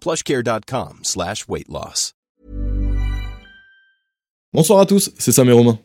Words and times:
plushcare.com 0.00 1.00
slash 1.02 1.46
weight 1.48 1.68
loss. 1.68 2.12
Bonsoir 4.52 4.80
à 4.80 4.86
tous, 4.86 5.12
c'est 5.18 5.32
Sam 5.32 5.48
et 5.50 5.52
Romain. 5.52 5.78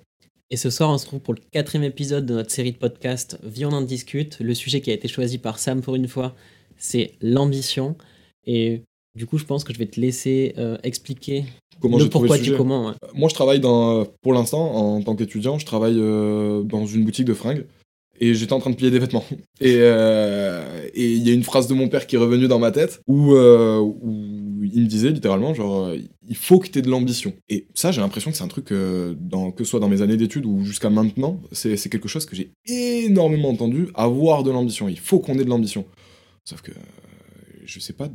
Et 0.49 0.55
ce 0.57 0.69
soir, 0.69 0.89
on 0.89 0.97
se 0.97 1.05
trouve 1.05 1.19
pour 1.19 1.33
le 1.33 1.41
quatrième 1.51 1.83
épisode 1.83 2.25
de 2.25 2.33
notre 2.35 2.51
série 2.51 2.71
de 2.71 2.77
podcasts 2.77 3.37
Vie 3.43 3.65
on 3.65 3.71
en 3.71 3.81
discute. 3.81 4.37
Le 4.39 4.53
sujet 4.53 4.81
qui 4.81 4.91
a 4.91 4.93
été 4.93 5.07
choisi 5.07 5.37
par 5.37 5.59
Sam 5.59 5.81
pour 5.81 5.95
une 5.95 6.07
fois, 6.07 6.33
c'est 6.77 7.13
l'ambition. 7.21 7.95
Et 8.45 8.83
du 9.15 9.25
coup, 9.25 9.37
je 9.37 9.45
pense 9.45 9.63
que 9.63 9.73
je 9.73 9.79
vais 9.79 9.85
te 9.87 9.99
laisser 9.99 10.53
euh, 10.57 10.77
expliquer 10.83 11.45
Comment 11.81 11.97
le 11.97 12.07
pourquoi 12.09 12.37
le 12.37 12.43
du 12.43 12.55
comment. 12.55 12.87
ouais. 12.87 12.93
Moi, 13.15 13.29
je 13.29 13.33
travaille 13.33 13.59
dans, 13.59 14.05
pour 14.21 14.33
l'instant, 14.33 14.73
en 14.75 15.01
tant 15.01 15.15
qu'étudiant, 15.15 15.59
je 15.59 15.65
travaille 15.65 15.97
euh, 15.99 16.63
dans 16.63 16.85
une 16.85 17.03
boutique 17.03 17.25
de 17.25 17.33
fringues. 17.33 17.65
Et 18.19 18.35
j'étais 18.35 18.53
en 18.53 18.59
train 18.59 18.69
de 18.69 18.75
plier 18.75 18.91
des 18.91 18.99
vêtements. 18.99 19.25
Et 19.59 19.77
euh, 19.79 20.87
et 20.93 21.13
il 21.13 21.27
y 21.27 21.29
a 21.31 21.33
une 21.33 21.43
phrase 21.43 21.67
de 21.67 21.73
mon 21.73 21.87
père 21.89 22.05
qui 22.05 22.15
est 22.15 22.19
revenue 22.19 22.47
dans 22.47 22.59
ma 22.59 22.71
tête 22.71 23.01
où, 23.07 23.33
euh, 23.33 23.83
il 24.63 24.81
me 24.81 24.87
disait 24.87 25.09
littéralement 25.09 25.53
genre 25.53 25.85
euh, 25.85 25.97
il 26.27 26.35
faut 26.35 26.59
que 26.59 26.67
tu 26.67 26.81
de 26.81 26.89
l'ambition. 26.89 27.33
Et 27.49 27.67
ça, 27.73 27.91
j'ai 27.91 28.01
l'impression 28.01 28.31
que 28.31 28.37
c'est 28.37 28.43
un 28.43 28.47
truc 28.47 28.65
que 28.65 29.15
ce 29.57 29.63
soit 29.63 29.79
dans 29.79 29.89
mes 29.89 30.01
années 30.01 30.17
d'études 30.17 30.45
ou 30.45 30.63
jusqu'à 30.63 30.89
maintenant, 30.89 31.41
c'est 31.51 31.89
quelque 31.89 32.07
chose 32.07 32.25
que 32.25 32.35
j'ai 32.35 32.51
énormément 32.67 33.49
entendu. 33.49 33.89
Avoir 33.95 34.43
de 34.43 34.51
l'ambition, 34.51 34.87
il 34.87 34.99
faut 34.99 35.19
qu'on 35.19 35.37
ait 35.39 35.45
de 35.45 35.49
l'ambition. 35.49 35.85
Sauf 36.45 36.61
que 36.61 36.71
je 37.65 37.79
sais 37.79 37.93
pas 37.93 38.09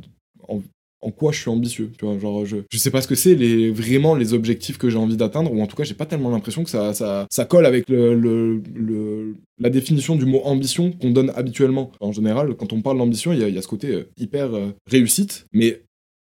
en 1.01 1.11
quoi 1.11 1.31
je 1.31 1.39
suis 1.39 1.49
ambitieux, 1.49 1.91
tu 1.97 2.05
vois, 2.05 2.17
genre 2.19 2.45
je, 2.45 2.57
je 2.69 2.77
sais 2.77 2.91
pas 2.91 3.01
ce 3.01 3.07
que 3.07 3.15
c'est 3.15 3.35
les 3.35 3.71
vraiment 3.71 4.15
les 4.15 4.33
objectifs 4.33 4.77
que 4.77 4.89
j'ai 4.89 4.97
envie 4.97 5.15
d'atteindre 5.15 5.53
ou 5.53 5.61
en 5.61 5.67
tout 5.67 5.75
cas 5.77 5.83
j'ai 5.83 5.93
pas 5.93 6.05
tellement 6.05 6.29
l'impression 6.29 6.63
que 6.63 6.69
ça, 6.69 6.93
ça, 6.93 7.25
ça 7.31 7.45
colle 7.45 7.65
avec 7.65 7.87
le, 7.89 8.15
le- 8.15 9.35
la 9.59 9.69
définition 9.69 10.15
du 10.15 10.25
mot 10.25 10.41
ambition 10.43 10.91
qu'on 10.91 11.11
donne 11.11 11.31
habituellement. 11.35 11.91
En 12.01 12.11
général, 12.11 12.55
quand 12.55 12.73
on 12.73 12.81
parle 12.81 12.97
d'ambition, 12.97 13.31
il 13.33 13.39
y, 13.39 13.43
a- 13.43 13.47
il 13.49 13.55
y 13.55 13.57
a 13.57 13.61
ce 13.61 13.67
côté 13.67 13.87
euh, 13.93 14.03
hyper 14.17 14.53
euh, 14.55 14.69
réussite, 14.87 15.45
mais 15.53 15.83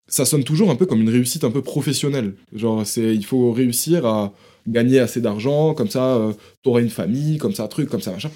ça 0.07 0.25
sonne 0.25 0.45
toujours 0.45 0.71
un 0.71 0.77
peu 0.77 0.87
comme 0.87 1.01
une 1.03 1.11
réussite 1.11 1.45
un 1.45 1.51
peu 1.51 1.63
professionnelle. 1.63 2.35
Genre 2.55 2.87
c'est 2.87 3.15
il 3.15 3.25
faut 3.25 3.53
réussir 3.53 4.07
à 4.07 4.33
gagner 4.67 4.99
assez 4.99 5.21
d'argent, 5.23 5.75
comme 5.75 5.89
ça 5.89 6.17
euh, 6.17 6.33
t'auras 6.63 6.81
une 6.83 6.91
famille, 6.91 7.39
comme 7.39 7.55
ça 7.55 7.69
truc, 7.69 7.89
comme 7.89 8.03
ça 8.03 8.13
machin. 8.13 8.31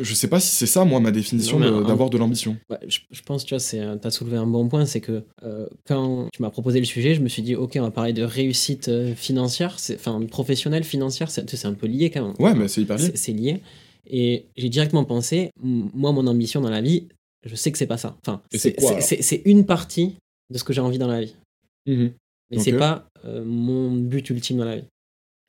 Je 0.00 0.14
sais 0.14 0.28
pas 0.28 0.40
si 0.40 0.54
c'est 0.54 0.66
ça 0.66 0.84
moi 0.84 1.00
ma 1.00 1.10
définition 1.10 1.58
de- 1.60 1.84
d'avoir 1.86 2.10
de 2.10 2.18
l'ambition. 2.18 2.56
Ouais, 2.70 2.78
je, 2.88 3.00
je 3.10 3.22
pense, 3.22 3.44
tu 3.44 3.54
vois, 3.54 3.60
c'est, 3.60 3.80
tu 4.00 4.06
as 4.06 4.10
soulevé 4.10 4.36
un 4.36 4.46
bon 4.46 4.68
point, 4.68 4.86
c'est 4.86 5.00
que 5.00 5.24
euh, 5.42 5.66
quand 5.86 6.28
tu 6.32 6.42
m'as 6.42 6.50
proposé 6.50 6.78
le 6.78 6.84
sujet, 6.84 7.14
je 7.14 7.20
me 7.20 7.28
suis 7.28 7.42
dit, 7.42 7.54
ok, 7.54 7.72
on 7.76 7.82
va 7.82 7.90
parler 7.90 8.12
de 8.12 8.22
réussite 8.22 8.88
euh, 8.88 9.14
financière, 9.14 9.76
enfin 9.94 10.20
professionnelle, 10.26 10.84
financière, 10.84 11.30
c'est, 11.30 11.64
un 11.64 11.74
peu 11.74 11.86
lié 11.86 12.10
quand 12.10 12.26
même. 12.26 12.34
Ouais, 12.38 12.54
mais 12.54 12.68
c'est 12.68 12.80
hyper 12.82 12.96
lié. 12.96 13.12
C'est, 13.14 13.32
lié. 13.32 13.60
Et 14.08 14.46
j'ai 14.56 14.68
directement 14.68 15.04
pensé, 15.04 15.50
moi, 15.62 16.12
mon 16.12 16.26
ambition 16.26 16.60
dans 16.60 16.70
la 16.70 16.80
vie, 16.80 17.08
je 17.44 17.54
sais 17.54 17.72
que 17.72 17.78
c'est 17.78 17.86
pas 17.86 17.98
ça. 17.98 18.16
Enfin, 18.24 18.40
c'est 18.52 19.42
une 19.44 19.64
partie 19.66 20.16
de 20.50 20.58
ce 20.58 20.64
que 20.64 20.72
j'ai 20.72 20.80
envie 20.80 20.98
dans 20.98 21.08
la 21.08 21.22
vie. 21.22 21.34
Mhm. 21.86 22.12
Mais 22.50 22.58
Ok. 22.58 22.64
c'est 22.64 22.72
pas 22.76 23.06
euh, 23.24 23.44
mon 23.44 23.92
but 23.92 24.28
ultime 24.30 24.58
dans 24.58 24.64
la 24.64 24.76
vie. 24.76 24.84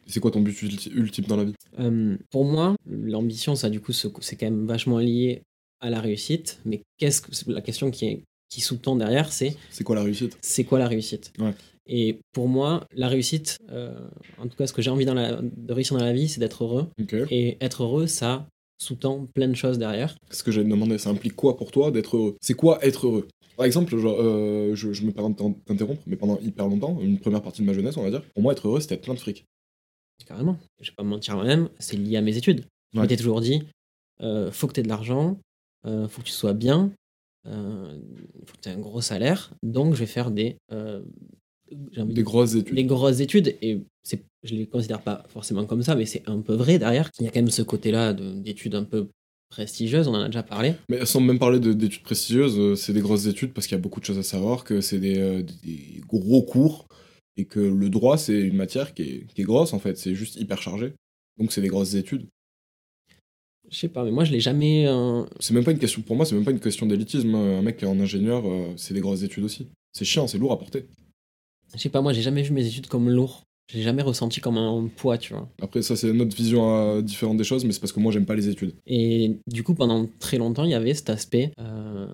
C'est 0.08 0.20
quoi 0.20 0.32
ton 0.32 0.42
but 0.42 0.54
ulti- 0.62 0.92
ultime 0.94 1.26
dans 1.26 1.38
la 1.38 1.46
vie? 1.46 1.54
Euh, 1.80 2.18
pour 2.32 2.46
moi, 2.46 2.76
l'ambition, 2.90 3.56
ça, 3.56 3.70
du 3.70 3.80
coup, 3.80 3.94
ce- 3.94 4.08
c'est 4.22 4.36
quand 4.36 4.46
même 4.46 4.66
vachement 4.68 5.00
lié 5.00 5.42
à 5.80 5.90
la 5.90 6.00
réussite. 6.02 6.60
Mais 6.66 6.82
qu'est-ce 6.98 7.22
que 7.22 7.52
la 7.52 7.62
question 7.62 7.90
qui, 7.92 8.06
est, 8.06 8.24
qui 8.50 8.62
sous-tend 8.62 8.96
derrière, 8.96 9.32
c'est 9.32 9.56
C'est 9.70 9.84
quoi 9.84 9.96
la 9.96 10.04
réussite? 10.04 10.38
c'est 10.42 10.64
quoi 10.64 10.80
la 10.80 10.88
réussite? 10.88 11.32
Ouais. 11.40 11.54
Et 11.88 12.20
pour 12.32 12.48
moi, 12.48 12.86
la 12.96 13.08
réussite, 13.10 13.58
euh, 13.72 14.08
en 14.38 14.48
tout 14.48 14.56
cas, 14.56 14.68
ce 14.68 14.74
que 14.74 14.82
j'ai 14.82 14.90
envie 14.90 15.06
dans 15.06 15.14
la- 15.14 15.42
de 15.42 15.74
réussir 15.74 15.98
dans 15.98 16.04
la 16.06 16.14
vie, 16.14 16.30
c'est 16.30 16.40
d'être 16.40 16.64
heureux. 16.64 16.88
Et 17.30 17.58
être 17.62 17.84
heureux, 17.84 18.08
ça 18.08 18.48
sous-tend 18.78 19.26
plein 19.34 19.48
de 19.48 19.54
choses 19.56 19.78
derrière. 19.78 20.16
Ce 20.32 20.44
que 20.44 20.52
j'allais 20.52 20.66
te 20.66 20.72
demander, 20.72 20.98
ça 20.98 21.10
implique 21.10 21.36
quoi 21.36 21.58
pour 21.58 21.72
toi 21.72 21.92
d'être 21.92 22.18
heureux? 22.18 22.36
C'est 22.42 22.54
quoi 22.54 22.84
être 22.86 23.08
heureux? 23.08 23.28
Par 23.58 23.66
exemple, 23.66 23.96
genre, 23.98 24.18
euh, 24.20 24.74
je, 24.76 24.94
je 24.94 25.04
me 25.06 25.12
permets 25.12 25.30
de 25.34 25.36
t'in- 25.38 25.54
t'interrompre, 25.66 26.02
mais 26.08 26.16
pendant 26.16 26.40
hyper 26.40 26.68
longtemps, 26.68 27.00
une 27.02 27.20
première 27.20 27.42
partie 27.42 27.62
de 27.62 27.68
ma 27.68 27.74
jeunesse, 27.74 27.98
on 27.98 28.04
va 28.04 28.10
dire, 28.10 28.24
pour 28.34 28.42
moi, 28.42 28.54
être 28.54 28.68
heureux, 28.68 28.80
c'était 28.80 28.96
être 28.96 29.04
plein 29.04 29.14
de 29.14 29.20
fric. 29.20 29.46
Carrément. 30.26 30.58
Je 30.82 30.92
vais 30.92 30.96
pas 30.96 31.04
me 31.04 31.10
mentir 31.10 31.36
moi-même, 31.36 31.70
c'est 31.80 31.98
lié 31.98 32.18
à 32.18 32.22
mes 32.22 32.38
études. 32.38 32.66
Je 32.94 33.00
m'étais 33.00 33.18
toujours 33.18 33.42
dit, 33.42 33.64
euh, 34.22 34.52
faut 34.52 34.68
que 34.68 34.74
tu 34.74 34.80
aies 34.80 34.84
de 34.84 34.88
l'argent, 34.90 35.38
euh, 35.86 36.08
faut 36.08 36.22
que 36.22 36.28
tu 36.28 36.32
sois 36.34 36.54
bien, 36.54 36.92
euh, 37.48 38.00
faut 38.46 38.56
que 38.56 38.62
tu 38.62 38.70
aies 38.70 38.74
un 38.74 38.80
gros 38.80 39.02
salaire, 39.02 39.54
donc 39.64 39.94
je 39.96 40.00
vais 40.00 40.06
faire 40.06 40.32
des, 40.32 40.56
euh, 40.72 41.02
de- 41.72 42.04
Des 42.04 42.24
grosses 42.24 42.56
études. 42.56 42.76
des 42.76 42.86
grosses 42.86 43.20
études. 43.20 43.56
Et 43.62 43.82
je 44.44 44.56
les 44.56 44.68
considère 44.68 45.02
pas 45.02 45.24
forcément 45.30 45.66
comme 45.66 45.82
ça, 45.84 45.96
mais 45.96 46.06
c'est 46.06 46.24
un 46.28 46.40
peu 46.42 46.54
vrai 46.54 46.78
derrière. 46.80 47.10
Il 47.20 47.26
y 47.26 47.28
a 47.28 47.32
quand 47.32 47.40
même 47.42 47.50
ce 47.50 47.64
côté-là 47.64 48.14
de- 48.14 48.34
d'études 48.40 48.76
un 48.76 48.84
peu 48.84 49.08
prestigieuses, 49.50 50.08
on 50.08 50.14
en 50.16 50.22
a 50.22 50.26
déjà 50.28 50.44
parlé. 50.44 50.74
Mais 50.90 51.06
sans 51.06 51.20
même 51.20 51.40
parler 51.40 51.60
de- 51.60 51.74
d'études 51.74 52.04
prestigieuses, 52.04 52.58
euh, 52.60 52.76
c'est 52.76 52.94
des 52.94 53.02
grosses 53.02 53.26
études 53.28 53.54
parce 53.54 53.68
qu'il 53.68 53.76
y 53.76 53.80
a 53.80 53.82
beaucoup 53.82 54.00
de 54.00 54.06
choses 54.06 54.18
à 54.18 54.24
savoir, 54.24 54.64
que 54.64 54.82
c'est 54.82 55.00
des, 55.00 55.18
euh, 55.20 55.44
des 55.64 56.02
gros 56.08 56.42
cours, 56.44 56.88
et 57.38 57.46
que 57.46 57.60
le 57.60 57.90
droit, 57.90 58.18
c'est 58.18 58.40
une 58.42 58.56
matière 58.56 58.94
qui 58.94 59.02
est, 59.04 59.28
qui 59.28 59.42
est 59.42 59.46
grosse, 59.46 59.74
en 59.74 59.80
fait, 59.80 59.98
c'est 59.98 60.16
juste 60.16 60.36
hyper 60.36 60.62
chargé. 60.62 60.94
Donc 61.38 61.52
c'est 61.52 61.62
des 61.62 61.68
grosses 61.68 61.96
études. 61.96 62.28
Je 63.70 63.78
sais 63.78 63.90
pas, 63.90 64.04
mais 64.04 64.12
moi 64.12 64.24
je 64.24 64.32
l'ai 64.32 64.40
jamais. 64.40 64.86
euh, 64.88 65.24
C'est 65.40 65.54
même 65.54 65.64
pas 65.64 65.72
une 65.72 65.80
question, 65.80 66.02
pour 66.02 66.16
moi, 66.16 66.26
c'est 66.26 66.36
même 66.36 66.46
pas 66.46 66.52
une 66.52 66.60
question 66.60 66.86
d'élitisme. 66.86 67.34
Un 67.34 67.62
mec 67.62 67.78
qui 67.78 67.86
est 67.86 67.88
en 67.88 68.00
ingénieur, 68.00 68.46
euh, 68.48 68.74
c'est 68.78 68.94
des 68.94 69.00
grosses 69.00 69.24
études 69.24 69.44
aussi. 69.46 69.68
C'est 69.94 70.06
chiant, 70.06 70.28
c'est 70.28 70.38
lourd 70.38 70.52
à 70.52 70.60
porter. 70.60 70.86
Je 71.74 71.80
sais 71.80 71.90
pas, 71.90 72.02
moi 72.02 72.14
j'ai 72.14 72.22
jamais 72.22 72.44
vu 72.44 72.52
mes 72.52 72.66
études 72.68 72.88
comme 72.88 73.10
lourd. 73.10 73.44
Je 73.72 73.78
l'ai 73.78 73.84
jamais 73.84 74.02
ressenti 74.02 74.42
comme 74.42 74.58
un 74.58 74.88
poids, 74.96 75.18
tu 75.18 75.34
vois. 75.34 75.50
Après, 75.62 75.82
ça, 75.82 75.96
c'est 75.96 76.12
notre 76.12 76.36
vision 76.36 76.76
euh, 76.76 77.02
différente 77.02 77.38
des 77.38 77.44
choses, 77.44 77.64
mais 77.66 77.72
c'est 77.72 77.80
parce 77.80 77.94
que 77.94 78.00
moi, 78.00 78.12
j'aime 78.12 78.26
pas 78.26 78.36
les 78.36 78.50
études. 78.50 78.74
Et 78.86 79.38
du 79.48 79.64
coup, 79.64 79.74
pendant 79.74 80.08
très 80.20 80.38
longtemps, 80.38 80.64
il 80.66 80.72
y 80.72 80.76
avait 80.76 80.94
cet 80.94 81.10
aspect 81.10 81.52
euh, 81.60 82.08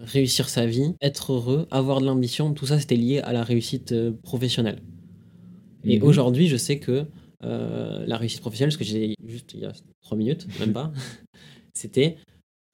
réussir 0.00 0.48
sa 0.48 0.66
vie, 0.66 0.94
être 1.02 1.32
heureux, 1.34 1.68
avoir 1.70 2.00
de 2.00 2.06
l'ambition, 2.06 2.52
tout 2.54 2.66
ça 2.66 2.78
c'était 2.80 2.96
lié 2.96 3.18
à 3.20 3.32
la 3.32 3.44
réussite 3.44 3.92
euh, 3.92 4.12
professionnelle. 4.22 4.82
Et 5.84 5.98
Mhm. 5.98 6.04
aujourd'hui, 6.04 6.48
je 6.48 6.56
sais 6.56 6.78
que 6.78 7.04
la 7.42 8.16
réussite 8.16 8.40
professionnelle, 8.40 8.72
ce 8.72 8.78
que 8.78 8.82
j'ai 8.82 9.08
dit 9.08 9.14
juste 9.24 9.52
il 9.54 9.60
y 9.60 9.64
a 9.66 9.72
trois 10.02 10.16
minutes, 10.16 10.48
même 10.58 10.72
pas, 10.72 10.90
c'était 11.74 12.16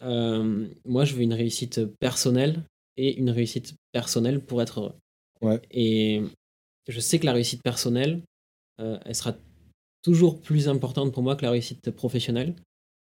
moi 0.00 1.04
je 1.04 1.14
veux 1.14 1.20
une 1.22 1.34
réussite 1.34 1.84
personnelle 2.00 2.62
et 2.96 3.18
une 3.18 3.28
réussite 3.28 3.74
personnelle 3.92 4.40
pour 4.40 4.62
être 4.62 4.80
heureux. 4.80 4.94
Ouais. 5.42 5.60
Et 5.70 6.22
je 6.88 7.00
sais 7.00 7.18
que 7.18 7.26
la 7.26 7.32
réussite 7.32 7.62
personnelle, 7.62 8.22
euh, 8.80 8.98
elle 9.04 9.14
sera 9.14 9.34
toujours 10.02 10.40
plus 10.40 10.68
importante 10.68 11.12
pour 11.12 11.22
moi 11.22 11.36
que 11.36 11.44
la 11.44 11.50
réussite 11.50 11.90
professionnelle. 11.90 12.54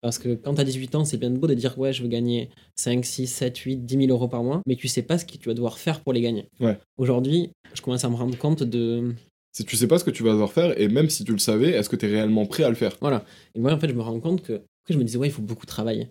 Parce 0.03 0.19
que 0.19 0.35
quand 0.35 0.55
t'as 0.55 0.65
18 0.65 0.95
ans, 0.97 1.05
c'est 1.05 1.17
bien 1.17 1.31
beau 1.31 1.47
de 1.47 1.55
dire 1.55 1.79
ouais, 1.79 1.93
je 1.93 2.03
veux 2.03 2.09
gagner 2.09 2.51
5, 2.77 3.05
6, 3.05 3.27
7, 3.29 3.57
8, 3.57 3.77
10 3.87 3.97
000 4.07 4.09
euros 4.11 4.27
par 4.29 4.43
mois, 4.43 4.61
mais 4.67 4.75
tu 4.75 4.89
sais 4.89 5.03
pas 5.03 5.17
ce 5.17 5.25
que 5.25 5.37
tu 5.37 5.49
vas 5.49 5.55
devoir 5.55 5.79
faire 5.79 6.01
pour 6.03 6.13
les 6.13 6.21
gagner. 6.21 6.49
Ouais. 6.59 6.77
Aujourd'hui, 6.97 7.51
je 7.73 7.81
commence 7.83 8.05
à 8.05 8.11
me 8.11 8.17
rendre 8.17 8.37
compte 8.37 8.65
de. 8.65 9.15
Si 9.53 9.65
tu 9.65 9.77
sais 9.77 9.87
pas 9.87 9.99
ce 9.99 10.05
que 10.05 10.11
tu 10.11 10.23
vas 10.25 10.33
devoir 10.33 10.53
faire, 10.53 10.79
et 10.81 10.89
même 10.89 11.09
si 11.09 11.25
tu 11.25 11.33
le 11.33 11.39
savais, 11.39 11.71
est-ce 11.71 11.89
que 11.89 11.95
tu 11.97 12.07
es 12.07 12.09
réellement 12.09 12.47
prêt 12.47 12.65
à 12.65 12.69
le 12.69 12.75
faire? 12.75 12.97
Voilà. 13.01 13.25
Et 13.55 13.61
moi, 13.61 13.73
en 13.73 13.79
fait, 13.79 13.89
je 13.89 13.95
me 13.95 14.01
rends 14.03 14.19
compte 14.19 14.43
que. 14.43 14.55
Après, 14.55 14.95
je 14.95 14.99
me 14.99 15.05
disais, 15.05 15.19
ouais, 15.19 15.29
il 15.29 15.33
faut 15.33 15.43
beaucoup 15.43 15.67
travailler 15.67 16.09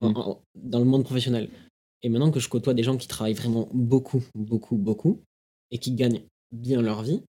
en- 0.00 0.10
Mm. 0.10 0.16
en- 0.18 0.42
dans 0.54 0.78
le 0.78 0.84
monde 0.84 1.02
professionnel. 1.02 1.48
Et 2.04 2.08
maintenant 2.08 2.30
que 2.30 2.38
je 2.38 2.48
côtoie 2.48 2.74
des 2.74 2.84
gens 2.84 2.96
qui 2.96 3.08
travaillent 3.08 3.34
vraiment 3.34 3.68
beaucoup, 3.72 4.22
beaucoup, 4.36 4.76
beaucoup, 4.76 5.20
et 5.72 5.78
qui 5.78 5.90
gagnent 5.92 6.20
bien 6.52 6.82
leur 6.82 7.02
vie, 7.02 7.22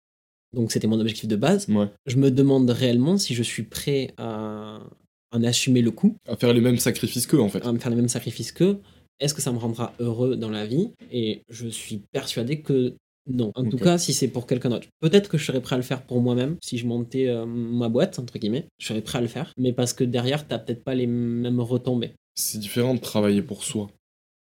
donc 0.53 0.71
c'était 0.71 0.87
mon 0.87 0.99
objectif 0.99 1.27
de 1.27 1.35
base, 1.35 1.67
Ouais. 1.69 1.89
je 2.05 2.17
me 2.17 2.31
demande 2.31 2.69
réellement 2.69 3.17
si 3.17 3.33
je 3.33 3.43
suis 3.43 3.63
prêt 3.63 4.13
à 4.17 4.79
en 5.31 5.43
assumer 5.43 5.81
le 5.81 5.91
coût, 5.91 6.15
À 6.27 6.35
faire 6.37 6.53
les 6.53 6.61
mêmes 6.61 6.77
sacrifices 6.77 7.27
qu'eux, 7.27 7.39
en 7.41 7.49
fait. 7.49 7.65
à 7.65 7.71
me 7.71 7.79
faire 7.79 7.89
les 7.89 7.95
mêmes 7.97 8.07
sacrifices 8.09 8.51
qu'eux. 8.51 8.79
Est-ce 9.19 9.33
que 9.33 9.41
ça 9.41 9.51
me 9.53 9.57
rendra 9.57 9.93
heureux 9.99 10.35
dans 10.35 10.49
la 10.49 10.65
vie? 10.65 10.91
Et 11.11 11.43
je 11.49 11.67
suis 11.69 12.01
persuadé 12.11 12.61
que 12.61 12.95
non. 13.27 13.51
En 13.55 13.63
tout 13.67 13.77
cas, 13.77 13.97
si 13.97 14.13
c'est 14.13 14.27
pour 14.27 14.45
quelqu'un 14.45 14.69
d'autre. 14.69 14.87
Peut-être 14.99 15.29
que 15.29 15.37
je 15.37 15.45
serais 15.45 15.61
prêt 15.61 15.75
à 15.75 15.77
le 15.77 15.83
faire 15.83 16.05
pour 16.05 16.21
moi-même. 16.21 16.57
Si 16.61 16.77
je 16.77 16.85
montais 16.85 17.27
euh, 17.27 17.45
ma 17.45 17.87
boîte, 17.89 18.19
entre 18.19 18.37
guillemets, 18.37 18.67
je 18.77 18.87
serais 18.87 19.01
prêt 19.01 19.17
à 19.17 19.21
le 19.21 19.27
faire. 19.27 19.51
Mais 19.57 19.71
parce 19.73 19.93
que 19.93 20.03
derrière, 20.03 20.47
t'as 20.47 20.59
peut-être 20.59 20.83
pas 20.83 20.95
les 20.95 21.07
mêmes 21.07 21.59
retombées. 21.61 22.11
C'est 22.35 22.59
différent 22.59 22.93
de 22.93 22.99
travailler 22.99 23.41
pour 23.41 23.63
soi. 23.63 23.89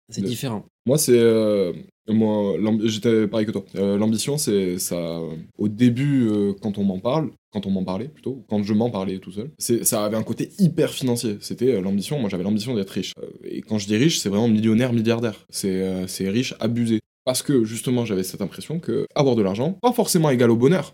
C'est 0.09 0.21
De- 0.21 0.27
différent. 0.27 0.65
Moi, 0.85 0.97
c'est. 0.97 1.17
euh, 1.17 1.73
moi, 2.09 2.55
j'étais 2.83 3.27
pareil 3.27 3.45
que 3.45 3.51
toi. 3.51 3.63
Euh, 3.75 3.97
L'ambition, 3.97 4.37
c'est 4.37 4.77
ça. 4.79 5.21
Au 5.57 5.67
début, 5.69 6.27
euh, 6.27 6.53
quand 6.61 6.77
on 6.77 6.83
m'en 6.83 6.99
parle, 6.99 7.31
quand 7.53 7.65
on 7.65 7.71
m'en 7.71 7.83
parlait 7.85 8.09
plutôt, 8.09 8.43
quand 8.49 8.61
je 8.63 8.73
m'en 8.73 8.89
parlais 8.89 9.19
tout 9.19 9.31
seul, 9.31 9.51
ça 9.57 10.03
avait 10.03 10.17
un 10.17 10.23
côté 10.23 10.49
hyper 10.59 10.91
financier. 10.91 11.37
C'était 11.39 11.79
l'ambition. 11.79 12.19
Moi, 12.19 12.29
j'avais 12.29 12.43
l'ambition 12.43 12.75
d'être 12.75 12.89
riche. 12.89 13.13
Et 13.45 13.61
quand 13.61 13.77
je 13.77 13.87
dis 13.87 13.95
riche, 13.95 14.19
c'est 14.19 14.29
vraiment 14.29 14.49
millionnaire, 14.49 14.91
milliardaire. 14.91 15.45
C'est 15.49 16.07
c'est 16.07 16.29
riche, 16.29 16.53
abusé. 16.59 16.99
Parce 17.25 17.41
que 17.41 17.63
justement, 17.63 18.03
j'avais 18.03 18.23
cette 18.23 18.41
impression 18.41 18.79
que 18.79 19.05
avoir 19.15 19.37
de 19.37 19.41
l'argent, 19.41 19.77
pas 19.81 19.93
forcément 19.93 20.29
égal 20.29 20.51
au 20.51 20.57
bonheur, 20.57 20.93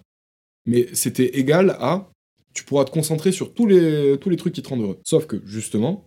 mais 0.67 0.87
c'était 0.93 1.39
égal 1.39 1.71
à. 1.79 2.09
Tu 2.53 2.63
pourras 2.63 2.83
te 2.85 2.91
concentrer 2.91 3.31
sur 3.31 3.53
tous 3.53 3.67
les, 3.67 4.17
tous 4.19 4.29
les 4.29 4.35
trucs 4.35 4.53
qui 4.53 4.61
te 4.61 4.69
rendent 4.69 4.81
heureux. 4.81 4.99
Sauf 5.05 5.27
que, 5.27 5.37
justement, 5.45 6.03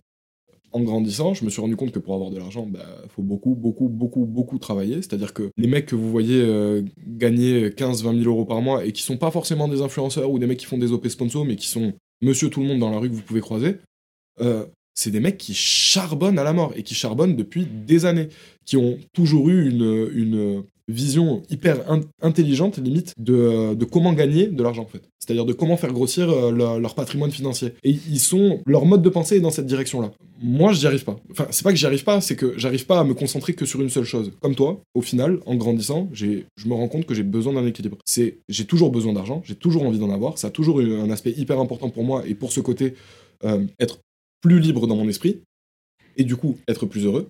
en 0.73 0.81
grandissant, 0.81 1.33
je 1.33 1.45
me 1.45 1.49
suis 1.49 1.61
rendu 1.61 1.75
compte 1.75 1.91
que 1.91 1.99
pour 1.99 2.15
avoir 2.15 2.31
de 2.31 2.37
l'argent, 2.37 2.65
bah, 2.65 2.85
faut 3.09 3.21
beaucoup, 3.21 3.55
beaucoup, 3.55 3.89
beaucoup, 3.89 4.25
beaucoup 4.25 4.57
travailler. 4.57 4.95
C'est-à-dire 4.95 5.33
que 5.33 5.51
les 5.57 5.67
mecs 5.67 5.85
que 5.85 5.95
vous 5.95 6.09
voyez 6.09 6.41
euh, 6.41 6.81
gagner 7.07 7.69
15-20 7.69 8.21
000 8.21 8.29
euros 8.29 8.45
par 8.45 8.61
mois 8.61 8.83
et 8.85 8.91
qui 8.91 9.03
sont 9.03 9.17
pas 9.17 9.31
forcément 9.31 9.67
des 9.67 9.81
influenceurs 9.81 10.31
ou 10.31 10.39
des 10.39 10.47
mecs 10.47 10.57
qui 10.57 10.65
font 10.65 10.77
des 10.77 10.91
OP 10.91 11.07
sponsors, 11.07 11.45
mais 11.45 11.55
qui 11.55 11.67
sont 11.67 11.93
monsieur 12.21 12.49
tout 12.49 12.61
le 12.61 12.67
monde 12.67 12.79
dans 12.79 12.89
la 12.89 12.97
rue 12.97 13.09
que 13.09 13.15
vous 13.15 13.21
pouvez 13.21 13.41
croiser, 13.41 13.77
euh, 14.41 14.65
c'est 14.95 15.11
des 15.11 15.19
mecs 15.19 15.37
qui 15.37 15.53
charbonnent 15.53 16.39
à 16.39 16.43
la 16.43 16.53
mort 16.53 16.73
et 16.75 16.83
qui 16.83 16.95
charbonnent 16.95 17.35
depuis 17.35 17.65
des 17.65 18.05
années, 18.05 18.29
qui 18.65 18.77
ont 18.77 18.97
toujours 19.13 19.49
eu 19.49 19.69
une 19.69 20.63
vision 20.87 21.43
hyper 21.49 21.89
in- 21.89 22.01
intelligente, 22.21 22.77
limite, 22.77 23.13
de, 23.17 23.73
de 23.73 23.85
comment 23.85 24.13
gagner 24.13 24.47
de 24.47 24.61
l'argent, 24.63 24.83
en 24.83 24.87
fait. 24.87 25.01
C'est-à-dire 25.19 25.45
de 25.45 25.53
comment 25.53 25.77
faire 25.77 25.93
grossir 25.93 26.29
euh, 26.29 26.51
leur, 26.51 26.95
patrimoine 26.95 27.31
financier. 27.31 27.73
Et 27.83 27.91
ils 27.91 28.19
sont, 28.19 28.59
leur 28.65 28.85
mode 28.85 29.01
de 29.01 29.09
pensée 29.09 29.37
est 29.37 29.39
dans 29.39 29.51
cette 29.51 29.65
direction-là. 29.65 30.11
Moi, 30.41 30.73
j'y 30.73 30.85
arrive 30.85 31.05
pas. 31.05 31.15
Enfin, 31.31 31.47
c'est 31.51 31.63
pas 31.63 31.71
que 31.71 31.77
j'y 31.77 31.85
arrive 31.85 32.03
pas, 32.03 32.19
c'est 32.19 32.35
que 32.35 32.57
j'arrive 32.57 32.85
pas 32.85 32.99
à 32.99 33.03
me 33.03 33.13
concentrer 33.13 33.53
que 33.53 33.65
sur 33.65 33.81
une 33.81 33.89
seule 33.89 34.03
chose. 34.03 34.31
Comme 34.41 34.55
toi, 34.55 34.81
au 34.93 35.01
final, 35.01 35.39
en 35.45 35.55
grandissant, 35.55 36.09
je 36.11 36.43
me 36.65 36.73
rends 36.73 36.89
compte 36.89 37.05
que 37.05 37.13
j'ai 37.13 37.23
besoin 37.23 37.53
d'un 37.53 37.65
équilibre. 37.65 37.97
C'est, 38.05 38.39
j'ai 38.49 38.65
toujours 38.65 38.91
besoin 38.91 39.13
d'argent, 39.13 39.41
j'ai 39.45 39.55
toujours 39.55 39.83
envie 39.83 39.99
d'en 39.99 40.09
avoir, 40.09 40.37
ça 40.37 40.47
a 40.47 40.51
toujours 40.51 40.81
eu 40.81 40.95
un 40.95 41.09
aspect 41.09 41.31
hyper 41.31 41.59
important 41.59 41.89
pour 41.89 42.03
moi, 42.03 42.23
et 42.27 42.35
pour 42.35 42.51
ce 42.51 42.59
côté, 42.59 42.95
euh, 43.45 43.65
être 43.79 43.99
plus 44.41 44.59
libre 44.59 44.87
dans 44.87 44.95
mon 44.95 45.07
esprit, 45.07 45.41
et 46.17 46.25
du 46.25 46.35
coup, 46.35 46.57
être 46.67 46.85
plus 46.85 47.05
heureux. 47.05 47.29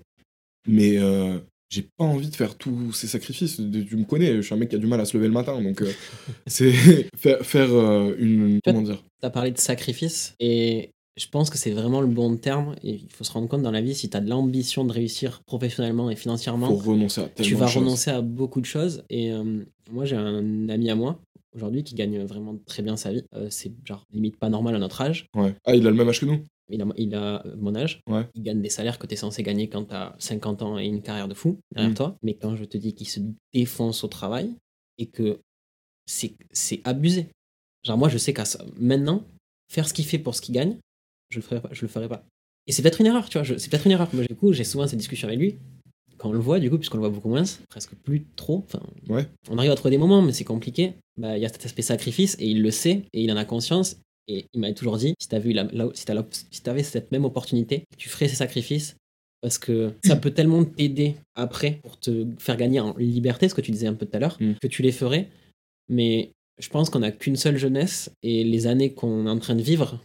Mais 0.68 0.98
euh, 0.98 1.38
j'ai 1.74 1.90
pas 1.98 2.06
envie 2.06 2.30
de 2.30 2.36
faire 2.36 2.56
tous 2.56 2.94
ces 2.94 3.08
sacrifices. 3.08 3.56
Tu 3.56 3.98
me 3.98 4.06
connais, 4.06 4.36
je 4.36 4.42
suis 4.42 4.54
un 4.54 4.58
mec 4.58 4.70
qui 4.70 4.75
a 4.75 4.80
du 4.80 4.86
mal 4.86 5.02
à 5.02 5.06
se 5.06 5.18
lever 5.18 5.28
le 5.28 5.34
matin, 5.34 5.60
donc 5.60 5.81
euh, 5.81 5.92
c'est 6.48 6.72
faire, 7.18 7.44
faire 7.44 7.74
euh, 7.74 8.16
une. 8.20 8.60
Comment 8.64 8.84
dire? 8.84 9.04
T'as 9.22 9.31
parlé 9.31 9.52
de 9.52 9.58
sacrifice 9.58 10.36
et 10.40 10.92
je 11.18 11.28
pense 11.28 11.50
que 11.50 11.58
c'est 11.58 11.72
vraiment 11.72 12.02
le 12.02 12.08
bon 12.08 12.38
terme. 12.38 12.75
Et 12.84 12.92
il 12.92 13.10
faut 13.10 13.24
se 13.24 13.31
rendre 13.31 13.48
compte 13.48 13.64
dans 13.64 13.72
la 13.72 13.81
vie, 13.81 13.96
si 13.96 14.10
t'as 14.10 14.20
de 14.20 14.30
l'ambition 14.30 14.86
de 14.86 14.92
réussir 14.92 15.42
professionnellement 15.46 16.12
et 16.12 16.16
financièrement, 16.16 16.74
renoncer 16.75 17.22
à 17.22 17.30
tu 17.42 17.56
vas 17.56 17.68
renoncer 17.68 18.12
à 18.12 18.22
beaucoup 18.22 18.62
de 18.62 18.66
choses. 18.66 19.04
Et 19.10 19.31
euh, 19.31 19.64
moi, 19.92 20.06
j'ai 20.06 20.16
un 20.16 20.69
ami 20.69 20.92
à 20.92 20.96
moi 20.96 21.19
aujourd'hui 21.56 21.84
qui 21.84 21.96
gagne 21.96 22.24
vraiment 22.26 22.58
très 22.66 22.84
bien 22.84 22.96
sa 22.98 23.12
vie. 23.12 23.24
Euh, 23.36 23.48
c'est 23.50 23.72
genre 23.86 24.06
limite 24.12 24.38
pas 24.38 24.50
normal 24.50 24.76
à 24.76 24.80
notre 24.80 25.02
âge. 25.02 25.28
Ouais. 25.36 25.56
Ah, 25.66 25.76
il 25.76 25.86
a 25.88 25.90
le 25.92 25.96
même 25.96 26.08
âge 26.10 26.20
que 26.20 26.26
nous? 26.26 26.44
Il 26.70 26.82
a, 26.82 26.86
il 26.98 27.14
a 27.14 27.44
mon 27.58 27.76
âge. 27.76 28.02
Ouais. 28.10 28.26
Il 28.36 28.42
gagne 28.44 28.62
des 28.62 28.70
salaires 28.70 28.98
que 28.98 29.06
tu 29.06 29.14
es 29.14 29.18
censé 29.18 29.44
gagner 29.44 29.68
quand 29.70 29.86
tu 29.86 29.94
as 29.94 30.16
50 30.20 30.62
ans 30.62 30.80
et 30.80 30.86
une 30.86 31.02
carrière 31.02 31.28
de 31.28 31.34
fou 31.34 31.60
derrière 31.74 31.92
Mm. 31.92 31.96
toi. 31.96 32.18
Mais 32.24 32.36
quand 32.36 32.56
je 32.56 32.64
te 32.66 32.78
dis 32.78 32.94
qu'il 32.96 33.08
se 33.08 33.20
défonce 33.54 34.04
au 34.04 34.08
travail 34.08 34.56
et 34.98 35.08
que 35.08 35.40
c'est 36.06 36.36
abusé. 36.84 37.28
Genre, 37.84 37.98
moi, 37.98 38.10
je 38.10 38.18
sais 38.18 38.34
qu'à 38.34 38.46
ça- 38.46 38.64
maintenant, 38.78 39.26
faire 39.72 39.88
ce 39.88 39.94
qu'il 39.94 40.06
fait 40.06 40.20
pour 40.20 40.36
ce 40.36 40.42
qu'il 40.42 40.56
gagne, 40.56 40.78
je 41.30 41.38
le 41.40 41.42
ferai 41.44 41.62
pas. 41.62 41.70
Je 41.72 41.82
le 41.82 41.88
ferai 41.88 42.08
pas. 42.08 42.24
Et 42.68 42.72
c'est 42.72 42.82
peut-être 42.82 43.02
une 43.02 43.08
erreur, 43.08 43.28
tu 43.30 43.38
vois. 43.38 43.58
C'est 43.60 43.70
peut-être 43.70 43.86
une 43.86 43.92
erreur. 43.92 44.10
Moi, 44.14 44.24
du 44.26 44.36
coup, 44.36 44.54
j'ai 44.54 44.64
souvent 44.64 44.88
cette 44.88 45.00
discussion 45.00 45.28
avec 45.28 45.40
lui. 45.40 45.58
Quand 46.24 46.30
on 46.30 46.34
le 46.34 46.40
voit, 46.40 46.60
du 46.62 46.70
coup, 46.70 46.78
puisqu'on 46.78 46.96
le 46.98 47.02
voit 47.02 47.10
beaucoup 47.10 47.28
moins, 47.28 47.44
presque 47.70 47.96
plus 47.96 48.24
trop. 48.38 48.64
Enfin, 48.66 48.80
Ouais. 49.10 49.28
on 49.50 49.58
arrive 49.58 49.72
à 49.72 49.75
trouver 49.75 49.92
des 49.92 49.98
moments, 49.98 50.22
mais 50.22 50.31
c'est 50.31 50.46
compliqué. 50.46 50.94
Bah, 51.18 51.38
il 51.38 51.42
y 51.42 51.46
a 51.46 51.50
cet 51.50 51.66
aspect 51.66 51.81
sacrifice 51.81 52.38
et 52.40 52.48
il 52.48 52.62
le 52.62 52.72
sait 52.72 53.04
et 53.12 53.22
il 53.24 53.30
en 53.31 53.36
a 53.36 53.44
conscience. 53.44 53.98
Et 54.30 54.46
il 54.54 54.62
m'avait 54.62 54.74
toujours 54.74 54.96
dit 54.98 55.16
si 55.20 55.28
t'avais 55.28 55.52
la, 55.52 55.68
si 55.94 56.06
cette 56.84 57.12
même 57.12 57.25
opportunité, 57.25 57.84
tu 57.98 58.08
ferais 58.08 58.30
ces 58.30 58.38
sacrifices 58.38 58.96
parce 59.42 59.58
que 59.58 59.92
ça 60.06 60.16
peut 60.16 60.31
tellement 60.31 60.64
t'aider 60.64 61.16
après 61.36 61.81
pour 61.84 62.00
te 62.00 62.26
faire 62.40 62.56
gagner 62.56 62.80
en 62.80 62.96
liberté, 62.96 63.50
ce 63.50 63.54
que 63.54 63.60
tu 63.60 63.72
disais 63.72 63.88
un 63.88 63.94
peu 63.96 64.06
tout 64.06 64.16
à 64.16 64.19
l'heure, 64.19 64.38
Mm. 64.40 64.54
que 64.62 64.68
tu 64.68 64.81
les 64.81 64.94
ferais. 64.94 65.28
Mais 65.90 66.31
je 66.58 66.69
pense 66.69 66.90
qu'on 66.90 67.00
n'a 67.00 67.12
qu'une 67.12 67.36
seule 67.36 67.58
jeunesse 67.58 68.10
et 68.24 68.46
les 68.46 68.66
années 68.68 68.94
qu'on 68.94 69.28
est 69.28 69.30
en 69.30 69.40
train 69.40 69.56
de 69.56 69.62
vivre, 69.62 70.00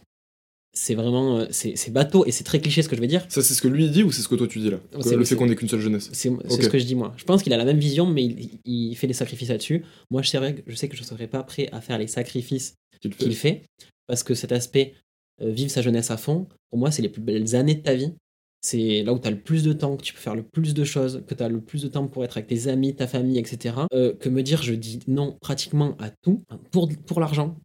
c'est 0.73 0.95
vraiment 0.95 1.39
euh, 1.39 1.45
c'est 1.51 1.91
bateau 1.91 2.25
et 2.25 2.31
c'est 2.31 2.43
très 2.43 2.59
cliché 2.61 2.81
ce 2.81 2.89
que 2.89 2.95
je 2.95 3.01
vais 3.01 3.07
dire. 3.07 3.25
Ça, 3.29 3.41
c'est 3.41 3.53
ce 3.53 3.61
que 3.61 3.67
lui 3.67 3.89
dit 3.89 4.03
ou 4.03 4.11
c'est 4.11 4.21
ce 4.21 4.27
que 4.27 4.35
toi 4.35 4.47
tu 4.47 4.59
dis 4.59 4.69
là? 4.69 4.77
Que 4.91 5.01
C'est- 5.01 5.15
Le 5.15 5.25
fait 5.25 5.35
qu'on 5.35 5.49
ait 5.49 5.55
qu'une 5.55 5.67
seule 5.69 5.79
jeunesse. 5.81 6.09
C'est 6.13 6.29
ce 6.49 6.69
que 6.69 6.79
je 6.79 6.85
dis 6.85 6.95
moi. 6.95 7.13
Je 7.17 7.23
pense 7.23 7.43
qu'il 7.43 7.53
a 7.53 7.57
la 7.57 7.65
même 7.65 7.79
vision, 7.79 8.05
mais 8.05 8.23
il, 8.25 8.59
il 8.65 8.95
fait 8.95 9.07
des 9.07 9.13
sacrifices 9.13 9.49
là-dessus. 9.49 9.83
Moi, 10.11 10.21
je 10.21 10.29
sais, 10.29 10.63
je 10.67 10.75
sais 10.75 10.87
que 10.87 10.95
je 10.95 11.01
ne 11.01 11.07
serais 11.07 11.27
pas 11.27 11.43
prêt 11.43 11.69
à 11.71 11.81
faire 11.81 11.97
les 11.97 12.07
sacrifices 12.07 12.75
Qu'il 13.01 13.13
fait. 13.13 13.23
qu'il 13.23 13.35
fait, 13.35 13.63
parce 14.07 14.23
que 14.23 14.33
cet 14.35 14.51
aspect, 14.51 14.93
euh, 15.41 15.49
vivre 15.51 15.71
sa 15.71 15.81
jeunesse 15.81 16.11
à 16.11 16.17
fond, 16.17 16.47
pour 16.69 16.79
moi, 16.79 16.91
c'est 16.91 17.01
les 17.01 17.09
plus 17.09 17.21
belles 17.21 17.55
années 17.55 17.75
de 17.75 17.81
ta 17.81 17.95
vie. 17.95 18.13
C'est 18.61 19.03
là 19.03 19.13
où 19.13 19.19
tu 19.19 19.27
as 19.27 19.31
le 19.31 19.39
plus 19.39 19.63
de 19.63 19.71
temps, 19.71 19.95
que 19.95 20.03
tu 20.03 20.13
peux 20.13 20.19
faire 20.19 20.35
le 20.35 20.43
plus 20.43 20.73
de 20.73 20.83
choses, 20.83 21.23
que 21.25 21.33
tu 21.33 21.41
as 21.41 21.47
le 21.47 21.61
plus 21.61 21.81
de 21.81 21.87
temps 21.87 22.07
pour 22.07 22.25
être 22.25 22.35
avec 22.37 22.47
tes 22.47 22.67
amis, 22.67 22.93
ta 22.93 23.07
famille, 23.07 23.39
etc. 23.39 23.73
Euh, 23.93 24.13
que 24.13 24.27
me 24.27 24.43
dire 24.43 24.61
je 24.61 24.73
dis 24.73 24.99
non 25.07 25.37
pratiquement 25.41 25.95
à 25.97 26.09
tout 26.09 26.43
pour, 26.71 26.89
pour 27.05 27.21
l'argent, 27.21 27.55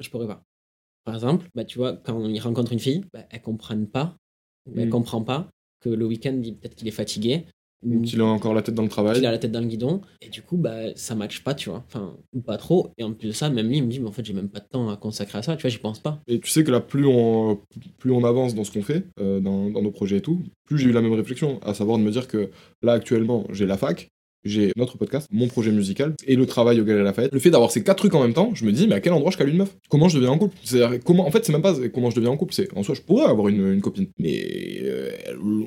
je 0.00 0.08
pourrais 0.08 0.26
pas. 0.26 0.42
Par 1.08 1.14
exemple, 1.14 1.46
bah, 1.54 1.64
tu 1.64 1.78
vois, 1.78 1.94
quand 1.96 2.22
il 2.28 2.38
rencontre 2.38 2.72
une 2.74 2.78
fille, 2.78 3.02
bah, 3.14 3.20
elle 3.30 3.40
comprenne 3.40 3.86
pas, 3.86 4.14
elle 4.76 4.88
Mm. 4.88 4.90
comprend 4.90 5.22
pas 5.22 5.48
que 5.80 5.88
le 5.88 6.04
week-end, 6.04 6.38
peut-être 6.60 6.74
qu'il 6.74 6.86
est 6.86 6.90
fatigué, 6.90 7.46
Ou 7.82 8.02
qu'il 8.02 8.20
a 8.20 8.24
encore 8.26 8.52
la 8.52 8.60
tête 8.60 8.74
dans 8.74 8.82
le 8.82 8.88
travail. 8.90 9.16
il 9.18 9.24
a 9.24 9.30
la 9.30 9.38
tête 9.38 9.52
dans 9.52 9.60
le 9.60 9.66
guidon 9.68 10.00
et 10.20 10.28
du 10.28 10.42
coup 10.42 10.56
bah 10.56 10.92
ça 10.96 11.14
matche 11.14 11.44
pas 11.44 11.54
tu 11.54 11.70
vois 11.70 11.84
enfin 11.86 12.16
ou 12.34 12.40
pas 12.40 12.56
trop 12.56 12.90
et 12.98 13.04
en 13.04 13.12
plus 13.12 13.28
de 13.28 13.32
ça 13.32 13.48
même 13.50 13.68
lui 13.68 13.76
il 13.76 13.84
me 13.84 13.88
dit 13.88 14.00
mais 14.00 14.08
en 14.08 14.12
fait 14.12 14.24
j'ai 14.24 14.32
même 14.32 14.48
pas 14.48 14.58
de 14.58 14.66
temps 14.66 14.90
à 14.90 14.96
consacrer 14.96 15.38
à 15.38 15.42
ça 15.42 15.54
tu 15.56 15.62
vois 15.62 15.70
j'y 15.70 15.78
pense 15.78 16.00
pas 16.00 16.20
Et 16.26 16.40
tu 16.40 16.50
sais 16.50 16.64
que 16.64 16.72
là, 16.72 16.80
plus 16.80 17.06
on, 17.06 17.60
plus 17.98 18.10
on 18.10 18.24
avance 18.24 18.56
dans 18.56 18.64
ce 18.64 18.72
qu'on 18.72 18.82
fait, 18.82 19.04
euh, 19.20 19.38
dans, 19.38 19.70
dans 19.70 19.80
nos 19.80 19.92
projets 19.92 20.16
et 20.16 20.20
tout, 20.20 20.42
plus 20.66 20.76
j'ai 20.78 20.88
eu 20.88 20.92
la 20.92 21.02
même 21.02 21.12
réflexion, 21.12 21.60
à 21.62 21.72
savoir 21.72 21.98
de 21.98 22.02
me 22.02 22.10
dire 22.10 22.26
que 22.26 22.50
là, 22.82 22.92
actuellement, 22.94 23.46
j'ai 23.50 23.64
la 23.64 23.76
fac, 23.78 24.08
j'ai 24.48 24.72
notre 24.76 24.98
podcast, 24.98 25.28
mon 25.30 25.48
projet 25.48 25.70
musical 25.70 26.14
et 26.26 26.36
le 26.36 26.46
travail 26.46 26.80
au 26.80 26.84
Galerie 26.84 27.04
Lafayette. 27.04 27.32
Le 27.32 27.38
fait 27.38 27.50
d'avoir 27.50 27.70
ces 27.70 27.82
quatre 27.82 27.98
trucs 27.98 28.14
en 28.14 28.22
même 28.22 28.34
temps, 28.34 28.52
je 28.54 28.64
me 28.64 28.72
dis, 28.72 28.88
mais 28.88 28.94
à 28.94 29.00
quel 29.00 29.12
endroit 29.12 29.30
je 29.30 29.36
cale 29.36 29.48
une 29.48 29.58
meuf? 29.58 29.76
Comment 29.88 30.08
je 30.08 30.16
deviens 30.16 30.30
en 30.30 30.38
couple? 30.38 30.56
En 31.06 31.30
fait, 31.30 31.44
c'est 31.44 31.52
même 31.52 31.62
pas 31.62 31.74
comment 31.92 32.10
je 32.10 32.16
deviens 32.16 32.30
en 32.30 32.36
couple, 32.36 32.54
c'est 32.54 32.68
en 32.76 32.82
soi, 32.82 32.94
je 32.94 33.02
pourrais 33.02 33.26
avoir 33.26 33.48
une, 33.48 33.80
copine, 33.80 34.08
mais 34.18 34.42
euh, 34.82 35.10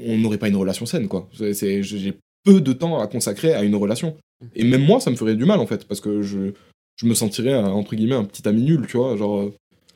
on 0.05 0.17
n'aurait 0.17 0.37
pas 0.37 0.47
une 0.47 0.55
relation 0.55 0.85
saine, 0.85 1.07
quoi. 1.07 1.29
J'ai 1.39 2.13
peu 2.43 2.61
de 2.61 2.73
temps 2.73 2.99
à 2.99 3.07
consacrer 3.07 3.53
à 3.53 3.63
une 3.63 3.75
relation. 3.75 4.17
Et 4.55 4.63
même 4.63 4.83
moi, 4.83 4.99
ça 4.99 5.11
me 5.11 5.15
ferait 5.15 5.35
du 5.35 5.45
mal, 5.45 5.59
en 5.59 5.67
fait, 5.67 5.85
parce 5.85 6.01
que 6.01 6.21
je, 6.21 6.53
je 6.95 7.05
me 7.05 7.13
sentirais, 7.13 7.55
entre 7.55 7.95
guillemets, 7.95 8.15
un 8.15 8.23
petit 8.23 8.47
ami 8.47 8.63
nul, 8.63 8.85
tu 8.87 8.97
vois, 8.97 9.15
genre. 9.17 9.51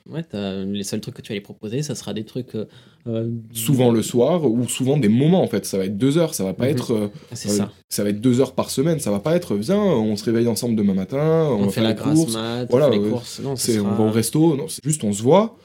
Euh, 0.09 0.13
ouais 0.13 0.23
t'as- 0.23 0.63
les 0.65 0.83
seuls 0.83 1.01
trucs 1.01 1.15
que 1.15 1.21
tu 1.21 1.29
vas 1.29 1.35
les 1.35 1.41
proposer 1.41 1.81
ça 1.83 1.95
sera 1.95 2.13
des 2.13 2.23
trucs 2.25 2.55
euh, 2.55 2.65
euh, 3.07 3.29
souvent 3.53 3.91
le 3.91 4.01
soir 4.01 4.45
ou 4.45 4.67
souvent 4.67 4.97
des 4.97 5.09
moments 5.09 5.41
en 5.43 5.47
fait. 5.47 5.65
Ça 5.65 5.77
va 5.77 5.85
être 5.85 5.97
deux 5.97 6.17
heures 6.17 6.33
ça 6.33 6.43
va 6.43 6.53
pas 6.53 6.65
Mhm. 6.65 6.71
être 6.71 6.91
euh, 6.93 7.07
c'est 7.33 7.61
euh, 7.61 7.65
ça 7.89 8.03
va 8.03 8.09
être 8.09 8.21
deux 8.21 8.39
heures 8.41 8.53
par 8.55 8.69
semaine. 8.69 8.99
Ça 8.99 9.11
va 9.11 9.19
pas 9.19 9.35
être 9.35 9.55
viens 9.55 9.77
on 9.77 10.15
se 10.15 10.23
réveille 10.25 10.47
ensemble 10.47 10.75
demain 10.75 10.93
matin 10.93 11.17
on, 11.49 11.55
on, 11.55 11.59
va 11.61 11.65
fait 11.67 11.71
faire 11.75 11.83
la 11.83 11.89
les 11.89 11.95
courses. 11.95 12.33
mat 12.33 12.65
voilà, 12.69 12.87
on 12.87 12.91
fait 12.91 12.97
les 12.99 13.05
euh, 13.05 13.09
courses. 13.09 13.39
Non 13.43 13.55
c'est 13.55 13.79
on 13.79 13.83
sera- 13.83 13.95
va 13.95 14.03
au 14.05 14.11
resto 14.11 14.55
non 14.57 14.67
c'est 14.67 14.83
juste 14.83 15.03
on 15.03 15.13
se 15.13 15.21
voit. 15.23 15.57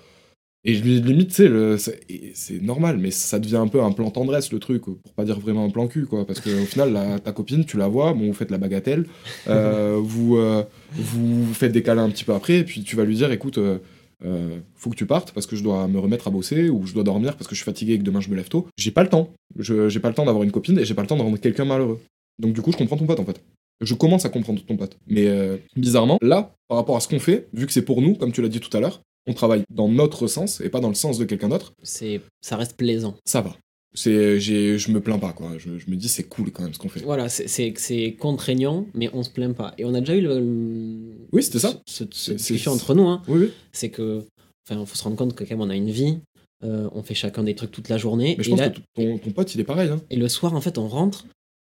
Et 0.63 0.75
je 0.75 0.83
lui 0.85 1.01
limite 1.01 1.33
sais 1.33 1.49
le- 1.49 1.79
c'est 1.79 2.01
c'est 2.35 2.61
normal 2.63 2.99
mais 2.99 3.11
ça 3.11 3.39
devient 3.39 3.57
un 3.57 3.67
peu 3.69 3.83
un 3.83 3.93
plan 3.93 4.11
tendresse 4.11 4.53
le 4.53 4.59
truc 4.59 4.83
pour 4.83 4.99
pas 5.17 5.25
dire 5.25 5.41
vraiment 5.41 5.65
un 5.65 5.71
plan 5.71 5.87
cul 5.87 6.05
quoi. 6.05 6.27
Parce 6.27 6.41
que 6.41 6.51
au 6.51 6.67
final 6.67 6.93
la- 6.93 7.19
ta 7.19 7.33
copine 7.33 7.65
tu 7.65 7.79
la 7.79 7.89
vois 7.89 8.13
bon 8.13 8.27
vous 8.27 8.35
faites 8.35 8.51
la 8.51 8.59
bagatelle 8.59 9.07
euh, 9.49 9.99
vous 10.03 10.37
euh, 10.37 10.63
vous 10.93 11.55
faites 11.55 11.73
des 11.73 11.83
câlins 11.83 12.05
un 12.05 12.11
petit 12.11 12.25
peu 12.25 12.35
après 12.35 12.59
et 12.59 12.65
puis 12.65 12.83
tu 12.83 12.95
vas 12.95 13.05
lui 13.05 13.17
dire 13.17 13.33
écoute 13.33 13.57
euh, 13.57 13.79
euh, 14.25 14.59
faut 14.75 14.91
que 14.91 14.97
tu 14.97 15.07
partes 15.07 15.33
parce 15.33 15.47
que 15.47 15.57
je 15.57 15.63
dois 15.63 15.87
me 15.89 15.99
remettre 15.99 16.29
à 16.29 16.31
bosser 16.31 16.69
ou 16.69 16.87
je 16.87 16.95
dois 16.95 17.05
dormir 17.05 17.37
parce 17.37 17.47
que 17.49 17.55
je 17.55 17.61
suis 17.61 17.65
fatigué 17.65 17.95
et 17.95 17.99
que 17.99 18.03
demain 18.05 18.21
je 18.21 18.29
me 18.31 18.37
lève 18.37 18.49
tôt. 18.49 18.67
J'ai 18.77 18.91
pas 18.91 19.03
le 19.03 19.09
temps. 19.09 19.31
Je, 19.59 19.89
j'ai 19.89 20.01
pas 20.01 20.09
le 20.09 20.15
temps 20.15 20.25
d'avoir 20.27 20.45
une 20.45 20.53
copine 20.53 20.79
et 20.79 20.85
j'ai 20.85 20.95
pas 20.95 21.03
le 21.03 21.09
temps 21.09 21.17
de 21.17 21.23
rendre 21.23 21.39
quelqu'un 21.39 21.65
malheureux. 21.65 22.01
Donc 22.39 22.53
du 22.53 22.63
coup, 22.63 22.73
je 22.73 22.77
comprends 22.77 22.97
ton 22.97 23.07
pote 23.07 23.21
en 23.21 23.25
fait. 23.25 23.43
Je 23.81 23.95
commence 23.95 24.25
à 24.27 24.29
comprendre 24.29 24.63
ton 24.65 24.77
pote. 24.77 24.97
Mais 25.07 25.27
euh, 25.27 25.57
bizarrement, 25.75 26.19
là, 26.21 26.55
par 26.69 26.77
rapport 26.77 26.97
à 26.97 27.01
ce 27.01 27.09
qu'on 27.09 27.19
fait, 27.19 27.49
vu 27.55 27.67
que 27.67 27.73
c'est 27.73 27.85
pour 27.85 28.03
nous, 28.03 28.15
comme 28.15 28.31
tu 28.33 28.43
l'as 28.43 28.49
dit 28.49 28.61
tout 28.61 28.75
à 28.77 28.81
l'heure, 28.81 29.01
on 29.27 29.33
travaille 29.33 29.63
dans 29.71 29.89
notre 29.89 30.27
sens 30.27 30.61
et 30.61 30.69
pas 30.69 30.81
dans 30.81 30.89
le 30.89 30.95
sens 30.95 31.19
de 31.19 31.25
quelqu'un 31.25 31.49
d'autre, 31.49 31.73
C'est, 31.83 32.21
ça 32.43 32.57
reste 32.57 32.77
plaisant. 32.77 33.15
ça 33.25 33.41
va. 33.41 33.57
C'est, 33.93 34.39
j'ai, 34.39 34.79
je 34.79 34.91
me 34.93 35.01
plains 35.01 35.19
pas 35.19 35.33
quoi. 35.33 35.53
Je, 35.59 35.79
je 35.79 35.91
me 35.91 35.97
dis 35.97 36.09
c'est 36.09 36.23
cool 36.25 36.53
quand 36.53 36.63
même 36.63 36.73
ce 36.73 36.79
qu'on 36.79 36.89
fait. 36.89 37.01
Voilà, 37.01 37.29
c'est, 37.29 38.13
contraignant, 38.19 38.87
mais 38.95 39.11
on 39.13 39.23
se 39.25 39.31
plaint 39.31 39.55
pas. 39.57 39.75
Et 39.79 39.85
on 39.85 39.95
a 39.95 40.01
déjà 40.01 40.15
eu 40.15 40.21
le. 40.21 40.39
le- 40.39 41.27
Oui, 41.33 41.43
c'était 41.43 41.59
ça. 41.59 41.81
Ce, 41.87 42.05
ce- 42.11 42.39
c'est- 42.39 42.69
entre 42.69 42.95
nous, 42.95 43.09
hein. 43.09 43.23
Oui, 43.27 43.41
oui. 43.41 43.51
C'est 43.73 43.91
que. 43.91 44.25
Enfin, 44.69 44.85
faut 44.87 44.95
se 44.95 45.03
rendre 45.03 45.17
compte 45.17 45.35
que 45.35 45.43
quand 45.43 45.51
même, 45.57 45.61
on 45.67 45.71
a 45.71 45.77
une 45.77 45.91
vie. 45.91 46.19
euh, 46.63 46.89
on 46.93 47.03
fait 47.03 47.15
chacun 47.15 47.43
des 47.43 47.55
trucs 47.55 47.71
toute 47.73 47.89
la 47.89 47.97
journée. 47.99 48.35
Mais 48.39 48.45
je 48.45 48.49
et, 48.49 48.53
pense 48.53 48.61
là- 48.61 48.71
que 48.71 48.81
ton, 48.95 49.19
ton 49.19 49.31
pote 49.33 49.55
il 49.55 49.61
est 49.61 49.65
pareil. 49.65 49.89
Hein. 49.89 50.01
et 50.11 50.17
le 50.17 50.29
soir, 50.29 50.55
en 50.55 50.61
fait, 50.61 50.79
on 50.79 50.87
rentre. 50.89 51.27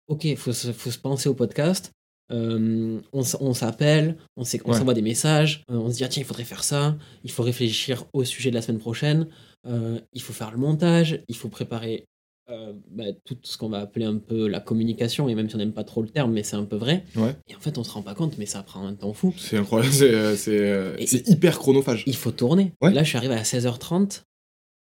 Ok, 0.09 0.27
faut 0.37 0.53
faut 0.53 0.91
se 0.91 0.99
penser 0.99 1.29
au 1.29 1.35
podcast. 1.35 1.93
euh, 2.33 3.01
on, 3.13 3.23
s'appelle, 3.55 4.17
on 4.37 4.43
Ouais. 4.43 4.77
s'envoie 4.79 4.95
des 4.95 5.03
messages, 5.03 5.65
euh, 5.71 5.75
on 5.77 5.91
se 5.91 5.97
dit 5.97 6.05
ah, 6.05 6.09
tiens, 6.09 6.23
il 6.23 6.27
faudrait 6.27 6.45
faire 6.45 6.63
ça, 6.63 6.97
il 7.25 7.31
faut 7.33 7.43
réfléchir 7.43 8.05
au 8.13 8.23
sujet 8.25 8.51
de 8.51 8.55
la 8.55 8.63
semaine 8.63 8.79
prochaine, 8.81 9.27
euh, 9.67 9.99
il 10.13 10.23
faut 10.23 10.33
faire 10.33 10.51
le 10.51 10.59
montage, 10.59 11.23
il 11.29 11.37
faut 11.37 11.49
préparer 11.49 12.07
euh, 12.51 12.73
bah, 12.91 13.05
tout 13.25 13.37
ce 13.43 13.57
qu'on 13.57 13.69
va 13.69 13.79
appeler 13.79 14.05
un 14.05 14.17
peu 14.17 14.49
la 14.49 14.61
communication, 14.61 15.29
et 15.29 15.35
même 15.35 15.49
si 15.49 15.55
on 15.55 15.59
n'aime 15.59 15.73
pas 15.73 15.85
trop 15.85 16.03
le 16.03 16.09
terme, 16.09 16.33
mais 16.33 16.43
c'est 16.43 16.57
un 16.57 16.65
peu 16.65 16.77
vrai. 16.77 17.05
Ouais. 17.15 17.37
Et 17.49 17.55
en 17.55 17.61
fait, 17.61 17.79
on 17.79 17.85
se 17.85 17.93
rend 17.93 18.03
pas 18.03 18.15
compte, 18.15 18.39
mais 18.39 18.47
ça 18.47 18.63
prend 18.63 18.87
un 18.87 18.95
temps 18.95 19.13
fou. 19.13 19.33
C'est 19.37 19.57
incroyable. 19.57 19.93
C'est, 19.93 20.59
euh, 20.59 20.97
hyper 21.27 21.59
chronophage. 21.59 22.03
Il 22.07 22.17
faut 22.17 22.33
tourner. 22.33 22.73
Ouais. 22.81 22.93
Là, 22.93 23.03
je 23.05 23.09
suis 23.09 23.19
arrivé 23.19 23.35
à 23.35 23.43
16h30. 23.43 24.23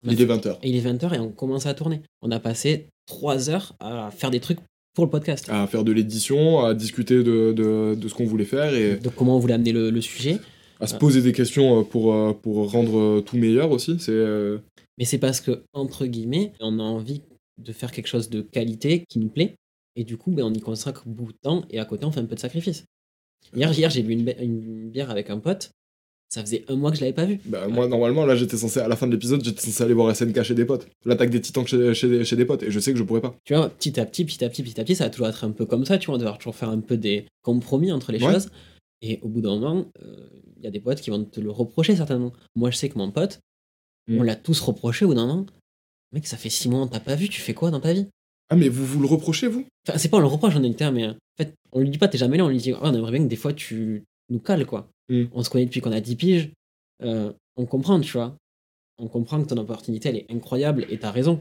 on 0.05 0.09
a 0.09 0.13
Il 0.13 0.21
est 0.21 0.27
20h. 0.27 0.59
Et 0.63 0.71
il 0.71 0.77
est 0.77 0.81
20h 0.93 1.15
et 1.15 1.19
on 1.21 1.31
commence 1.31 1.67
à 1.67 1.75
tourner. 1.75 2.03
On 2.23 2.31
a 2.31 2.41
passé 2.41 2.89
3 3.07 3.51
heures 3.51 3.75
à 3.79 4.11
faire 4.11 4.31
des 4.31 4.41
trucs 4.41 4.59
pour 4.95 5.05
le 5.05 5.11
podcast. 5.11 5.49
À 5.49 5.67
faire 5.69 5.85
de 5.85 5.93
l'édition, 5.93 6.65
à 6.65 6.75
discuter 6.75 7.23
de, 7.23 7.53
de, 7.53 7.95
de 7.95 8.09
ce 8.09 8.15
qu'on 8.15 8.25
voulait 8.25 8.45
faire 8.45 8.75
et 8.75 8.97
De 8.97 9.09
comment 9.11 9.37
on 9.37 9.39
voulait 9.39 9.55
amener 9.55 9.73
le, 9.73 9.91
le 9.91 10.01
sujet. 10.01 10.41
À 10.81 10.87
se 10.87 10.95
poser 10.97 11.23
des 11.23 11.33
questions 11.33 11.81
euh, 11.81 11.83
pour, 11.83 12.15
euh, 12.15 12.33
pour 12.33 12.71
rendre 12.71 12.99
euh, 12.99 13.21
tout 13.21 13.37
meilleur 13.37 13.71
aussi. 13.71 13.97
C'est, 14.01 14.13
Mais 14.99 15.05
c'est 15.05 15.19
parce 15.19 15.41
que, 15.41 15.63
entre 15.73 16.07
guillemets, 16.07 16.53
on 16.61 16.79
a 16.79 16.83
envie 16.83 17.23
de 17.59 17.73
faire 17.73 17.93
quelque 17.93 18.07
chose 18.09 18.31
de 18.31 18.41
qualité 18.43 19.05
qui 19.09 19.19
nous 19.19 19.29
plaît. 19.29 19.55
Et 19.97 20.05
du 20.05 20.17
coup, 20.17 20.31
ben, 20.31 20.45
on 20.45 20.53
y 20.55 20.61
consacre 20.61 21.03
beaucoup 21.07 21.33
de 21.33 21.39
temps 21.43 21.65
et 21.71 21.79
à 21.81 21.85
côté, 21.85 22.05
on 22.07 22.13
fait 22.13 22.21
un 22.21 22.25
peu 22.25 22.35
de 22.37 22.41
sacrifice. 22.41 22.85
Hier, 23.57 23.73
hier 23.77 23.91
j'ai 23.91 24.03
bu 24.03 24.13
une, 24.13 24.33
une 24.41 24.91
bière 24.91 25.11
avec 25.11 25.31
un 25.31 25.39
pote. 25.39 25.71
Ça 26.33 26.43
faisait 26.43 26.65
un 26.69 26.77
mois 26.77 26.93
que 26.93 26.97
je 26.97 27.01
l'avais 27.01 27.13
pas 27.13 27.25
vu. 27.25 27.41
Bah, 27.47 27.67
moi, 27.67 27.89
normalement, 27.89 28.25
là, 28.25 28.37
j'étais 28.37 28.57
censé, 28.57 28.79
à 28.79 28.87
la 28.87 28.95
fin 28.95 29.09
de 29.09 29.13
l'épisode, 29.13 29.43
j'étais 29.43 29.61
censé 29.63 29.83
aller 29.83 29.95
voir 29.95 30.15
SNK 30.15 30.45
chez 30.45 30.55
des 30.55 30.65
potes. 30.65 30.87
L'attaque 31.05 31.31
des 31.31 31.41
titans 31.41 31.67
chez, 31.67 31.93
chez, 31.93 32.09
des- 32.09 32.25
chez 32.25 32.37
des 32.37 32.45
potes. 32.45 32.63
Et 32.63 32.71
je 32.71 32.79
sais 32.79 32.93
que 32.93 32.99
je 32.99 33.03
pourrais 33.03 33.21
pas. 33.21 33.35
Tu 33.45 33.53
vois, 33.53 33.69
petit 33.69 33.99
à 33.99 34.07
petit, 34.07 34.25
petit 34.25 34.45
à 34.45 34.49
petit, 34.49 34.63
petit 34.63 34.81
à 34.81 34.85
petit, 34.85 34.95
ça 34.95 35.05
va 35.05 35.11
toujours 35.11 35.27
être 35.27 35.43
un 35.43 35.51
peu 35.51 35.67
comme 35.67 35.85
ça. 35.85 35.99
Tu 35.99 36.07
vois, 36.07 36.15
on 36.15 36.23
va 36.23 36.31
toujours 36.37 36.55
faire 36.55 36.69
un 36.69 36.79
peu 36.79 36.97
des 36.97 37.27
compromis 37.43 37.91
entre 37.91 38.13
les 38.13 38.23
Ouais. 38.23 38.33
choses. 38.33 38.49
Et 39.03 39.19
au 39.23 39.29
bout 39.29 39.41
d'un 39.41 39.59
moment, 39.59 39.87
euh, 40.03 40.29
il 40.57 40.63
y 40.63 40.67
a 40.67 40.71
des 40.71 40.81
potes 40.81 41.01
qui 41.01 41.11
vont 41.11 41.25
te 41.25 41.41
le 41.41 41.51
reprocher 41.51 41.97
certainement. 41.97 42.33
Moi, 42.55 42.71
je 42.71 42.77
sais 42.77 42.89
que 42.89 42.99
mon 42.99 43.11
pote, 43.11 43.41
Mm. 44.09 44.19
on 44.19 44.23
l'a 44.23 44.35
tous 44.37 44.61
reproché 44.61 45.05
au 45.05 45.09
bout 45.09 45.15
d'un 45.15 45.27
moment. 45.27 45.47
Mec, 46.13 46.27
ça 46.27 46.37
fait 46.37 46.51
six 46.51 46.69
mois, 46.69 46.81
on 46.81 46.89
t'a 46.89 47.01
pas 47.01 47.15
vu, 47.15 47.29
tu 47.29 47.41
fais 47.41 47.55
quoi 47.55 47.71
dans 47.71 47.81
ta 47.81 47.93
vie? 47.93 48.07
Ah, 48.49 48.57
mais 48.57 48.69
vous 48.69 48.85
vous 48.85 49.01
le 49.01 49.07
reprochez, 49.07 49.47
vous? 49.47 49.65
Enfin, 49.87 49.97
c'est 49.99 50.09
pas 50.09 50.17
on 50.17 50.21
le 50.21 50.27
reproche 50.27 50.57
en 50.57 50.73
terme, 50.73 50.97
mais 50.97 51.05
euh, 51.05 51.13
en 51.13 51.45
fait, 51.45 51.55
on 51.73 51.81
lui 51.81 51.91
dit 51.91 51.99
pas 51.99 52.09
t'es 52.09 52.19
jamais 52.19 52.37
là, 52.37 52.45
on 52.45 52.49
lui 52.49 52.59
dit 52.59 52.73
Ah, 52.73 52.81
on 52.83 52.95
aimerait 52.95 53.13
bien 53.13 53.23
que 53.23 53.29
des 53.29 53.37
fois 53.37 53.53
tu 53.53 54.05
nous 54.29 54.41
cales, 54.41 54.67
quoi. 54.67 54.89
Mm. 55.09 55.25
On 55.33 55.43
se 55.45 55.51
connaît 55.51 55.67
depuis 55.67 55.81
qu'on 55.81 55.93
a 55.93 56.01
10 56.01 56.17
piges, 56.17 56.51
euh, 57.03 57.33
on 57.57 57.67
comprend, 57.67 58.01
tu 58.01 58.13
vois. 58.13 58.37
On 58.99 59.07
comprend 59.09 59.41
que 59.43 59.49
ton 59.49 59.57
opportunité, 59.59 60.09
elle 60.09 60.17
est 60.17 60.31
incroyable 60.31 60.87
et 60.91 60.99
t'as 60.99 61.11
raison. 61.11 61.41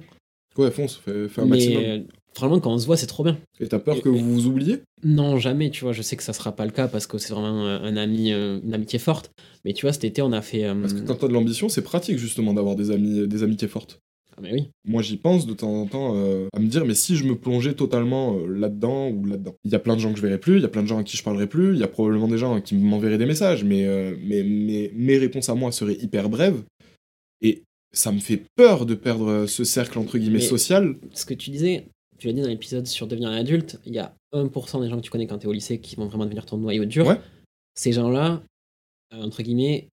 Ouais, 0.57 0.71
fonce, 0.71 0.97
fais, 0.97 1.27
fais 1.29 1.41
un 1.41 1.45
maximum. 1.45 1.81
Mais 1.81 1.89
euh, 1.99 2.03
vraiment, 2.37 2.59
quand 2.59 2.71
on 2.73 2.77
se 2.77 2.85
voit, 2.85 2.97
c'est 2.97 3.07
trop 3.07 3.23
bien. 3.23 3.37
Et 3.59 3.67
t'as 3.67 3.79
peur 3.79 3.97
et- 3.97 4.01
que 4.01 4.09
vous 4.09 4.17
vous 4.33 4.47
oubliez? 4.47 4.79
Non, 5.03 5.37
jamais, 5.37 5.69
tu 5.69 5.83
vois. 5.83 5.93
Je 5.93 6.01
sais 6.01 6.15
que 6.17 6.23
ça 6.23 6.33
sera 6.33 6.55
pas 6.55 6.65
le 6.65 6.71
cas 6.71 6.87
parce 6.87 7.07
que 7.07 7.17
c'est 7.17 7.33
vraiment 7.33 7.65
un, 7.65 7.83
un 7.83 7.97
ami, 7.97 8.31
euh, 8.31 8.59
une 8.63 8.73
amitié 8.73 8.99
forte. 8.99 9.31
Mais 9.65 9.73
tu 9.73 9.85
vois, 9.85 9.93
cet 9.93 10.03
été, 10.03 10.21
on 10.21 10.31
a 10.31 10.41
fait. 10.41 10.65
euh, 10.65 10.75
Parce 10.79 10.93
que 10.93 10.99
quand 11.01 11.15
t'as 11.15 11.27
de 11.27 11.33
l'ambition, 11.33 11.69
c'est 11.69 11.81
pratique, 11.81 12.17
justement, 12.17 12.53
d'avoir 12.53 12.75
des, 12.75 12.91
amis, 12.91 13.27
des 13.27 13.43
amitiés 13.43 13.67
fortes. 13.67 13.99
Ah, 14.37 14.41
mais 14.41 14.53
oui. 14.53 14.69
Moi, 14.85 15.01
j'y 15.01 15.17
pense 15.17 15.47
de 15.47 15.53
temps 15.53 15.73
en 15.81 15.85
temps 15.85 16.13
euh, 16.15 16.47
à 16.53 16.59
me 16.59 16.67
dire, 16.67 16.85
mais 16.85 16.93
si 16.95 17.15
je 17.17 17.25
me 17.25 17.35
plongeais 17.35 17.73
totalement 17.73 18.37
euh, 18.37 18.47
là-dedans 18.47 19.09
ou 19.09 19.25
là-dedans. 19.25 19.55
Il 19.65 19.71
y 19.71 19.75
a 19.75 19.79
plein 19.79 19.95
de 19.95 19.99
gens 20.01 20.11
que 20.11 20.17
je 20.17 20.21
verrai 20.21 20.37
plus, 20.37 20.57
il 20.57 20.61
y 20.61 20.65
a 20.65 20.69
plein 20.69 20.83
de 20.83 20.87
gens 20.87 20.97
à 20.99 21.03
qui 21.03 21.17
je 21.17 21.23
parlerai 21.23 21.47
plus, 21.47 21.73
il 21.73 21.79
y 21.79 21.83
a 21.83 21.87
probablement 21.87 22.27
des 22.27 22.37
gens 22.37 22.59
qui 22.61 22.75
m'enverraient 22.75 23.17
des 23.17 23.25
messages, 23.25 23.63
mais, 23.65 23.85
euh, 23.85 24.15
mais, 24.23 24.43
mais 24.43 24.91
mes 24.95 25.17
réponses 25.17 25.49
à 25.49 25.55
moi 25.55 25.71
seraient 25.73 25.97
hyper 26.01 26.29
brèves. 26.29 26.61
Et 27.41 27.63
ça 27.91 28.11
me 28.11 28.19
fait 28.19 28.43
peur 28.55 28.85
de 28.85 28.95
perdre 28.95 29.27
euh, 29.29 29.47
ce 29.47 29.63
cercle, 29.63 29.97
entre 29.99 30.17
guillemets, 30.17 30.39
Mais- 30.39 30.43
social. 30.45 30.95
Ce 31.13 31.25
que 31.25 31.33
tu 31.33 31.49
disais, 31.49 31.87
tu 32.19 32.27
l'as 32.27 32.33
dit 32.33 32.41
dans 32.41 32.47
l'épisode 32.47 32.85
sur 32.85 33.07
devenir 33.07 33.29
un 33.29 33.37
adulte, 33.37 33.79
il 33.85 33.93
y 33.93 33.99
a 33.99 34.13
1% 34.33 34.81
des 34.81 34.89
gens 34.89 34.97
que 34.97 35.01
tu 35.01 35.09
connais 35.09 35.27
quand 35.27 35.39
t'es 35.39 35.47
au 35.47 35.53
lycée 35.53 35.79
qui 35.79 35.95
vont 35.95 36.05
vraiment 36.05 36.25
devenir 36.25 36.45
ton 36.45 36.57
noyau 36.57 36.85
dur. 36.85 37.07
Ouais. 37.07 37.19
Ces 37.75 37.93
gens-là, 37.93 38.43
euh, 39.13 39.23
entre 39.23 39.41
guillemets, 39.41 39.87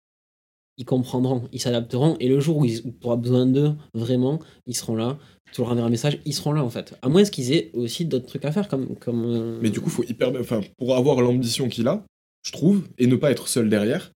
ils 0.77 0.85
comprendront, 0.85 1.49
ils 1.53 1.61
s'adapteront, 1.61 2.17
et 2.19 2.29
le 2.29 2.41
jour 2.41 2.57
où 2.59 2.67
tu 2.67 2.83
auras 3.05 3.17
besoin 3.17 3.47
d'eux, 3.47 3.75
vraiment, 3.95 4.41
ils 4.67 4.75
seront 4.75 4.97
là. 4.97 5.19
Tu 5.53 5.61
leur 5.61 5.71
enverras 5.71 5.87
un 5.87 5.91
message, 5.91 6.19
ils 6.25 6.35
seront 6.35 6.53
là 6.53 6.65
en 6.65 6.71
fait. 6.71 6.99
À 7.03 7.09
moins 7.09 7.23
qu'ils 7.23 7.53
aient 7.53 7.71
aussi 7.75 8.07
d'autres 8.07 8.27
trucs 8.27 8.45
à 8.45 8.51
faire, 8.51 8.67
comme. 8.67 8.97
comme 8.97 9.25
euh, 9.25 9.59
Mais 9.63 9.71
du 9.71 9.81
coup, 9.81 9.89
faut 9.89 10.03
hyper. 10.03 10.33
Enfin, 10.41 10.63
pour 10.79 10.97
avoir 10.97 11.21
l'ambition 11.21 11.69
qu'il 11.69 11.87
a, 11.87 12.05
je 12.43 12.51
trouve, 12.51 12.89
et 12.99 13.07
ne 13.07 13.15
pas 13.15 13.31
être 13.31 13.47
seul 13.47 13.69
derrière, 13.69 14.11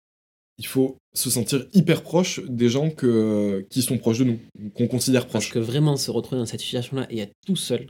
il 0.58 0.66
faut 0.66 0.96
se 1.14 1.30
sentir 1.30 1.66
hyper 1.72 2.02
proche 2.02 2.40
des 2.48 2.68
gens 2.68 2.90
que, 2.90 3.64
qui 3.70 3.82
sont 3.82 3.96
proches 3.98 4.18
de 4.18 4.24
nous, 4.24 4.38
qu'on 4.74 4.88
considère 4.88 5.26
Parce 5.28 5.44
proches. 5.44 5.52
que 5.52 5.58
vraiment 5.60 5.96
se 5.96 6.10
retrouver 6.10 6.40
dans 6.40 6.46
cette 6.46 6.60
situation-là 6.60 7.06
et 7.10 7.20
être 7.20 7.32
tout 7.46 7.56
seul, 7.56 7.86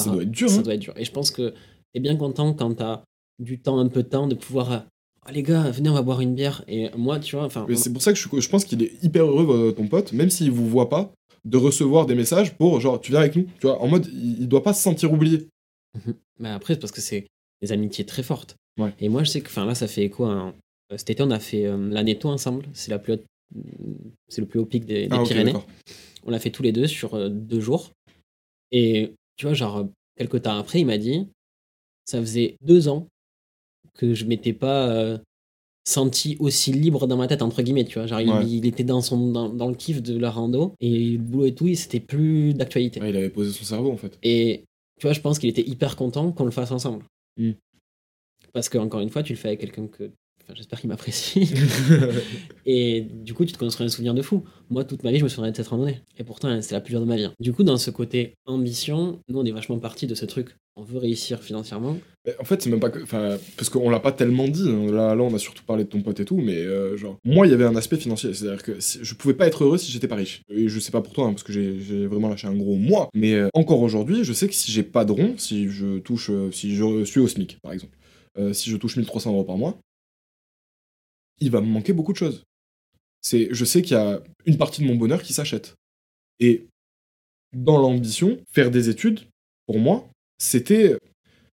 Ça 0.00 0.10
doit 0.10 0.22
être 0.22 0.30
dur, 0.30 0.48
ça 0.50 0.58
hein. 0.58 0.62
doit 0.62 0.74
être 0.74 0.80
dur. 0.80 0.94
Et 0.96 1.04
je 1.04 1.12
pense 1.12 1.30
que 1.30 1.54
t'es 1.92 2.00
bien 2.00 2.16
content 2.16 2.52
quand 2.54 2.74
t'as 2.74 3.02
du 3.38 3.60
temps, 3.60 3.78
un 3.78 3.88
peu 3.88 4.02
de 4.02 4.08
temps, 4.08 4.26
de 4.26 4.34
pouvoir. 4.34 4.84
Ah, 5.26 5.32
les 5.32 5.42
gars, 5.42 5.70
venez, 5.70 5.88
on 5.88 5.94
va 5.94 6.02
boire 6.02 6.20
une 6.20 6.34
bière. 6.34 6.62
Et 6.68 6.90
moi, 6.96 7.18
tu 7.18 7.36
vois, 7.36 7.44
enfin. 7.46 7.64
Mais 7.68 7.76
c'est 7.76 7.92
pour 7.92 8.02
ça 8.02 8.12
que 8.12 8.18
je, 8.18 8.28
je 8.40 8.48
pense 8.48 8.64
qu'il 8.64 8.82
est 8.82 8.92
hyper 9.02 9.24
heureux, 9.24 9.68
euh, 9.68 9.72
ton 9.72 9.88
pote, 9.88 10.12
même 10.12 10.30
s'il 10.30 10.50
vous 10.50 10.68
voit 10.68 10.88
pas, 10.90 11.12
de 11.44 11.56
recevoir 11.56 12.06
des 12.06 12.14
messages 12.14 12.54
pour 12.54 12.80
genre, 12.80 13.00
tu 13.00 13.10
viens 13.10 13.20
avec 13.20 13.34
nous, 13.36 13.44
tu 13.60 13.66
vois, 13.66 13.80
en 13.80 13.88
mode, 13.88 14.06
il, 14.06 14.42
il 14.42 14.48
doit 14.48 14.62
pas 14.62 14.72
se 14.74 14.82
sentir 14.82 15.12
oublié. 15.12 15.48
Mais 16.38 16.48
après, 16.50 16.74
c'est 16.74 16.80
parce 16.80 16.92
que 16.92 17.00
c'est 17.00 17.26
des 17.62 17.72
amitiés 17.72 18.04
très 18.04 18.22
fortes. 18.22 18.56
Ouais. 18.78 18.92
Et 19.00 19.08
moi, 19.08 19.22
je 19.24 19.30
sais 19.30 19.40
que 19.40 19.46
enfin, 19.48 19.64
là, 19.64 19.74
ça 19.74 19.86
fait 19.86 20.10
quoi 20.10 20.30
hein, 20.32 20.54
euh, 20.92 20.98
Cet 20.98 21.10
été, 21.10 21.22
on 21.22 21.30
a 21.30 21.38
fait 21.38 21.66
euh, 21.66 21.88
la 21.90 22.02
Netto 22.02 22.28
ensemble. 22.28 22.66
C'est 22.72 22.90
la 22.90 22.98
plus 22.98 23.14
haute- 23.14 23.24
c'est 24.28 24.40
le 24.40 24.46
plus 24.48 24.58
haut 24.58 24.66
pic 24.66 24.84
des, 24.84 25.06
des 25.06 25.16
Ah, 25.16 25.22
Pyrénées. 25.22 25.54
On 26.24 26.30
l'a 26.30 26.38
fait 26.40 26.50
tous 26.50 26.62
les 26.62 26.72
deux 26.72 26.86
sur 26.88 27.14
euh, 27.14 27.28
deux 27.28 27.60
jours. 27.60 27.92
Et 28.72 29.14
tu 29.36 29.46
vois, 29.46 29.54
genre, 29.54 29.88
quelques 30.16 30.42
temps 30.42 30.58
après, 30.58 30.80
il 30.80 30.86
m'a 30.86 30.98
dit 30.98 31.28
ça 32.04 32.20
faisait 32.20 32.56
deux 32.60 32.88
ans 32.88 33.08
que 33.94 34.14
je 34.14 34.24
m'étais 34.26 34.52
pas 34.52 34.88
euh, 34.90 35.18
senti 35.86 36.36
aussi 36.40 36.72
libre 36.72 37.06
dans 37.06 37.16
ma 37.16 37.26
tête, 37.26 37.42
entre 37.42 37.62
guillemets, 37.62 37.84
tu 37.84 37.98
vois. 37.98 38.06
Genre, 38.06 38.20
il- 38.20 38.30
Ouais. 38.30 38.46
il, 38.46 38.66
était 38.66 38.84
dans, 38.84 39.00
son, 39.00 39.30
dans, 39.32 39.48
dans 39.48 39.68
le 39.68 39.74
kiff 39.74 40.02
de 40.02 40.18
la 40.18 40.30
rando. 40.30 40.74
Et 40.80 41.12
le 41.12 41.18
boulot 41.18 41.46
et 41.46 41.54
tout, 41.54 41.66
il- 41.66 41.76
c'était 41.76 42.00
plus 42.00 42.54
d'actualité. 42.54 43.00
Ouais, 43.00 43.10
il 43.10 43.16
avait 43.16 43.30
posé 43.30 43.52
son 43.52 43.64
cerveau, 43.64 43.90
en 43.92 43.96
fait. 43.96 44.18
Et 44.22 44.64
tu 44.98 45.06
vois, 45.06 45.12
je 45.12 45.20
pense 45.20 45.38
qu'il 45.38 45.48
était 45.48 45.66
hyper 45.66 45.96
content 45.96 46.32
qu'on 46.32 46.44
le 46.44 46.50
fasse 46.50 46.70
ensemble. 46.72 47.04
Mm. 47.36 47.52
Parce 48.52 48.68
que, 48.68 48.78
encore 48.78 49.00
une 49.00 49.10
fois, 49.10 49.22
tu 49.22 49.32
le 49.32 49.38
fais 49.38 49.48
avec 49.48 49.60
quelqu'un 49.60 49.86
que. 49.86 50.10
Enfin, 50.44 50.52
j'espère 50.56 50.78
qu'il 50.78 50.90
m'apprécie. 50.90 51.48
et 52.66 53.00
du 53.00 53.32
coup, 53.34 53.44
tu 53.44 53.52
te 53.52 53.58
construis 53.58 53.86
un 53.86 53.88
souvenir 53.88 54.12
de 54.14 54.22
fou. 54.22 54.44
Moi, 54.70 54.84
toute 54.84 55.02
ma 55.02 55.10
vie, 55.10 55.18
je 55.18 55.24
me 55.24 55.28
souviendrai 55.28 55.52
de 55.52 55.56
cette 55.56 55.68
randonnée. 55.68 56.00
Et 56.18 56.24
pourtant, 56.24 56.60
c'est 56.60 56.74
la 56.74 56.80
plus 56.82 56.90
dure 56.92 57.00
de 57.00 57.06
ma 57.06 57.16
vie. 57.16 57.24
hein. 57.24 57.32
Du 57.40 57.52
coup, 57.52 57.62
dans 57.64 57.76
ce 57.78 57.90
côté 57.90 58.34
ambition, 58.46 59.20
nous, 59.28 59.38
on 59.40 59.44
est 59.44 59.52
vachement 59.52 59.78
parti 59.78 60.06
de 60.06 60.14
ce 60.14 60.26
truc. 60.26 60.50
On 60.76 60.82
veut 60.82 60.98
réussir 60.98 61.40
financièrement. 61.40 61.96
Mais 62.26 62.34
en 62.40 62.44
fait, 62.44 62.60
c'est 62.60 62.68
même 62.68 62.80
pas 62.80 62.90
que. 62.90 63.02
Enfin, 63.02 63.38
parce 63.56 63.68
qu'on 63.70 63.88
l'a 63.88 64.00
pas 64.00 64.12
tellement 64.12 64.48
dit. 64.48 64.68
hein. 64.68 64.90
Là, 64.92 65.14
là, 65.14 65.22
on 65.22 65.32
a 65.34 65.38
surtout 65.38 65.62
parlé 65.64 65.84
de 65.84 65.88
ton 65.88 66.02
pote 66.02 66.20
et 66.20 66.24
tout, 66.24 66.36
mais 66.38 66.56
euh, 66.56 66.96
genre, 66.96 67.16
moi, 67.24 67.46
il 67.46 67.50
y 67.50 67.54
avait 67.54 67.64
un 67.64 67.76
aspect 67.76 67.96
financier. 67.96 68.34
C'est-à-dire 68.34 68.62
que 68.62 68.72
je 68.80 69.14
pouvais 69.14 69.34
pas 69.34 69.46
être 69.46 69.64
heureux 69.64 69.78
si 69.78 69.92
j'étais 69.92 70.08
pas 70.08 70.16
riche. 70.16 70.42
Et 70.50 70.68
je 70.68 70.78
sais 70.80 70.90
pas 70.90 71.00
pour 71.00 71.12
toi, 71.12 71.26
hein, 71.26 71.30
parce 71.32 71.42
que 71.44 71.52
j'ai 71.52 71.80
j'ai 71.80 72.06
vraiment 72.06 72.28
lâché 72.28 72.48
un 72.48 72.54
gros 72.56 72.76
moi. 72.76 73.08
Mais 73.14 73.34
euh, 73.34 73.48
encore 73.54 73.80
aujourd'hui, 73.80 74.24
je 74.24 74.32
sais 74.32 74.48
que 74.48 74.54
si 74.54 74.72
j'ai 74.72 74.82
pas 74.82 75.04
de 75.04 75.12
rond, 75.12 75.34
si 75.38 75.70
je 75.70 75.98
touche. 76.00 76.28
euh, 76.30 76.50
si 76.50 76.74
je 76.74 77.04
suis 77.04 77.20
au 77.20 77.28
SMIC, 77.28 77.58
par 77.62 77.72
exemple, 77.72 77.96
euh, 78.36 78.52
si 78.52 78.68
je 78.68 78.76
touche 78.76 78.96
1300 78.96 79.30
euros 79.32 79.44
par 79.44 79.56
mois, 79.56 79.78
il 81.40 81.50
va 81.50 81.60
me 81.60 81.66
manquer 81.66 81.92
beaucoup 81.92 82.12
de 82.12 82.18
choses. 82.18 82.44
C'est, 83.22 83.48
je 83.50 83.64
sais 83.64 83.82
qu'il 83.82 83.96
y 83.96 84.00
a 84.00 84.20
une 84.46 84.58
partie 84.58 84.82
de 84.82 84.86
mon 84.86 84.96
bonheur 84.96 85.22
qui 85.22 85.32
s'achète. 85.32 85.74
Et 86.40 86.66
dans 87.56 87.78
l'ambition, 87.78 88.38
faire 88.52 88.70
des 88.70 88.88
études, 88.88 89.20
pour 89.66 89.78
moi, 89.78 90.08
c'était 90.38 90.96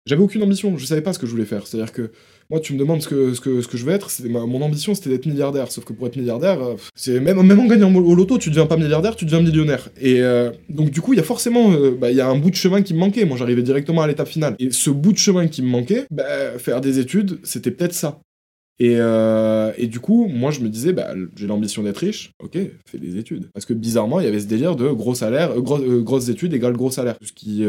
j'avais 0.07 0.23
aucune 0.23 0.43
ambition, 0.43 0.75
je 0.79 0.87
savais 0.87 1.03
pas 1.03 1.13
ce 1.13 1.19
que 1.19 1.27
je 1.27 1.33
voulais 1.33 1.45
faire. 1.45 1.67
C'est-à-dire 1.67 1.93
que 1.93 2.11
moi, 2.49 2.61
tu 2.61 2.73
me 2.73 2.79
demandes 2.79 3.03
ce 3.03 3.09
que, 3.09 3.35
ce 3.35 3.43
que, 3.43 3.61
ce 3.61 3.69
que 3.69 3.77
je 3.77 3.85
veux 3.85 3.93
être, 3.93 4.11
ma- 4.25 4.47
mon 4.47 4.63
ambition 4.63 4.95
c'était 4.95 5.11
d'être 5.11 5.27
milliardaire. 5.27 5.71
Sauf 5.71 5.85
que 5.85 5.93
pour 5.93 6.07
être 6.07 6.17
milliardaire, 6.17 6.63
euh, 6.63 6.77
c'est 6.95 7.21
même, 7.21 7.43
même 7.43 7.61
en 7.61 7.67
gagnant 7.67 7.95
au 7.95 8.15
loto, 8.15 8.39
tu 8.39 8.49
deviens 8.49 8.65
pas 8.65 8.79
milliardaire, 8.79 9.17
tu 9.17 9.27
deviens 9.27 9.43
millionnaire. 9.43 9.91
Et 10.01 10.23
euh, 10.23 10.51
donc, 10.71 10.91
du 10.91 11.03
coup, 11.03 11.13
il 11.13 11.19
y 11.19 11.21
a 11.21 11.25
forcément 11.25 11.73
euh, 11.73 11.91
bah, 11.91 12.11
y 12.11 12.23
a 12.23 12.29
un 12.29 12.39
bout 12.39 12.49
de 12.49 12.55
chemin 12.55 12.81
qui 12.81 12.95
me 12.95 13.01
manquait. 13.01 13.27
Moi, 13.27 13.37
j'arrivais 13.37 13.63
directement 13.63 14.01
à 14.01 14.07
l'étape 14.07 14.29
finale. 14.29 14.57
Et 14.59 14.71
ce 14.71 14.89
bout 14.89 15.13
de 15.13 15.19
chemin 15.19 15.47
qui 15.47 15.61
me 15.61 15.69
manquait, 15.69 16.07
bah, 16.11 16.59
faire 16.59 16.81
des 16.81 16.99
études, 16.99 17.39
c'était 17.43 17.71
peut-être 17.71 17.93
ça. 17.93 18.19
Et, 18.81 18.95
euh, 18.99 19.73
et 19.77 19.89
du 19.89 19.99
coup, 19.99 20.27
moi, 20.29 20.51
je 20.53 20.61
me 20.61 20.69
disais, 20.69 20.93
bah, 20.93 21.13
j'ai 21.37 21.47
l'ambition 21.49 21.83
d'être 21.83 21.97
riche, 21.99 22.31
ok, 22.43 22.57
fais 22.87 22.99
des 22.99 23.17
études. 23.17 23.51
Parce 23.53 23.67
que 23.67 23.75
bizarrement, 23.75 24.21
il 24.21 24.25
y 24.25 24.29
avait 24.29 24.39
ce 24.39 24.47
délire 24.47 24.77
de 24.77 24.89
gros 24.93 25.15
salaire, 25.17 25.51
euh, 25.51 25.61
gros- 25.61 25.81
euh, 25.83 26.01
grosses 26.01 26.29
études 26.29 26.55
égale 26.55 26.75
gros 26.77 26.91
salaire. 26.91 27.17
Ce 27.21 27.33
qui, 27.33 27.65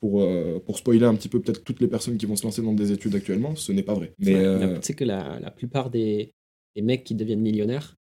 pour, 0.00 0.24
pour 0.64 0.78
spoiler 0.78 1.04
un 1.06 1.14
petit 1.16 1.28
peu 1.28 1.40
peut-être 1.40 1.64
toutes 1.64 1.80
les 1.80 1.88
personnes 1.88 2.16
qui 2.16 2.26
vont 2.26 2.36
se 2.36 2.44
lancer 2.44 2.62
dans 2.62 2.72
des 2.72 2.92
études 2.92 3.14
actuellement, 3.16 3.56
ce 3.56 3.72
n'est 3.72 3.82
pas 3.82 3.94
vrai. 3.94 4.12
Mais 4.18 4.34
Tu 4.80 4.86
sais 4.86 4.94
que 4.94 5.04
la, 5.04 5.40
la 5.40 5.50
plupart 5.50 5.90
des, 5.90 6.32
des 6.76 6.82
mecs 6.82 7.02
qui 7.04 7.14
deviennent 7.16 7.40
millionnaires, 7.40 7.96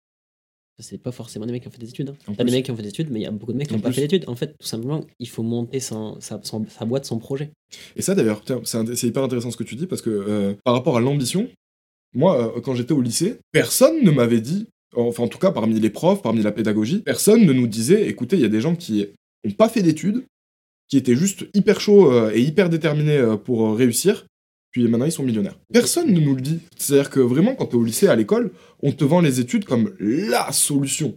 c'est 0.81 1.03
pas 1.03 1.11
forcément 1.13 1.45
des 1.45 1.53
mecs 1.53 1.63
qui 1.63 1.69
ont 1.69 1.73
fait 1.73 1.79
des 1.79 1.89
études. 1.91 2.11
hein. 2.11 2.17
T'as 2.37 2.45
des 2.45 2.53
mecs 2.53 2.65
qui 2.65 2.71
ont 2.71 2.77
fait 2.77 2.83
des 2.83 2.89
études, 2.89 3.11
mais 3.11 3.19
il 3.19 3.23
y 3.25 3.27
a 3.27 3.31
beaucoup 3.33 3.53
de 3.53 3.59
mecs 3.59 3.67
qui 3.69 3.75
n'ont 3.75 3.81
pas 3.81 3.89
fait 3.93 4.03
d'études. 4.03 4.25
En 4.29 4.37
fait, 4.37 4.57
tout 4.59 4.67
simplement, 4.67 5.05
il 5.19 5.29
faut 5.29 5.43
monter 5.43 5.81
son- 5.81 6.21
sa, 6.21 6.41
son- 6.45 6.65
sa 6.69 6.85
boîte, 6.85 7.05
son 7.05 7.19
projet. 7.19 7.51
Et 7.97 8.03
ça 8.03 8.15
d'ailleurs, 8.15 8.43
c'est 8.65 9.07
hyper 9.07 9.25
intéressant 9.25 9.51
ce 9.51 9.57
que 9.57 9.65
tu 9.65 9.75
dis 9.75 9.87
parce 9.87 10.01
que 10.03 10.57
par 10.65 10.75
rapport 10.75 10.97
à 10.97 11.01
l'ambition, 11.01 11.49
moi, 12.19 12.57
euh, 12.57 12.61
quand 12.61 12.75
j'étais 12.75 12.93
au 12.93 13.01
lycée, 13.01 13.37
personne 13.53 14.03
ne 14.03 14.11
m'avait 14.11 14.41
dit, 14.41 14.67
enfin 14.97 15.23
en 15.23 15.29
tout 15.29 15.39
cas 15.39 15.51
parmi 15.53 15.79
les 15.79 15.91
profs, 15.91 16.21
parmi 16.23 16.43
la 16.43 16.53
pédagogie, 16.53 16.99
personne 17.05 17.45
ne 17.47 17.53
nous 17.53 17.67
disait, 17.67 18.09
écoutez, 18.09 18.37
il 18.37 18.43
y 18.43 18.45
a 18.45 18.49
des 18.49 18.61
gens 18.61 18.75
qui 18.75 19.07
n'ont 19.45 19.53
pas 19.53 19.69
fait 19.69 19.83
d'études, 19.83 20.25
qui 20.89 20.97
étaient 20.97 21.15
juste 21.17 21.47
hyper 21.55 21.81
chauds 21.81 22.11
euh, 22.13 22.31
et 22.35 22.41
hyper 22.41 22.69
déterminés 22.71 23.19
euh, 23.19 23.37
pour 23.37 23.77
réussir, 23.77 24.27
puis 24.73 24.87
maintenant 24.89 25.07
ils 25.07 25.13
sont 25.13 25.23
millionnaires. 25.23 25.59
Personne 25.73 26.13
ne 26.13 26.21
nous 26.21 26.35
le 26.35 26.41
dit. 26.41 26.59
C'est-à-dire 26.77 27.11
que 27.11 27.21
vraiment, 27.21 27.55
quand 27.55 27.67
tu 27.67 27.77
es 27.77 27.79
au 27.79 27.85
lycée, 27.85 28.09
à 28.09 28.17
l'école, 28.17 28.51
on 28.83 28.93
te 28.93 29.05
vend 29.05 29.21
les 29.21 29.39
études 29.41 29.65
comme 29.65 29.95
la 30.01 30.51
solution. 30.53 31.15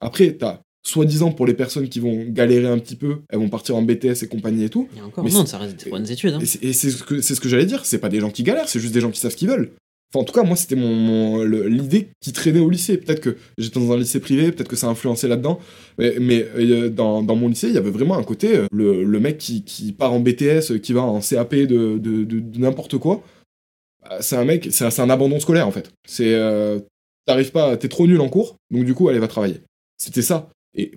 Après, 0.00 0.32
t'as 0.32 0.60
soi-disant 0.86 1.32
pour 1.32 1.46
les 1.46 1.54
personnes 1.54 1.88
qui 1.88 2.00
vont 2.00 2.24
galérer 2.28 2.68
un 2.68 2.78
petit 2.78 2.94
peu, 2.96 3.18
elles 3.28 3.38
vont 3.40 3.48
partir 3.50 3.76
en 3.76 3.82
BTS 3.82 4.22
et 4.22 4.28
compagnie 4.28 4.64
et 4.64 4.70
tout. 4.70 4.88
Et 4.96 5.00
encore, 5.02 5.24
Mais 5.24 5.30
c'est- 5.30 5.44
ça 5.46 5.58
reste 5.58 5.84
des 5.84 5.90
bonnes 5.90 6.08
études. 6.10 6.34
hein. 6.34 6.38
Et 6.62 6.72
c'est 6.72 6.90
ce 6.90 7.02
que, 7.02 7.20
ce 7.20 7.34
que 7.40 7.48
j'allais 7.48 7.66
dire, 7.66 7.84
c'est 7.84 7.98
pas 7.98 8.08
des 8.08 8.20
gens 8.20 8.30
qui 8.30 8.42
galèrent, 8.42 8.68
c'est 8.68 8.80
juste 8.80 8.94
des 8.94 9.00
gens 9.00 9.10
qui 9.10 9.20
savent 9.20 9.32
ce 9.32 9.36
qu'ils 9.36 9.48
veulent. 9.48 9.72
Enfin, 10.10 10.22
en 10.22 10.24
tout 10.24 10.32
cas, 10.32 10.42
moi, 10.42 10.56
c'était 10.56 10.74
mon, 10.74 11.42
l'idée 11.42 12.08
qui 12.20 12.32
traînait 12.32 12.60
au 12.60 12.70
lycée. 12.70 12.96
Peut-être 12.96 13.20
que 13.20 13.36
j'étais 13.58 13.78
dans 13.78 13.92
un 13.92 13.98
lycée 13.98 14.20
privé, 14.20 14.52
peut-être 14.52 14.68
que 14.68 14.76
ça 14.76 14.86
a 14.86 14.90
influencé 14.90 15.28
là-dedans. 15.28 15.58
Mais, 15.98 16.46
euh, 16.56 16.88
dans, 16.88 17.22
mon 17.22 17.48
lycée, 17.48 17.68
il 17.68 17.74
y 17.74 17.78
avait 17.78 17.90
vraiment 17.90 18.16
un 18.16 18.24
côté, 18.24 18.56
euh, 18.56 18.66
le, 18.72 19.20
mec 19.20 19.36
qui, 19.36 19.92
part 19.92 20.14
en 20.14 20.20
BTS, 20.20 20.80
qui 20.80 20.94
va 20.94 21.02
en 21.02 21.20
CAP 21.20 21.54
de, 21.54 22.58
n'importe 22.58 22.96
quoi, 22.96 23.22
bah, 24.02 24.18
c'est 24.22 24.36
un 24.36 24.44
mec, 24.44 24.68
c'est 24.70 25.00
un, 25.00 25.10
abandon 25.10 25.40
scolaire, 25.40 25.68
en 25.68 25.72
fait. 25.72 25.90
C'est, 26.06 26.34
euh, 26.34 26.80
t'arrives 27.26 27.52
pas, 27.52 27.76
t'es 27.76 27.88
trop 27.88 28.06
nul 28.06 28.20
en 28.22 28.30
cours, 28.30 28.56
donc 28.70 28.86
du 28.86 28.94
coup, 28.94 29.08
allez, 29.10 29.18
va 29.18 29.28
travailler. 29.28 29.60
C'était 29.98 30.22
ça. 30.22 30.48
Et 30.74 30.92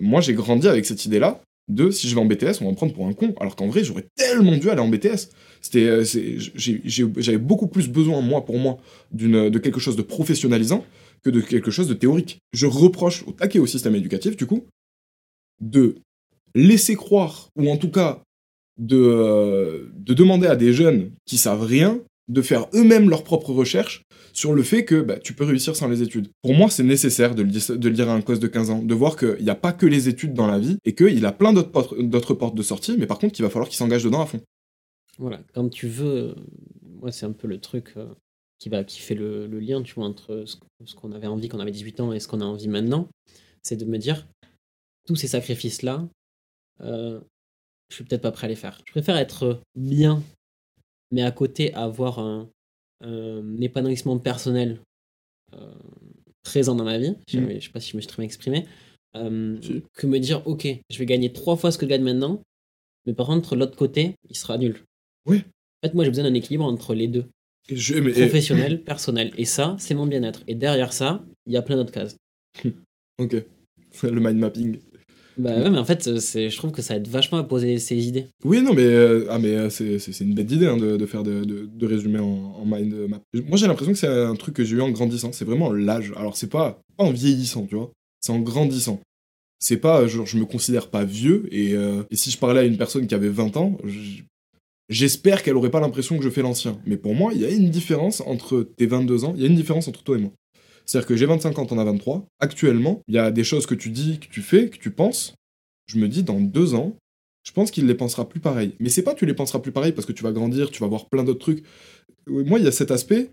moi, 0.00 0.22
j'ai 0.22 0.32
grandi 0.32 0.68
avec 0.68 0.86
cette 0.86 1.04
idée-là 1.04 1.42
de 1.68 1.90
si 1.90 2.08
je 2.08 2.14
vais 2.14 2.20
en 2.20 2.24
BTS, 2.24 2.62
on 2.62 2.64
va 2.64 2.70
me 2.70 2.76
prendre 2.76 2.94
pour 2.94 3.06
un 3.06 3.12
con. 3.12 3.34
Alors 3.40 3.56
qu'en 3.56 3.68
vrai, 3.68 3.84
j'aurais 3.84 4.06
tellement 4.16 4.56
dû 4.56 4.70
aller 4.70 4.80
en 4.80 4.88
BTS. 4.88 5.30
C'était, 5.60 5.86
euh, 5.86 6.04
j'avais 6.04 7.38
beaucoup 7.38 7.66
plus 7.66 7.88
besoin, 7.88 8.20
moi, 8.20 8.44
pour 8.44 8.58
moi, 8.58 8.78
d'une, 9.12 9.50
de 9.50 9.58
quelque 9.58 9.80
chose 9.80 9.96
de 9.96 10.02
professionnalisant 10.02 10.84
que 11.24 11.30
de 11.30 11.40
quelque 11.40 11.70
chose 11.70 11.88
de 11.88 11.94
théorique. 11.94 12.38
Je 12.52 12.66
reproche 12.66 13.24
au 13.26 13.32
taquet 13.32 13.58
au 13.58 13.66
système 13.66 13.94
éducatif, 13.94 14.36
du 14.36 14.46
coup, 14.46 14.64
de 15.60 15.96
laisser 16.54 16.94
croire, 16.94 17.48
ou 17.56 17.70
en 17.70 17.76
tout 17.76 17.90
cas 17.90 18.22
de, 18.78 18.96
euh, 18.96 19.90
de 19.96 20.14
demander 20.14 20.46
à 20.46 20.56
des 20.56 20.72
jeunes 20.72 21.10
qui 21.26 21.36
savent 21.36 21.64
rien 21.64 22.00
de 22.28 22.42
faire 22.42 22.66
eux-mêmes 22.74 23.08
leurs 23.08 23.24
propres 23.24 23.52
recherches 23.52 24.02
sur 24.32 24.54
le 24.54 24.62
fait 24.62 24.84
que 24.84 25.00
bah, 25.00 25.18
tu 25.18 25.32
peux 25.32 25.44
réussir 25.44 25.74
sans 25.74 25.88
les 25.88 26.02
études. 26.02 26.28
Pour 26.42 26.54
moi, 26.54 26.68
c'est 26.70 26.84
nécessaire 26.84 27.34
de 27.34 27.42
le, 27.42 27.90
dire, 27.90 28.08
à 28.08 28.12
un 28.12 28.20
cause 28.20 28.38
de 28.38 28.46
15 28.46 28.70
ans, 28.70 28.82
de 28.82 28.94
voir 28.94 29.16
qu'il 29.16 29.42
n'y 29.42 29.50
a 29.50 29.54
pas 29.54 29.72
que 29.72 29.86
les 29.86 30.08
études 30.08 30.34
dans 30.34 30.46
la 30.46 30.58
vie 30.58 30.78
et 30.84 30.94
qu'il 30.94 31.24
a 31.26 31.32
plein 31.32 31.52
d'autres 31.52 32.34
portes, 32.34 32.54
de 32.54 32.62
sortie, 32.62 32.96
mais 32.98 33.06
par 33.06 33.18
contre, 33.18 33.32
qu'il 33.32 33.44
va 33.44 33.50
falloir 33.50 33.68
qu'il 33.68 33.76
s'engage 33.76 34.04
dedans 34.04 34.22
à 34.22 34.26
fond. 34.26 34.40
Voilà, 35.18 35.40
quand 35.52 35.68
tu 35.68 35.88
veux, 35.88 36.30
euh, 36.30 36.34
moi 36.82 37.10
c'est 37.12 37.26
un 37.26 37.32
peu 37.32 37.48
le 37.48 37.60
truc 37.60 37.92
euh, 37.96 38.06
qui, 38.58 38.68
va, 38.68 38.84
qui 38.84 39.00
fait 39.00 39.14
le, 39.14 39.46
le 39.46 39.58
lien, 39.60 39.82
tu 39.82 39.94
vois, 39.94 40.04
entre 40.06 40.44
ce, 40.46 40.56
ce 40.84 40.94
qu'on 40.94 41.12
avait 41.12 41.26
envie 41.26 41.48
quand 41.48 41.58
on 41.58 41.60
avait 41.60 41.70
18 41.72 42.00
ans 42.00 42.12
et 42.12 42.20
ce 42.20 42.28
qu'on 42.28 42.40
a 42.40 42.44
envie 42.44 42.68
maintenant, 42.68 43.08
c'est 43.62 43.76
de 43.76 43.84
me 43.84 43.98
dire, 43.98 44.26
tous 45.06 45.16
ces 45.16 45.28
sacrifices-là, 45.28 46.08
euh, 46.82 47.20
je 47.88 47.96
suis 47.96 48.04
peut-être 48.04 48.22
pas 48.22 48.32
prêt 48.32 48.46
à 48.46 48.48
les 48.48 48.56
faire. 48.56 48.80
Je 48.86 48.92
préfère 48.92 49.16
être 49.16 49.60
bien, 49.74 50.22
mais 51.10 51.22
à 51.22 51.32
côté 51.32 51.72
avoir 51.74 52.18
un, 52.18 52.48
un 53.00 53.60
épanouissement 53.60 54.18
personnel 54.18 54.80
euh, 55.54 55.72
présent 56.42 56.74
dans 56.74 56.84
ma 56.84 56.98
vie, 56.98 57.14
je, 57.28 57.38
Mm. 57.40 57.60
je 57.60 57.66
sais 57.66 57.72
pas 57.72 57.80
si 57.80 57.90
je 57.92 57.96
me 57.96 58.00
suis 58.02 58.08
très 58.08 58.18
bien 58.22 58.26
exprimé, 58.26 58.66
euh, 59.16 59.58
que 59.94 60.06
me 60.06 60.18
dire, 60.18 60.46
ok, 60.46 60.68
je 60.90 60.98
vais 60.98 61.06
gagner 61.06 61.32
trois 61.32 61.56
fois 61.56 61.72
ce 61.72 61.78
que 61.78 61.86
je 61.86 61.90
gagne 61.90 62.02
maintenant, 62.04 62.42
mais 63.06 63.14
par 63.14 63.26
contre, 63.26 63.56
l'autre 63.56 63.76
côté, 63.76 64.14
il 64.28 64.36
sera 64.36 64.58
nul. 64.58 64.84
Oui. 65.28 65.42
En 65.82 65.88
fait, 65.88 65.94
moi, 65.94 66.04
j'ai 66.04 66.10
besoin 66.10 66.24
d'un 66.24 66.34
équilibre 66.34 66.64
entre 66.64 66.94
les 66.94 67.06
deux, 67.08 67.26
Et 67.68 67.76
je- 67.76 67.94
mais- 67.94 68.10
et- 68.10 68.22
professionnel, 68.22 68.82
personnel. 68.82 69.32
Et 69.38 69.44
ça, 69.44 69.76
c'est 69.78 69.94
mon 69.94 70.06
bien-être. 70.06 70.42
Et 70.48 70.54
derrière 70.54 70.92
ça, 70.92 71.24
il 71.46 71.52
y 71.52 71.56
a 71.56 71.62
plein 71.62 71.76
d'autres 71.76 71.92
cases. 71.92 72.16
ok. 73.18 73.36
Le 74.02 74.20
mind 74.20 74.38
mapping. 74.38 74.78
Bah 75.38 75.56
ouais, 75.56 75.70
mais 75.70 75.78
en 75.78 75.84
fait, 75.84 76.08
euh, 76.08 76.18
je 76.18 76.56
trouve 76.56 76.72
que 76.72 76.82
ça 76.82 76.96
aide 76.96 77.06
vachement 77.06 77.38
à 77.38 77.44
poser 77.44 77.78
ses 77.78 78.08
idées. 78.08 78.26
Oui, 78.44 78.60
non, 78.60 78.74
mais, 78.74 78.82
euh, 78.82 79.24
ah, 79.30 79.38
mais 79.38 79.54
euh, 79.54 79.70
c'est, 79.70 79.96
une 80.20 80.34
bête 80.34 80.46
d'idée 80.48 80.66
hein, 80.66 80.76
de, 80.76 80.96
de 80.96 81.06
faire 81.06 81.22
de, 81.22 81.44
de, 81.44 81.64
de 81.72 81.86
résumer 81.86 82.18
en, 82.18 82.26
en 82.26 82.64
mind 82.66 82.92
map. 83.08 83.20
Moi, 83.46 83.56
j'ai 83.56 83.68
l'impression 83.68 83.92
que 83.92 83.98
c'est 84.00 84.08
un 84.08 84.34
truc 84.34 84.56
que 84.56 84.64
j'ai 84.64 84.74
eu 84.74 84.80
en 84.80 84.90
grandissant. 84.90 85.30
C'est 85.30 85.44
vraiment 85.44 85.72
l'âge. 85.72 86.12
Alors, 86.16 86.36
c'est 86.36 86.48
pas, 86.48 86.80
pas 86.96 87.04
en 87.04 87.12
vieillissant, 87.12 87.66
tu 87.66 87.76
vois. 87.76 87.92
C'est 88.20 88.32
en 88.32 88.40
grandissant. 88.40 89.00
C'est 89.60 89.76
pas, 89.76 90.08
genre, 90.08 90.26
je 90.26 90.38
me 90.38 90.44
considère 90.44 90.90
pas 90.90 91.04
vieux. 91.04 91.48
Et, 91.52 91.74
euh, 91.74 92.02
et 92.10 92.16
si 92.16 92.32
je 92.32 92.38
parlais 92.38 92.60
à 92.60 92.64
une 92.64 92.76
personne 92.76 93.06
qui 93.06 93.14
avait 93.14 93.28
20 93.28 93.56
ans, 93.56 93.78
j'espère 94.88 95.42
qu'elle 95.42 95.56
aurait 95.56 95.70
pas 95.70 95.80
l'impression 95.80 96.16
que 96.18 96.24
je 96.24 96.30
fais 96.30 96.42
l'ancien. 96.42 96.80
Mais 96.86 96.96
pour 96.96 97.14
moi, 97.14 97.32
il 97.34 97.40
y 97.40 97.44
a 97.44 97.50
une 97.50 97.70
différence 97.70 98.20
entre 98.22 98.62
tes 98.62 98.86
22 98.86 99.24
ans. 99.24 99.32
Il 99.36 99.42
y 99.42 99.44
a 99.44 99.48
une 99.48 99.56
différence 99.56 99.88
entre 99.88 100.02
toi 100.02 100.16
et 100.16 100.20
moi. 100.20 100.32
C'est-à-dire 100.84 101.06
que 101.06 101.16
j'ai 101.16 101.26
25 101.26 101.58
ans, 101.58 101.66
t'en 101.66 101.78
as 101.78 101.84
23. 101.84 102.26
Actuellement, 102.40 103.02
il 103.08 103.14
y 103.14 103.18
a 103.18 103.30
des 103.30 103.44
choses 103.44 103.66
que 103.66 103.74
tu 103.74 103.90
dis, 103.90 104.18
que 104.18 104.26
tu 104.26 104.40
fais, 104.40 104.70
que 104.70 104.78
tu 104.78 104.90
penses. 104.90 105.34
Je 105.86 105.98
me 105.98 106.08
dis, 106.08 106.22
dans 106.22 106.40
deux 106.40 106.74
ans, 106.74 106.96
je 107.44 107.52
pense 107.52 107.70
qu'il 107.70 107.86
les 107.86 107.94
pensera 107.94 108.28
plus 108.28 108.40
pareil. 108.40 108.74
Mais 108.80 108.88
c'est 108.88 109.02
pas 109.02 109.14
tu 109.14 109.26
les 109.26 109.34
penseras 109.34 109.58
plus 109.58 109.72
pareil 109.72 109.92
parce 109.92 110.06
que 110.06 110.12
tu 110.12 110.22
vas 110.22 110.32
grandir, 110.32 110.70
tu 110.70 110.80
vas 110.80 110.86
voir 110.86 111.08
plein 111.08 111.24
d'autres 111.24 111.40
trucs. 111.40 111.64
Moi, 112.26 112.58
il 112.58 112.64
y 112.64 112.68
a 112.68 112.72
cet 112.72 112.90
aspect. 112.90 113.30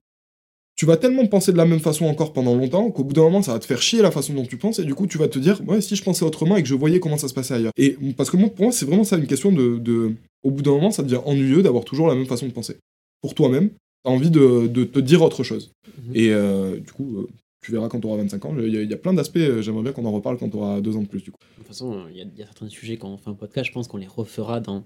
Tu 0.76 0.86
vas 0.86 0.98
tellement 0.98 1.26
penser 1.28 1.54
de 1.54 1.58
la 1.58 1.66
même 1.66 1.80
façon 1.80 2.06
encore 2.06 2.34
pendant 2.34 2.54
longtemps 2.54 2.92
qu'au 2.92 3.06
bout 3.06 3.14
d'un 3.14 3.22
moment, 3.24 3.42
ça 3.42 3.54
va 3.54 3.60
te 3.60 3.66
faire 3.66 3.82
chier 3.82 4.02
la 4.02 4.12
façon 4.12 4.34
dont 4.34 4.46
tu 4.46 4.58
penses 4.58 4.80
et 4.80 4.84
du 4.84 4.94
coup, 4.94 5.08
tu 5.08 5.18
vas 5.18 5.30
te 5.30 5.40
dire, 5.40 5.62
ouais, 5.68 5.80
si 5.80 5.96
je 5.96 6.04
pensais 6.04 6.26
autrement 6.26 6.58
et 6.58 6.64
que 6.64 6.68
je 6.68 6.76
voyais 6.76 7.00
comment 7.00 7.18
ça 7.18 7.30
se 7.30 7.34
passait 7.34 7.54
ailleurs. 7.54 7.72
Et 7.78 7.98
parce 8.18 8.30
que 8.30 8.36
moi, 8.36 8.50
pour 8.50 8.66
moi, 8.66 8.72
c'est 8.74 8.86
vraiment 8.86 9.06
ça 9.06 9.18
une 9.18 9.28
question 9.28 9.52
de, 9.54 9.78
de- 9.78 10.12
Au 10.44 10.52
bout 10.52 10.62
d'un 10.62 10.72
moment, 10.72 10.92
ça 10.92 11.02
devient 11.04 11.22
ennuyeux 11.26 11.62
d'avoir 11.64 11.86
toujours 11.86 12.08
la 12.08 12.16
même 12.16 12.26
façon 12.26 12.46
de 12.48 12.52
penser. 12.52 12.76
Pour 13.22 13.34
toi-même, 13.36 13.70
t'as 14.04 14.12
envie 14.12 14.30
de, 14.30 14.68
de 14.68 14.84
te 14.84 15.00
dire 15.00 15.22
autre 15.22 15.44
chose. 15.44 15.72
Mhm. 16.08 16.12
Et 16.14 16.30
euh, 16.34 16.78
du 16.78 16.92
coup, 16.92 17.20
euh, 17.20 17.28
tu 17.64 17.72
verras 17.72 17.88
quand 17.88 18.02
tu 18.02 18.08
auras 18.08 18.18
25 18.18 18.44
ans. 18.44 18.54
Il 18.60 18.74
y, 18.74 18.78
a- 18.78 18.82
il 18.82 18.90
y 18.92 18.94
a 18.94 18.98
plein 18.98 19.14
d'aspects, 19.14 19.38
euh, 19.38 19.62
j'aimerais 19.62 19.82
bien 19.84 19.94
qu'on 19.94 20.06
en 20.06 20.12
reparle 20.12 20.38
quand 20.38 20.50
tu 20.50 20.58
auras 20.58 20.82
deux 20.82 20.98
ans 20.98 21.02
de 21.04 21.08
plus, 21.08 21.24
du 21.24 21.32
coup. 21.32 21.40
De 21.54 21.60
toute 21.64 21.68
façon, 21.68 22.04
il 22.12 22.18
y, 22.18 22.22
a- 22.22 22.26
il 22.26 22.38
y 22.38 22.44
a 22.44 22.48
certains 22.48 22.68
sujets 22.68 22.98
quand 22.98 23.10
on 23.10 23.18
fait 23.18 23.30
un 23.30 23.34
podcast, 23.34 23.68
je 23.70 23.72
pense 23.72 23.88
qu'on 23.88 23.98
les 23.98 24.08
refera 24.08 24.60
dans 24.60 24.84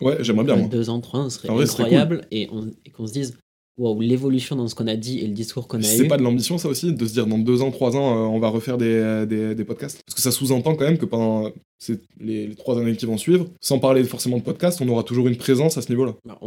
Ouais, 0.00 0.22
j'aimerais 0.22 0.44
bien, 0.44 0.54
moi. 0.56 0.68
deux 0.68 0.90
ans, 0.90 1.00
trois 1.00 1.20
ans, 1.20 1.28
ce 1.28 1.38
serait 1.40 1.50
En 1.50 1.54
vrai, 1.56 1.64
incroyable. 1.68 2.24
Et, 2.30 2.48
on- 2.52 2.70
et 2.86 2.90
qu'on 2.90 3.06
se 3.08 3.12
dise, 3.12 3.36
waouh, 3.78 4.00
l'évolution 4.00 4.56
dans 4.56 4.68
ce 4.68 4.74
qu'on 4.74 4.86
a 4.86 4.96
dit 4.96 5.18
et 5.20 5.26
le 5.26 5.32
discours 5.34 5.66
qu'on 5.68 5.78
a 5.78 5.82
C'est 5.82 6.04
eu. 6.04 6.08
pas 6.08 6.16
de 6.18 6.22
l'ambition, 6.22 6.58
ça 6.58 6.68
aussi, 6.68 6.92
de 6.92 7.06
se 7.06 7.12
dire 7.12 7.26
dans 7.26 7.38
deux 7.38 7.62
ans, 7.62 7.70
trois 7.70 7.96
ans, 7.96 8.16
euh, 8.16 8.28
on 8.28 8.38
va 8.38 8.48
refaire 8.48 8.78
des, 8.78 8.86
euh, 8.86 9.26
des, 9.26 9.54
des 9.54 9.64
podcasts 9.64 10.00
Parce 10.06 10.14
que 10.14 10.20
ça 10.22 10.30
sous-entend 10.30 10.74
quand 10.74 10.84
même 10.84 10.98
que 10.98 11.06
pendant 11.06 11.46
euh, 11.46 11.94
les, 12.20 12.46
les 12.46 12.54
trois 12.54 12.78
années 12.78 12.96
qui 12.96 13.06
vont 13.06 13.16
suivre, 13.18 13.46
sans 13.60 13.78
parler 13.78 14.04
forcément 14.04 14.36
de 14.38 14.42
podcast, 14.42 14.80
on 14.80 14.88
aura 14.88 15.02
toujours 15.02 15.26
une 15.28 15.36
présence 15.36 15.76
à 15.78 15.82
ce 15.82 15.88
niveau-là. 15.90 16.14
Bah, 16.24 16.38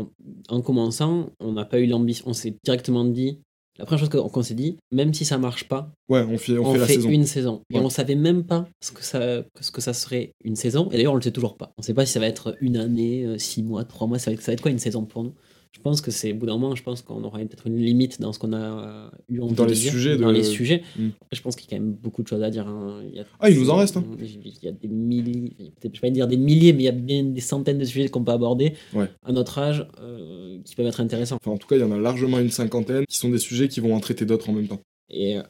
en 0.49 0.61
commençant, 0.61 1.29
on 1.39 1.53
n'a 1.53 1.65
pas 1.65 1.79
eu 1.79 1.87
l'ambition. 1.87 2.25
On 2.27 2.33
s'est 2.33 2.55
directement 2.63 3.03
dit. 3.05 3.39
La 3.77 3.83
première 3.85 3.99
chose 4.09 4.09
qu'on 4.31 4.41
s'est 4.41 4.53
dit, 4.53 4.77
même 4.93 5.13
si 5.13 5.25
ça 5.25 5.37
marche 5.37 5.67
pas, 5.67 5.91
Ouais, 6.07 6.21
on 6.29 6.37
fait, 6.37 6.57
on 6.57 6.65
on, 6.65 6.71
fait 6.71 6.79
la 6.79 6.85
fait 6.87 6.93
saison. 6.93 7.09
une 7.09 7.25
saison. 7.25 7.61
Et 7.73 7.77
on 7.77 7.89
savait 7.89 8.15
même 8.15 8.45
pas 8.45 8.69
ce 8.81 8.93
que, 8.93 9.03
ça, 9.03 9.43
ce 9.59 9.69
que 9.69 9.81
ça 9.81 9.91
serait 9.91 10.31
une 10.45 10.55
saison. 10.55 10.87
Et 10.91 10.95
d'ailleurs, 10.95 11.11
on 11.11 11.17
le 11.17 11.21
sait 11.21 11.31
toujours 11.33 11.57
pas. 11.57 11.73
On 11.77 11.81
sait 11.81 11.93
pas 11.93 12.05
si 12.05 12.13
ça 12.13 12.21
va 12.21 12.27
être 12.27 12.55
une 12.61 12.77
année, 12.77 13.27
six 13.37 13.63
mois, 13.63 13.83
trois 13.83 14.07
mois. 14.07 14.17
Ça 14.17 14.31
va 14.31 14.35
être, 14.35 14.41
ça 14.41 14.51
va 14.51 14.53
être 14.53 14.61
quoi 14.61 14.71
une 14.71 14.79
saison 14.79 15.03
pour 15.03 15.25
nous 15.25 15.33
Je 15.75 15.81
pense 15.81 15.99
que 15.99 16.09
c'est 16.09 16.31
au 16.31 16.35
bout 16.35 16.45
d'un 16.45 16.53
moment, 16.57 16.73
je 16.73 16.81
pense 16.83 17.01
qu'on 17.01 17.21
aura 17.25 17.39
peut-être 17.39 17.67
une 17.67 17.75
limite 17.77 18.21
dans 18.21 18.31
ce 18.31 18.39
qu'on 18.39 18.53
a 18.53 18.57
euh, 18.57 19.09
eu 19.27 19.41
envie 19.41 19.53
Dans 19.55 19.65
les 19.65 19.73
dire, 19.73 19.91
sujets 19.91 20.15
Dans 20.17 20.29
de- 20.29 20.37
les 20.37 20.43
sujets. 20.43 20.81
Mm. 20.97 21.09
Après, 21.21 21.35
je 21.35 21.41
pense 21.41 21.55
qu'il 21.57 21.69
y 21.69 21.73
a 21.75 21.77
quand 21.77 21.83
même 21.83 21.93
beaucoup 21.93 22.23
de 22.23 22.27
choses 22.29 22.41
à 22.43 22.49
dire. 22.49 22.65
hein. 22.67 23.03
Il 23.09 23.15
y 23.15 23.19
a- 23.19 23.25
Ah, 23.41 23.49
il 23.49 23.59
nous 23.59 23.69
en 23.69 23.75
reste, 23.75 23.97
hein. 23.97 24.05
Il 24.19 24.53
y 24.63 24.67
a 24.69 24.71
des 24.71 24.87
milliers, 24.87 25.53
je 25.59 25.87
vais 25.89 25.99
pas 25.99 26.09
dire 26.09 26.27
des 26.27 26.37
milliers, 26.37 26.71
mais 26.71 26.83
il 26.83 26.85
y 26.85 26.89
a 26.89 26.93
bien 26.93 27.23
des 27.25 27.41
centaines 27.41 27.77
de 27.77 27.83
sujets 27.83 28.07
qu'on 28.07 28.23
peut 28.23 28.31
aborder 28.31 28.73
Ouais. 28.93 29.09
à 29.23 29.31
notre 29.33 29.59
âge 29.59 29.85
euh, 29.99 30.59
qui 30.63 30.75
peuvent 30.75 30.87
être 30.87 31.01
intéressants. 31.01 31.37
Enfin, 31.43 31.51
en 31.51 31.57
tout 31.57 31.67
cas, 31.67 31.75
il 31.75 31.81
y 31.81 31.83
en 31.83 31.91
a 31.91 31.97
largement 31.99 32.39
une 32.39 32.51
cinquantaine 32.51 33.05
qui 33.05 33.17
sont 33.17 33.29
des 33.29 33.37
sujets 33.39 33.67
qui 33.67 33.81
vont 33.81 33.93
en 33.93 33.99
traiter 33.99 34.25
d'autres 34.25 34.49
en 34.49 34.53
même 34.53 34.67
temps. 34.67 34.79
Et 35.09 35.37
euh, 35.37 35.43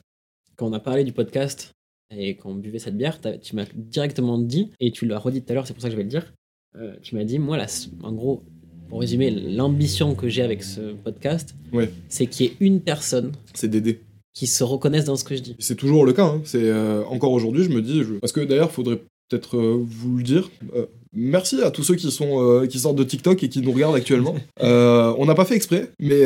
quand 0.56 0.68
on 0.68 0.74
a 0.74 0.80
parlé 0.80 1.04
du 1.04 1.12
podcast 1.12 1.72
et 2.16 2.36
qu'on 2.36 2.56
buvait 2.56 2.80
cette 2.80 2.98
bière, 2.98 3.20
tu 3.42 3.56
m'as 3.56 3.66
directement 3.76 4.38
dit, 4.40 4.72
et 4.80 4.92
tu 4.92 5.06
l'as 5.06 5.20
redit 5.20 5.42
tout 5.44 5.52
à 5.52 5.54
l'heure, 5.56 5.68
c'est 5.68 5.74
pour 5.74 5.82
ça 5.82 5.88
que 5.90 5.92
je 5.94 5.98
vais 5.98 6.04
le 6.04 6.10
dire, 6.10 6.34
euh, 6.78 6.96
tu 7.02 7.16
m'as 7.16 7.24
dit, 7.24 7.40
moi, 7.40 7.58
là, 7.58 7.68
en 8.04 8.12
gros, 8.12 8.44
pour 8.90 9.00
résumer, 9.02 9.30
l'ambition 9.32 10.16
que 10.16 10.30
j'ai 10.30 10.42
avec 10.44 10.64
ce 10.64 10.94
podcast, 10.94 11.56
Ouais. 11.74 11.90
c'est 12.10 12.28
qu'il 12.28 12.46
y 12.46 12.50
ait 12.50 12.54
une 12.60 12.80
personne 12.82 13.32
C'est 13.54 13.70
d'aider. 13.70 14.00
qui 14.34 14.48
se 14.48 14.64
reconnaisse 14.64 15.06
dans 15.06 15.16
ce 15.16 15.24
que 15.24 15.36
je 15.36 15.42
dis. 15.42 15.56
C'est 15.60 15.76
toujours 15.76 16.06
le 16.06 16.14
cas. 16.14 16.26
hein. 16.26 16.42
C'est 16.44 16.60
euh, 16.64 17.04
encore 17.06 17.32
aujourd'hui, 17.32 17.64
je 17.64 17.70
me 17.70 17.82
dis, 17.82 18.04
je- 18.04 18.14
parce 18.16 18.32
que 18.34 18.42
d'ailleurs, 18.42 18.72
faudrait 18.72 19.02
peut-être 19.30 19.58
euh, 19.58 19.78
vous 19.82 20.18
le 20.18 20.24
dire. 20.24 20.50
euh, 20.76 20.86
merci 21.14 21.62
à 21.64 21.72
tous 21.72 21.84
ceux 21.84 21.96
qui 21.96 22.12
sont 22.12 22.66
qui 22.70 22.78
sortent 22.80 22.98
de 22.98 23.04
TikTok 23.04 23.42
et 23.44 23.50
qui 23.50 23.62
nous 23.62 23.72
regardent 23.72 23.96
actuellement. 23.96 24.36
On 24.62 25.26
n'a 25.26 25.34
pas 25.36 25.46
fait 25.46 25.56
exprès, 25.56 25.90
mais 26.00 26.24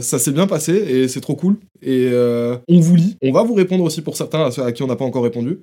ça 0.00 0.18
s'est 0.18 0.32
bien 0.32 0.46
passé 0.46 0.72
et 0.72 1.08
c'est 1.08 1.20
trop 1.20 1.36
cool. 1.36 1.56
Et 1.82 2.10
on 2.68 2.80
vous 2.80 2.96
lit. 2.96 3.16
On 3.22 3.30
va 3.32 3.42
vous 3.44 3.54
répondre 3.54 3.84
aussi 3.84 4.00
pour 4.02 4.16
certains 4.16 4.44
à 4.46 4.50
ceux 4.50 4.62
à 4.62 4.72
qui 4.72 4.82
on 4.82 4.86
n'a 4.88 4.96
pas 4.96 5.04
encore 5.04 5.22
répondu. 5.24 5.60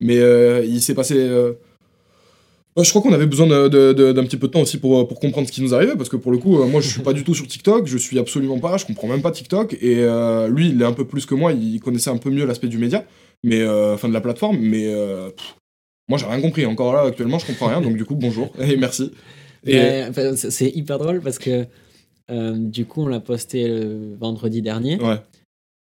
Mais 0.00 0.16
il 0.66 0.80
s'est 0.80 0.94
passé. 0.94 1.16
Euh, 2.78 2.84
je 2.84 2.90
crois 2.90 3.02
qu'on 3.02 3.12
avait 3.12 3.26
besoin 3.26 3.46
d'un 3.46 4.24
petit 4.24 4.36
peu 4.36 4.46
de 4.46 4.52
temps 4.52 4.60
aussi 4.60 4.78
pour, 4.78 5.06
pour 5.06 5.20
comprendre 5.20 5.46
ce 5.46 5.52
qui 5.52 5.62
nous 5.62 5.74
arrivait, 5.74 5.96
parce 5.96 6.08
que 6.08 6.16
pour 6.16 6.32
le 6.32 6.38
coup, 6.38 6.60
euh, 6.60 6.66
moi 6.66 6.80
je 6.80 6.88
suis 6.88 7.02
pas 7.02 7.12
du 7.12 7.24
tout 7.24 7.34
sur 7.34 7.46
TikTok, 7.46 7.86
je 7.86 7.98
suis 7.98 8.18
absolument 8.18 8.58
pas, 8.58 8.76
je 8.76 8.86
comprends 8.86 9.08
même 9.08 9.22
pas 9.22 9.30
TikTok, 9.30 9.74
et 9.74 9.98
euh, 10.00 10.48
lui 10.48 10.70
il 10.70 10.80
est 10.80 10.84
un 10.86 10.92
peu 10.92 11.06
plus 11.06 11.26
que 11.26 11.34
moi, 11.34 11.52
il 11.52 11.80
connaissait 11.80 12.10
un 12.10 12.18
peu 12.18 12.30
mieux 12.30 12.46
l'aspect 12.46 12.68
du 12.68 12.78
média, 12.78 13.04
mais 13.42 13.60
euh, 13.60 13.94
enfin 13.94 14.08
de 14.08 14.14
la 14.14 14.20
plateforme, 14.20 14.58
mais 14.58 14.86
euh, 14.86 15.30
pff, 15.30 15.56
moi 16.08 16.18
j'ai 16.18 16.26
rien 16.26 16.40
compris, 16.40 16.66
encore 16.66 16.92
là 16.92 17.02
actuellement 17.02 17.38
je 17.38 17.46
comprends 17.46 17.68
rien, 17.68 17.80
donc 17.80 17.96
du 17.96 18.04
coup 18.04 18.14
bonjour 18.14 18.52
et 18.60 18.76
merci. 18.76 19.12
Et 19.64 20.02
c'est 20.34 20.70
hyper 20.70 20.98
drôle 20.98 21.20
parce 21.20 21.38
que 21.38 21.66
euh, 22.30 22.54
du 22.56 22.86
coup, 22.86 23.02
on 23.02 23.08
l'a 23.08 23.20
posté 23.20 23.68
le 23.68 24.14
vendredi 24.18 24.62
dernier. 24.62 25.00
ouais, 25.00 25.20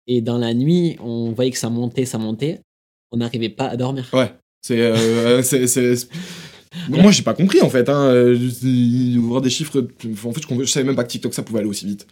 Et 0.07 0.21
dans 0.21 0.37
la 0.37 0.53
nuit, 0.53 0.97
on 1.01 1.31
voyait 1.31 1.51
que 1.51 1.57
ça 1.57 1.69
montait, 1.69 2.05
ça 2.05 2.17
montait. 2.17 2.61
On 3.11 3.17
n'arrivait 3.17 3.49
pas 3.49 3.67
à 3.67 3.77
dormir. 3.77 4.09
ouais, 4.13 4.31
c'est. 4.61 4.93
Moi 6.89 7.11
j'ai 7.11 7.23
pas 7.23 7.33
compris 7.33 7.61
en 7.61 7.69
fait, 7.69 7.89
hein, 7.89 8.05
euh, 8.09 8.37
voir 9.19 9.41
des 9.41 9.49
chiffres, 9.49 9.79
en 10.25 10.31
fait 10.33 10.41
je, 10.59 10.65
savais 10.65 10.85
même 10.85 10.95
pas 10.95 11.03
que 11.03 11.09
TikTok 11.11 11.33
ça 11.33 11.43
pouvait 11.43 11.59
aller 11.59 11.69
aussi 11.69 11.85
vite. 11.85 12.07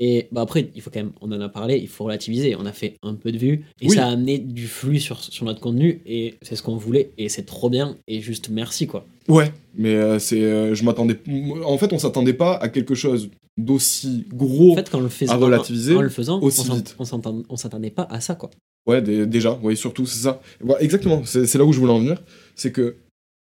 Et 0.00 0.26
bah 0.32 0.40
après, 0.40 0.70
il 0.74 0.82
faut 0.82 0.90
quand 0.90 0.98
même, 0.98 1.12
on 1.20 1.30
en 1.30 1.40
a 1.40 1.48
parlé, 1.48 1.76
il 1.78 1.86
faut 1.86 2.02
relativiser. 2.04 2.56
On 2.56 2.66
a 2.66 2.72
fait 2.72 2.94
un 3.04 3.14
peu 3.14 3.30
de 3.30 3.38
vues 3.38 3.64
et 3.80 3.86
Oui. 3.88 3.94
ça 3.94 4.08
a 4.08 4.10
amené 4.10 4.38
du 4.38 4.66
flux 4.66 4.98
sur, 4.98 5.22
sur 5.22 5.44
notre 5.44 5.60
contenu 5.60 6.00
et 6.04 6.34
c'est 6.42 6.56
ce 6.56 6.64
qu'on 6.64 6.76
voulait 6.76 7.10
et 7.16 7.28
c'est 7.28 7.44
trop 7.44 7.70
bien 7.70 7.96
et 8.08 8.20
juste 8.20 8.48
merci 8.48 8.88
quoi. 8.88 9.06
Ouais, 9.28 9.52
mais 9.76 9.94
euh, 9.94 10.18
c'est, 10.18 10.42
euh, 10.42 10.74
je 10.74 10.82
m'attendais. 10.84 11.16
En 11.64 11.78
fait, 11.78 11.92
on 11.92 11.98
s'attendait 11.98 12.32
pas 12.34 12.56
à 12.56 12.68
quelque 12.68 12.96
chose 12.96 13.30
d'aussi 13.56 14.26
gros. 14.34 14.72
En 14.72 14.74
fait, 14.74 14.90
quand 14.90 14.98
on 14.98 15.02
le 15.02 15.08
faisait, 15.08 15.30
à 15.30 15.36
relativiser 15.36 15.94
en, 15.94 15.98
en 15.98 16.02
le 16.02 16.08
faisant, 16.08 16.40
aussi 16.40 16.68
on 16.98 17.04
s'entend- 17.04 17.42
on 17.48 17.56
s'attendait 17.56 17.90
pas 17.90 18.08
à 18.10 18.20
ça 18.20 18.34
quoi. 18.34 18.50
Ouais, 18.86 19.00
dé- 19.00 19.26
déjà, 19.26 19.58
oui, 19.62 19.76
surtout, 19.76 20.06
c'est 20.06 20.24
ça. 20.24 20.42
Exactement, 20.80 21.22
c'est 21.24 21.54
là 21.54 21.64
où 21.64 21.72
je 21.72 21.78
voulais 21.78 21.92
en 21.92 22.00
venir. 22.00 22.20
C'est 22.56 22.72
que 22.72 22.96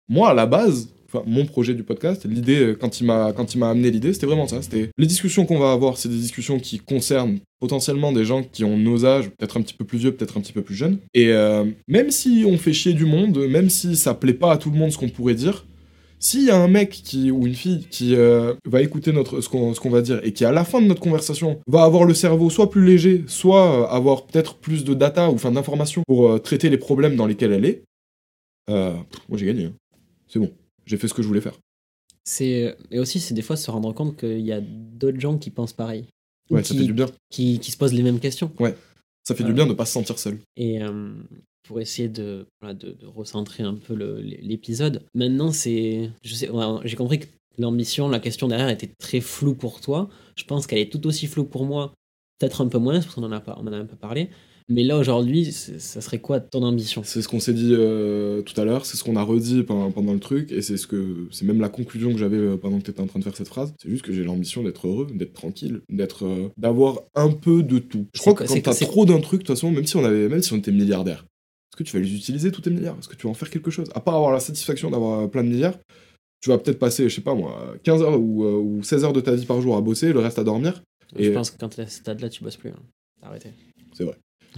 moi, 0.08 0.30
à 0.30 0.34
la 0.34 0.46
base, 0.46 0.88
mon 1.26 1.46
projet 1.46 1.74
du 1.74 1.82
podcast, 1.84 2.26
l'idée, 2.28 2.60
euh, 2.60 2.74
quand 2.74 3.00
il 3.00 3.06
m'a 3.06 3.70
amené 3.70 3.90
l'idée, 3.90 4.12
c'était 4.12 4.26
vraiment 4.26 4.46
ça. 4.46 4.60
C'était 4.62 4.90
les 4.98 5.06
discussions 5.06 5.46
qu'on 5.46 5.58
va 5.58 5.72
avoir, 5.72 5.96
c'est 5.96 6.08
des 6.08 6.16
discussions 6.16 6.58
qui 6.58 6.78
concernent 6.78 7.38
potentiellement 7.60 8.12
des 8.12 8.24
gens 8.24 8.42
qui 8.42 8.64
ont 8.64 8.76
nos 8.76 9.04
âges, 9.06 9.30
peut-être 9.30 9.56
un 9.56 9.62
petit 9.62 9.74
peu 9.74 9.84
plus 9.84 9.98
vieux, 9.98 10.12
peut-être 10.12 10.36
un 10.36 10.40
petit 10.40 10.52
peu 10.52 10.62
plus 10.62 10.74
jeunes. 10.74 10.98
Et 11.14 11.28
euh, 11.32 11.64
même 11.88 12.10
si 12.10 12.44
on 12.46 12.58
fait 12.58 12.72
chier 12.72 12.92
du 12.92 13.06
monde, 13.06 13.38
même 13.48 13.70
si 13.70 13.96
ça 13.96 14.14
plaît 14.14 14.34
pas 14.34 14.52
à 14.52 14.58
tout 14.58 14.70
le 14.70 14.76
monde 14.76 14.92
ce 14.92 14.98
qu'on 14.98 15.08
pourrait 15.08 15.34
dire, 15.34 15.64
s'il 16.20 16.44
y 16.44 16.50
a 16.50 16.56
un 16.56 16.68
mec 16.68 16.90
qui, 16.90 17.30
ou 17.30 17.46
une 17.46 17.54
fille 17.54 17.86
qui 17.90 18.14
euh, 18.16 18.52
va 18.66 18.82
écouter 18.82 19.12
notre, 19.12 19.40
ce 19.40 19.48
qu'on 19.48 19.90
va 19.90 20.02
dire 20.02 20.20
et 20.24 20.32
qui, 20.32 20.44
à 20.44 20.52
la 20.52 20.64
fin 20.64 20.82
de 20.82 20.86
notre 20.86 21.00
conversation, 21.00 21.60
va 21.68 21.84
avoir 21.84 22.04
le 22.04 22.12
cerveau 22.12 22.50
soit 22.50 22.70
plus 22.70 22.84
léger, 22.84 23.24
soit 23.28 23.90
avoir 23.90 24.26
peut-être 24.26 24.56
plus 24.56 24.84
de 24.84 24.94
data 24.94 25.30
ou 25.30 25.36
d'informations 25.36 26.02
pour 26.06 26.42
traiter 26.42 26.70
les 26.70 26.78
problèmes 26.78 27.14
dans 27.16 27.26
lesquels 27.26 27.52
elle 27.52 27.64
est, 27.64 27.84
moi 28.68 29.36
j'ai 29.36 29.46
gagné. 29.46 29.66
hein. 29.66 29.72
C'est 30.28 30.38
bon, 30.38 30.52
j'ai 30.86 30.96
fait 30.96 31.08
ce 31.08 31.14
que 31.14 31.22
je 31.22 31.28
voulais 31.28 31.40
faire. 31.40 31.58
C'est 32.24 32.76
et 32.90 32.98
aussi 32.98 33.20
c'est 33.20 33.34
des 33.34 33.42
fois 33.42 33.56
se 33.56 33.70
rendre 33.70 33.92
compte 33.94 34.16
qu'il 34.18 34.40
y 34.40 34.52
a 34.52 34.60
d'autres 34.60 35.20
gens 35.20 35.38
qui 35.38 35.50
pensent 35.50 35.72
pareil. 35.72 36.06
Ou 36.50 36.54
Ouais, 36.56 36.62
ça 36.62 36.74
qui, 36.74 36.80
fait 36.80 36.86
du 36.86 36.92
bien. 36.92 37.06
Qui, 37.30 37.58
qui 37.58 37.70
se 37.70 37.76
posent 37.76 37.92
les 37.94 38.02
mêmes 38.02 38.20
questions. 38.20 38.50
Ça 39.24 39.34
fait 39.34 39.44
Euh, 39.44 39.46
du 39.46 39.52
bien 39.52 39.66
de 39.66 39.74
pas 39.74 39.84
se 39.86 39.92
sentir 39.92 40.18
seul. 40.18 40.38
Et 40.56 40.82
euh, 40.82 41.12
pour 41.62 41.80
essayer 41.80 42.08
de, 42.08 42.46
voilà, 42.60 42.74
de, 42.74 42.92
de 42.92 43.06
recentrer 43.06 43.62
un 43.62 43.74
peu 43.74 43.94
l'épisode, 43.94 45.04
maintenant 45.14 45.52
c'est. 45.52 46.10
je 46.22 46.34
sais- 46.34 46.50
ouais, 46.50 46.64
J'ai 46.84 46.96
compris 46.96 47.20
que 47.20 47.26
l'ambition, 47.58 48.08
la 48.08 48.20
question 48.20 48.48
derrière 48.48 48.68
était 48.70 48.90
très 48.98 49.20
floue 49.20 49.54
pour 49.54 49.80
toi. 49.80 50.08
Je 50.36 50.44
pense 50.44 50.66
qu'elle 50.66 50.78
est 50.78 50.90
tout 50.92 51.06
aussi 51.06 51.26
floue 51.26 51.44
pour 51.44 51.64
moi, 51.66 51.92
peut-être 52.38 52.60
un 52.62 52.68
peu 52.68 52.78
moins, 52.78 53.00
parce 53.00 53.14
qu'on 53.14 53.22
en 53.24 53.32
a, 53.32 53.40
pas, 53.40 53.56
on 53.60 53.66
en 53.66 53.72
a 53.72 53.76
un 53.78 53.84
peu 53.86 53.96
parlé. 53.96 54.30
Mais 54.70 54.84
là 54.84 54.98
aujourd'hui, 54.98 55.50
ça 55.52 56.00
serait 56.02 56.18
quoi 56.20 56.40
ton 56.40 56.62
ambition? 56.62 57.02
C'est 57.02 57.22
ce 57.22 57.28
qu'on 57.28 57.40
s'est 57.40 57.54
dit 57.54 57.72
euh, 57.72 58.42
tout 58.42 58.58
à 58.60 58.66
l'heure, 58.66 58.84
c'est 58.84 58.98
ce 58.98 59.04
qu'on 59.04 59.16
a 59.16 59.22
redit 59.22 59.62
pendant, 59.62 59.90
pendant 59.90 60.12
le 60.12 60.20
truc, 60.20 60.52
et 60.52 60.60
c'est 60.60 60.76
ce 60.76 60.86
que 60.86 61.26
c'est 61.30 61.46
même 61.46 61.60
la 61.60 61.70
conclusion 61.70 62.12
que 62.12 62.18
j'avais 62.18 62.36
euh, 62.36 62.56
pendant 62.58 62.78
que 62.78 62.84
tu 62.84 62.90
étais 62.90 63.00
en 63.00 63.06
train 63.06 63.18
de 63.18 63.24
faire 63.24 63.34
cette 63.36 63.48
phrase. 63.48 63.72
C'est 63.82 63.88
juste 63.88 64.02
que 64.04 64.12
j'ai 64.12 64.24
l'ambition 64.24 64.62
d'être 64.62 64.86
heureux, 64.86 65.06
d'être 65.14 65.32
tranquille, 65.32 65.80
d'être, 65.88 66.26
euh, 66.26 66.48
d'avoir 66.58 67.00
un 67.14 67.30
peu 67.30 67.62
de 67.62 67.78
tout. 67.78 68.06
Je 68.14 68.20
crois 68.20 68.34
que 68.34 68.44
quand 68.44 68.60
t'as 68.60 68.74
trop 68.74 69.06
d'un 69.06 69.20
truc, 69.20 69.40
de 69.40 69.46
toute 69.46 69.56
façon, 69.56 69.70
même 69.70 69.86
si 69.86 69.96
on 69.96 70.04
avait, 70.04 70.28
même 70.28 70.42
si 70.42 70.52
on 70.52 70.56
était 70.56 70.72
milliardaire, 70.72 71.24
est-ce 71.72 71.76
que 71.78 71.82
tu 71.84 71.96
vas 71.96 72.02
les 72.02 72.14
utiliser 72.14 72.52
tous 72.52 72.60
tes 72.60 72.70
milliards? 72.70 72.96
Est-ce 72.98 73.08
que 73.08 73.16
tu 73.16 73.22
vas 73.26 73.30
en 73.30 73.34
faire 73.34 73.48
quelque 73.48 73.70
chose? 73.70 73.88
À 73.94 74.00
part 74.00 74.16
avoir 74.16 74.32
la 74.32 74.40
satisfaction 74.40 74.90
d'avoir 74.90 75.30
plein 75.30 75.44
de 75.44 75.48
milliards, 75.48 75.78
tu 76.42 76.50
vas 76.50 76.58
peut-être 76.58 76.78
passer, 76.78 77.08
je 77.08 77.14
sais 77.14 77.20
pas 77.22 77.34
moi, 77.34 77.74
15 77.84 78.02
heures 78.02 78.20
ou, 78.20 78.44
euh, 78.44 78.52
ou 78.58 78.82
16 78.82 79.02
heures 79.04 79.14
de 79.14 79.20
ta 79.22 79.34
vie 79.34 79.46
par 79.46 79.62
jour 79.62 79.76
à 79.78 79.80
bosser, 79.80 80.12
le 80.12 80.18
reste 80.20 80.38
à 80.38 80.44
dormir. 80.44 80.82
Je 81.18 81.24
Et- 81.24 81.32
pense 81.32 81.50
que 81.50 81.56
quand 81.58 81.70
t'es 81.70 81.82
à 81.82 81.86
ce 81.86 82.00
stade-là, 82.00 82.28
tu 82.28 82.44
bosses 82.44 82.58
plus. 82.58 82.68
hein. 82.68 82.82
T'as 83.22 83.28
arrêté. 83.28 83.48
C'est 83.94 84.04
vrai. 84.04 84.16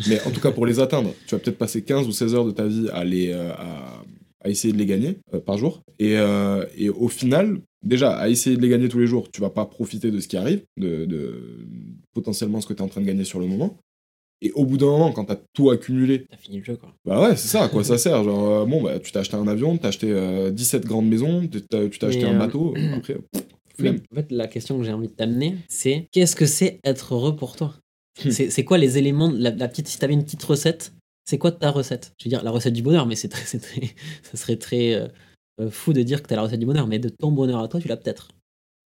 Mais 0.08 0.20
en 0.26 0.30
tout 0.30 0.40
cas, 0.40 0.50
pour 0.50 0.66
les 0.66 0.80
atteindre, 0.80 1.12
tu 1.26 1.34
vas 1.34 1.40
peut-être 1.40 1.58
passer 1.58 1.82
15 1.82 2.06
ou 2.06 2.12
16 2.12 2.34
heures 2.34 2.44
de 2.46 2.50
ta 2.52 2.66
vie 2.66 2.88
à, 2.92 3.04
les, 3.04 3.32
euh, 3.32 3.52
à, 3.52 4.02
à 4.42 4.48
essayer 4.48 4.72
de 4.72 4.78
les 4.78 4.86
gagner 4.86 5.18
euh, 5.34 5.40
par 5.40 5.58
jour. 5.58 5.82
Et, 5.98 6.16
euh, 6.16 6.64
et 6.76 6.88
au 6.88 7.08
final, 7.08 7.58
déjà, 7.82 8.12
à 8.16 8.28
essayer 8.28 8.56
de 8.56 8.62
les 8.62 8.68
gagner 8.68 8.88
tous 8.88 8.98
les 9.00 9.06
jours, 9.06 9.30
tu 9.30 9.40
vas 9.40 9.50
pas 9.50 9.66
profiter 9.66 10.10
de 10.10 10.20
ce 10.20 10.28
qui 10.28 10.36
arrive, 10.36 10.62
de, 10.78 11.04
de 11.04 11.66
potentiellement 12.14 12.60
ce 12.60 12.66
que 12.66 12.72
tu 12.72 12.78
es 12.80 12.82
en 12.84 12.88
train 12.88 13.00
de 13.02 13.06
gagner 13.06 13.24
sur 13.24 13.40
le 13.40 13.46
moment. 13.46 13.78
Et 14.42 14.52
au 14.52 14.64
bout 14.64 14.78
d'un 14.78 14.86
moment, 14.86 15.12
quand 15.12 15.26
tu 15.26 15.32
as 15.32 15.40
tout 15.52 15.68
accumulé, 15.68 16.24
T'as 16.30 16.38
fini 16.38 16.58
le 16.58 16.64
jeu, 16.64 16.76
quoi. 16.76 16.94
bah 17.04 17.20
ouais, 17.20 17.36
c'est 17.36 17.48
ça, 17.48 17.64
à 17.64 17.68
quoi 17.68 17.84
ça 17.84 17.98
sert 17.98 18.24
Genre, 18.24 18.48
euh, 18.62 18.64
bon, 18.64 18.82
bah, 18.82 18.98
tu 18.98 19.12
t'as 19.12 19.20
acheté 19.20 19.36
un 19.36 19.46
avion, 19.46 19.76
t'as 19.76 19.88
acheté 19.88 20.10
euh, 20.10 20.50
17 20.50 20.86
grandes 20.86 21.08
maisons, 21.08 21.46
tu 21.46 21.60
t'as 21.60 21.86
t'as 21.90 22.06
acheté 22.06 22.24
un 22.24 22.38
bateau, 22.38 22.74
après, 22.96 23.14
pff. 23.32 23.44
En 24.10 24.14
fait, 24.14 24.30
la 24.32 24.46
question 24.46 24.78
que 24.78 24.84
j'ai 24.84 24.92
envie 24.92 25.08
de 25.08 25.12
t'amener, 25.12 25.56
c'est 25.68 26.08
qu'est-ce 26.12 26.36
que 26.36 26.46
c'est 26.46 26.80
être 26.84 27.14
heureux 27.14 27.36
pour 27.36 27.54
toi? 27.56 27.74
C'est 28.28 28.50
c'est 28.50 28.64
quoi 28.64 28.78
les 28.78 28.98
éléments, 28.98 29.30
la, 29.30 29.50
la 29.50 29.68
petite, 29.68 29.88
si 29.88 29.98
t'avais 29.98 30.14
une 30.14 30.24
petite 30.24 30.42
recette, 30.42 30.92
c'est 31.24 31.38
quoi 31.38 31.52
ta 31.52 31.70
recette? 31.70 32.12
Je 32.18 32.24
veux 32.24 32.28
dire, 32.28 32.42
la 32.42 32.50
recette 32.50 32.74
du 32.74 32.82
bonheur, 32.82 33.06
mais 33.06 33.14
c'est 33.14 33.28
très, 33.28 33.58
très, 33.58 33.94
ça 34.22 34.36
serait 34.36 34.56
très 34.56 34.94
euh, 34.94 35.08
euh, 35.60 35.70
fou 35.70 35.92
de 35.92 36.02
dire 36.02 36.22
que 36.22 36.28
t'as 36.28 36.36
la 36.36 36.42
recette 36.42 36.60
du 36.60 36.66
bonheur, 36.66 36.86
mais 36.86 36.98
de 36.98 37.08
ton 37.08 37.30
bonheur 37.32 37.60
à 37.60 37.68
toi, 37.68 37.80
tu 37.80 37.88
l'as 37.88 37.96
peut-être. 37.96 38.28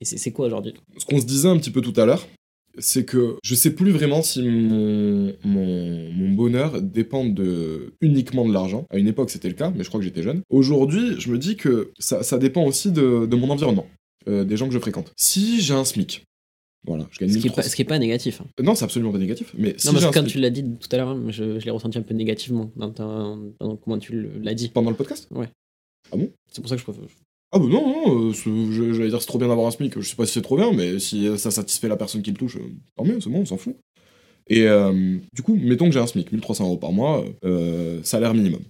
Et 0.01 0.05
c'est 0.05 0.19
c'est 0.19 0.33
quoi 0.33 0.47
aujourd'hui? 0.47 0.75
Ce 0.99 1.05
qu'on 1.05 1.21
se 1.21 1.27
disait 1.27 1.49
un 1.49 1.59
petit 1.59 1.71
peu 1.71 1.81
tout 1.81 1.99
à 1.99 2.05
l'heure, 2.05 2.27
c'est 2.79 3.05
que 3.05 3.37
je 3.43 3.55
sais 3.55 3.75
plus 3.75 3.91
vraiment 3.91 4.23
si 4.23 4.43
mon, 4.43 5.33
mon, 5.45 6.13
mon 6.13 6.31
bonheur 6.31 6.83
dépend 6.83 7.25
de, 7.25 7.95
uniquement 8.01 8.47
de 8.47 8.53
l'argent. 8.53 8.87
À 8.91 8.99
une 8.99 9.07
époque, 9.07 9.31
c'était 9.31 9.49
le 9.49 9.55
cas, 9.55 9.73
mais 9.75 9.85
je 9.85 9.89
crois 9.89 10.01
que 10.01 10.05
j'étais 10.05 10.23
jeune. 10.23 10.43
Aujourd'hui, 10.51 11.19
je 11.19 11.31
me 11.31 11.39
dis 11.39 11.57
que 11.57 11.93
ça, 11.99 12.23
ça 12.23 12.39
dépend 12.39 12.65
aussi 12.65 12.91
de, 12.91 13.27
de 13.27 13.37
mon 13.37 13.51
environnement, 13.51 13.87
euh, 14.29 14.45
des 14.45 14.57
gens 14.57 14.67
que 14.67 14.75
je 14.75 14.79
fréquente. 14.79 15.13
Si 15.17 15.61
j'ai 15.61 15.75
un 15.75 15.85
SMIC, 15.85 16.25
voilà, 16.87 17.07
je 17.11 17.19
gagne 17.19 17.31
ce 17.31 17.35
qui, 17.39 17.49
pas, 17.49 17.63
1300. 17.63 17.71
ce 17.71 17.77
qui 17.77 17.83
est 17.83 17.85
pas 17.87 17.99
négatif. 17.99 18.41
hein. 18.41 18.47
Non, 18.63 18.75
c'est 18.75 18.85
absolument 18.85 19.13
pas 19.13 19.19
négatif, 19.19 19.53
mais 19.57 19.75
si 19.79 19.87
non, 19.87 19.93
parce 19.95 20.05
que 20.07 20.11
quand 20.13 20.21
SMIC 20.21 20.33
tu 20.33 20.39
l'as 20.41 20.51
dit 20.51 20.65
tout 20.79 20.89
à 20.93 20.97
l'heure, 20.97 21.09
hein, 21.09 21.25
je, 21.29 21.59
je 21.59 21.65
l'ai 21.65 21.71
ressenti 21.71 21.97
un 21.99 22.03
peu 22.03 22.15
négativement 22.15 22.71
dans, 22.77 22.91
ta- 22.91 23.37
dans 23.61 23.77
comment 23.77 23.99
tu 23.99 24.29
l'as 24.43 24.55
dit. 24.55 24.69
pendant 24.69 24.91
le 24.91 24.97
podcast? 24.97 25.29
C'est 26.53 26.61
pour 26.61 26.69
ça 26.69 26.77
que 26.77 26.81
je 26.81 26.85
préfère. 26.85 27.05
Ah 27.53 27.59
bah 27.59 27.67
non, 27.69 27.87
non, 28.07 28.29
euh, 28.31 28.93
j'allais 28.93 29.09
dire 29.11 29.21
c'est 29.21 29.29
trop 29.29 29.39
bien 29.39 29.47
d'avoir 29.49 29.67
un 29.69 29.71
SMIC, 29.71 30.01
je 30.01 30.09
sais 30.09 30.17
pas 30.17 30.27
si 30.27 30.33
c'est 30.33 30.43
trop 30.43 30.57
bien, 30.57 30.73
mais 30.73 30.99
si 30.99 31.27
ça 31.39 31.51
satisfait 31.53 31.89
la 31.89 31.97
personne 31.97 32.21
qui 32.23 32.31
le 32.33 32.37
touche, 32.37 32.57
euh, 32.57 32.69
tant 32.97 33.05
mieux, 33.05 33.21
c'est 33.21 33.31
bon, 33.31 33.41
on 33.41 33.45
s'en 33.47 33.57
fout. 33.57 33.77
Et 34.49 34.63
euh, 34.67 35.17
du 35.33 35.43
coup, 35.43 35.55
mettons 35.55 35.87
que 35.87 35.93
j'ai 35.93 36.01
un 36.01 36.07
SMIC, 36.07 36.33
1300 36.33 36.65
euros 36.65 36.77
par 36.77 36.93
mois, 36.93 37.25
euh, 37.45 38.01
salaire 38.03 38.35
minimum. 38.35 38.61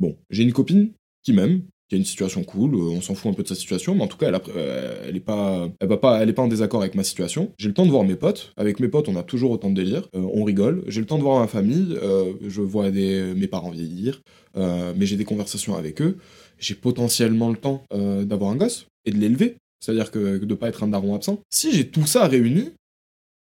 Bon, 0.00 0.16
j'ai 0.30 0.42
une 0.42 0.52
copine 0.54 0.90
qui 1.22 1.34
m'aime, 1.34 1.62
qui 1.90 1.96
a 1.96 1.98
une 1.98 2.04
situation 2.04 2.42
cool, 2.44 2.74
euh, 2.76 2.78
on 2.96 3.00
s'en 3.02 3.14
fout 3.14 3.30
un 3.30 3.34
peu 3.34 3.42
de 3.42 3.48
sa 3.48 3.54
situation, 3.56 3.94
mais 3.96 4.02
en 4.02 4.06
tout 4.06 4.16
cas, 4.16 4.28
elle, 4.28 4.36
a- 4.36 4.42
euh, 4.56 5.06
elle 5.08 5.16
est 5.16 5.20
pas, 5.20 5.68
elle 5.80 5.88
va 5.88 5.96
pas, 5.96 6.22
elle 6.22 6.28
est 6.30 6.32
pas 6.32 6.42
en 6.42 6.48
désaccord 6.48 6.80
avec 6.80 6.94
ma 6.94 7.02
situation. 7.04 7.52
J'ai 7.58 7.66
le 7.68 7.74
temps 7.74 7.84
de 7.84 7.90
voir 7.90 8.04
mes 8.04 8.14
potes. 8.14 8.52
Avec 8.56 8.78
mes 8.80 8.88
potes, 8.88 9.08
on 9.08 9.16
a 9.16 9.22
toujours 9.24 9.50
autant 9.50 9.68
de 9.70 9.74
délire. 9.74 10.08
euh, 10.14 10.20
on 10.32 10.44
rigole. 10.44 10.84
J'ai 10.86 11.00
le 11.00 11.06
temps 11.06 11.18
de 11.18 11.22
voir 11.22 11.40
ma 11.40 11.48
famille. 11.48 11.98
je 12.46 12.60
vois 12.62 12.90
mes 12.90 13.46
parents 13.48 13.70
vieillir, 13.70 14.22
mais 14.56 15.04
j'ai 15.04 15.16
des 15.16 15.24
conversations 15.24 15.76
avec 15.76 16.00
eux. 16.00 16.16
J'ai 16.58 16.74
potentiellement 16.74 17.50
le 17.50 17.56
temps 17.56 17.82
d'avoir 17.90 18.50
un 18.52 18.56
gosse 18.56 18.86
et 19.04 19.10
de 19.10 19.18
l'élever. 19.18 19.56
C'est-à-dire 19.80 20.10
que, 20.10 20.38
que 20.38 20.44
de 20.44 20.54
pas 20.54 20.68
être 20.68 20.82
un 20.84 20.88
daron 20.88 21.14
absent. 21.14 21.40
Si 21.50 21.72
j'ai 21.72 21.88
tout 21.88 22.06
ça 22.06 22.26
réuni, 22.28 22.70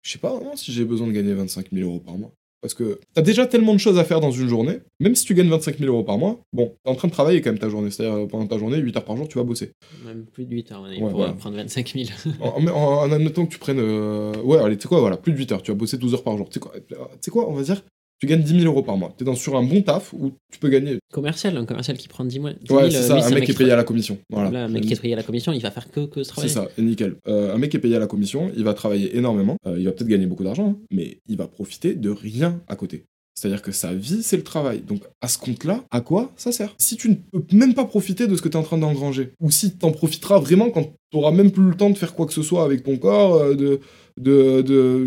je 0.02 0.12
sais 0.12 0.18
pas 0.18 0.32
vraiment 0.34 0.54
si 0.54 0.70
j'ai 0.72 0.84
besoin 0.84 1.06
de 1.08 1.12
gagner 1.12 1.34
25 1.34 1.66
000 1.72 1.88
euros 1.88 1.98
par 2.00 2.16
mois. 2.16 2.30
Parce 2.66 2.74
que 2.74 2.98
t'as 3.14 3.22
déjà 3.22 3.46
tellement 3.46 3.74
de 3.74 3.78
choses 3.78 3.96
à 3.98 4.02
faire 4.04 4.18
dans 4.20 4.32
une 4.32 4.48
journée, 4.48 4.78
même 4.98 5.14
si 5.14 5.24
tu 5.24 5.34
gagnes 5.34 5.48
25 5.48 5.78
000 5.78 5.88
euros 5.92 6.02
par 6.02 6.18
mois, 6.18 6.40
bon, 6.52 6.74
t'es 6.82 6.90
en 6.90 6.96
train 6.96 7.06
de 7.06 7.12
travailler 7.12 7.40
quand 7.40 7.50
même 7.50 7.60
ta 7.60 7.68
journée. 7.68 7.92
C'est-à-dire 7.92 8.16
euh, 8.18 8.26
pendant 8.26 8.46
ta 8.46 8.58
journée, 8.58 8.78
8 8.78 8.96
heures 8.96 9.04
par 9.04 9.16
jour, 9.16 9.28
tu 9.28 9.38
vas 9.38 9.44
bosser. 9.44 9.70
Même 10.04 10.24
plus 10.26 10.46
de 10.46 10.54
8 10.54 10.72
heures, 10.72 10.84
il 10.92 11.00
Ouais, 11.02 11.10
faut 11.10 11.16
voilà. 11.16 11.32
prendre 11.34 11.56
25 11.56 11.92
000. 11.94 12.08
En, 12.40 12.66
en- 12.66 12.70
en 13.04 13.12
admettant 13.12 13.46
que 13.46 13.52
tu 13.52 13.58
prennes. 13.58 13.78
euh, 13.78 14.32
Ouais, 14.42 14.58
allez, 14.58 14.76
tu 14.76 14.82
sais 14.82 14.88
quoi, 14.88 15.00
voilà, 15.00 15.16
plus 15.16 15.32
de 15.32 15.38
8 15.38 15.52
heures, 15.52 15.62
tu 15.62 15.70
vas 15.70 15.76
bosser 15.76 15.96
12 15.96 16.14
heures 16.14 16.24
par 16.24 16.36
jour. 16.36 16.48
Tu 16.48 16.54
sais 16.54 16.60
quoi, 16.60 16.72
tu 16.88 16.94
sais 17.20 17.30
quoi, 17.30 17.48
on 17.48 17.52
va 17.52 17.62
dire, 17.62 17.82
tu 18.18 18.26
gagnes 18.26 18.42
10 18.42 18.60
000 18.60 18.64
euros 18.72 18.82
par 18.82 18.96
mois. 18.96 19.12
T'es 19.16 19.24
dans, 19.24 19.34
sur 19.34 19.56
un 19.56 19.62
bon 19.62 19.82
taf 19.82 20.12
où 20.14 20.32
tu 20.52 20.58
peux 20.58 20.68
gagner. 20.68 20.98
commercial, 21.12 21.56
un 21.56 21.64
commercial 21.66 21.96
qui 21.98 22.08
prend 22.08 22.24
10 22.24 22.38
mois. 22.40 22.52
10 22.52 22.70
Ouais, 22.72 22.90
000, 22.90 23.02
c'est 23.02 23.14
lui, 23.14 23.20
ça, 23.22 23.26
un 23.28 23.30
mec 23.30 23.44
qui 23.44 23.50
est 23.50 23.54
payé 23.58 23.72
à 23.72 23.76
la 23.76 23.84
commission. 23.84 24.18
Voilà. 24.30 24.50
Là, 24.50 24.64
un 24.64 24.68
mec 24.68 24.84
qui 24.84 24.92
est 24.94 25.00
payé 25.00 25.12
à 25.14 25.16
la 25.16 25.22
commission, 25.22 25.52
il 25.52 25.60
va 25.60 25.70
faire 25.70 25.90
que, 25.90 26.06
que 26.06 26.22
ce 26.22 26.30
C'est 26.30 26.48
travail. 26.48 26.50
ça, 26.50 26.68
et 26.78 26.82
nickel. 26.82 27.16
Euh, 27.28 27.54
un 27.54 27.58
mec 27.58 27.70
qui 27.70 27.76
est 27.76 27.80
payé 27.80 27.96
à 27.96 27.98
la 28.00 28.06
commission, 28.06 28.50
il 28.56 28.64
va 28.64 28.74
travailler 28.74 29.16
énormément, 29.16 29.56
euh, 29.66 29.76
il 29.78 29.84
va 29.84 29.92
peut-être 29.92 30.08
gagner 30.08 30.26
beaucoup 30.26 30.44
d'argent, 30.44 30.70
hein, 30.70 30.78
mais 30.90 31.18
il 31.28 31.36
va 31.36 31.46
profiter 31.46 31.94
de 31.94 32.10
rien 32.10 32.60
à 32.68 32.76
côté. 32.76 33.04
C'est-à-dire 33.38 33.60
que 33.60 33.70
sa 33.70 33.92
vie, 33.92 34.22
c'est 34.22 34.38
le 34.38 34.42
travail. 34.44 34.80
Donc, 34.80 35.02
à 35.20 35.28
ce 35.28 35.36
compte-là, 35.36 35.84
à 35.90 36.00
quoi 36.00 36.32
ça 36.36 36.52
sert? 36.52 36.74
Si 36.78 36.96
tu 36.96 37.10
ne 37.10 37.14
peux 37.16 37.44
même 37.54 37.74
pas 37.74 37.84
profiter 37.84 38.26
de 38.26 38.34
ce 38.34 38.40
que 38.40 38.48
tu 38.48 38.56
es 38.56 38.58
en 38.58 38.62
train 38.62 38.78
d'engranger, 38.78 39.32
ou 39.40 39.50
si 39.50 39.76
tu 39.76 39.84
en 39.84 39.90
profiteras 39.92 40.38
vraiment 40.38 40.70
quand 40.70 40.84
tu 41.10 41.18
auras 41.18 41.32
même 41.32 41.50
plus 41.50 41.68
le 41.68 41.74
temps 41.76 41.90
de 41.90 41.98
faire 41.98 42.14
quoi 42.14 42.24
que 42.24 42.32
ce 42.32 42.40
soit 42.42 42.64
avec 42.64 42.82
ton 42.82 42.96
corps, 42.96 43.34
euh, 43.34 43.54
de. 43.54 43.80
de, 44.18 44.62
de 44.62 45.06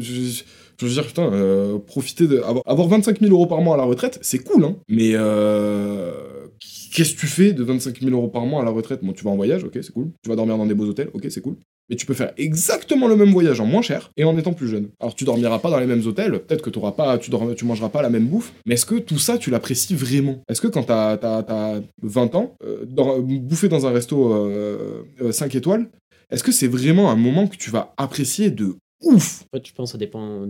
je, 0.80 0.86
veux 0.86 0.92
dire, 0.92 1.06
putain, 1.06 1.32
euh, 1.32 1.78
profiter 1.80 2.28
de. 2.28 2.40
Avoir, 2.40 2.64
avoir 2.66 2.88
25 2.88 3.20
000 3.20 3.32
euros 3.32 3.48
par 3.48 3.62
mois 3.62 3.76
à 3.76 3.78
la 3.78 3.84
retraite, 3.84 4.20
c'est 4.22 4.40
cool, 4.40 4.64
hein. 4.64 4.76
Mais. 4.88 5.12
Euh, 5.14 6.12
Qu'est-ce 6.92 7.14
que 7.14 7.20
tu 7.20 7.28
fais 7.28 7.54
de 7.54 7.64
25 7.64 8.02
000 8.02 8.12
euros 8.16 8.28
par 8.28 8.46
mois 8.46 8.62
à 8.62 8.66
la 8.66 8.72
retraite? 8.72 9.02
Bon, 9.04 9.14
tu 9.14 9.24
vas 9.24 9.30
en 9.30 9.36
voyage, 9.36 9.64
ok, 9.64 9.74
c'est 9.76 9.94
cool. 9.94 10.10
Tu 10.24 10.30
vas 10.30 10.36
dormir 10.36 10.58
dans 10.58 10.66
des 10.66 10.74
beaux 10.74 10.88
hôtels, 10.88 11.10
ok, 11.14 11.28
c'est 11.30 11.40
cool 11.40 11.56
mais 11.90 11.96
tu 11.96 12.06
peux 12.06 12.14
faire 12.14 12.34
exactement 12.38 13.08
le 13.08 13.16
même 13.16 13.32
voyage 13.32 13.60
en 13.60 13.66
moins 13.66 13.82
cher 13.82 14.12
et 14.16 14.24
en 14.24 14.38
étant 14.38 14.54
plus 14.54 14.68
jeune. 14.68 14.90
Alors 15.00 15.16
tu 15.16 15.24
dormiras 15.24 15.60
pas 15.60 15.72
dans 15.72 15.80
les 15.80 15.88
mêmes 15.88 16.06
hôtels, 16.06 16.40
peut-être 16.40 16.62
que 16.62 16.78
auras 16.78 16.92
pas, 16.92 17.18
tu, 17.18 17.32
tu 17.58 17.66
mangeras 17.66 17.90
pas 17.90 18.02
la 18.02 18.10
même 18.10 18.28
bouffe, 18.28 18.54
mais 18.66 18.76
est-ce 18.76 18.86
que 18.86 18.96
tout 18.96 19.18
ça 19.18 19.38
tu 19.38 19.50
l'apprécies 19.50 19.96
vraiment? 19.96 20.44
Est-ce 20.48 20.62
que 20.62 20.68
quand 20.68 20.84
t'as 20.84 21.14
as, 21.14 21.82
20 22.04 22.36
ans, 22.36 22.56
euh, 22.64 22.86
bouffer 22.86 23.70
dans 23.70 23.88
un 23.88 23.92
resto 23.92 24.30
5 24.30 24.36
euh, 24.36 25.04
euh, 25.22 25.58
étoiles, 25.58 25.90
est-ce 26.32 26.44
que 26.44 26.52
c'est 26.52 26.68
vraiment 26.68 27.10
un 27.10 27.16
moment 27.16 27.48
que 27.48 27.58
tu 27.58 27.72
vas 27.72 27.94
apprécier 27.98 28.52
de 28.52 28.76
ouf 29.02 29.44
En 29.44 29.58
fait, 29.58 29.68
je 29.68 29.74
pense 29.74 29.90
que 29.90 29.92
ça 29.94 29.98
dépend 29.98 30.48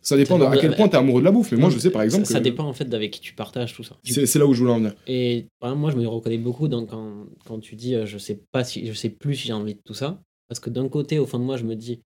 ça 0.00 0.16
dépend 0.16 0.40
à 0.40 0.56
quel 0.56 0.74
point 0.74 0.88
t'es 0.88 0.96
amoureux 0.96 1.20
de 1.20 1.24
la 1.24 1.32
bouffe. 1.32 1.52
Mais 1.52 1.58
moi, 1.58 1.70
je 1.70 1.78
sais 1.78 1.90
par 1.90 2.02
exemple. 2.02 2.24
Ça, 2.24 2.40
dépend 2.40 2.64
en 2.64 2.72
fait 2.72 2.86
d'avec 2.86 3.10
qui 3.10 3.20
tu 3.20 3.34
partages 3.34 3.74
tout 3.74 3.82
ça. 3.82 3.96
C'est 4.04 4.38
là 4.38 4.46
où 4.46 4.54
je 4.54 4.60
voulais 4.60 4.72
en 4.72 4.78
venir. 4.78 4.94
Et 5.06 5.46
moi, 5.62 5.90
je 5.90 5.96
me 5.96 6.06
reconnais 6.06 6.38
beaucoup 6.38 6.68
donc, 6.68 6.90
quand, 6.90 7.26
quand 7.44 7.58
tu 7.58 7.76
dis 7.76 7.94
je 8.04 8.18
sais 8.18 8.40
pas 8.52 8.64
si 8.64 8.86
je 8.86 8.92
sais 8.92 9.10
plus 9.10 9.34
si 9.34 9.48
j'ai 9.48 9.52
envie 9.52 9.74
de 9.74 9.82
tout 9.84 9.94
ça. 9.94 10.20
Parce 10.48 10.60
que 10.60 10.70
d'un 10.70 10.88
côté, 10.88 11.18
au 11.18 11.26
fond 11.26 11.38
de 11.38 11.44
moi, 11.44 11.58
je 11.58 11.64
me 11.64 11.74
dis 11.74 12.00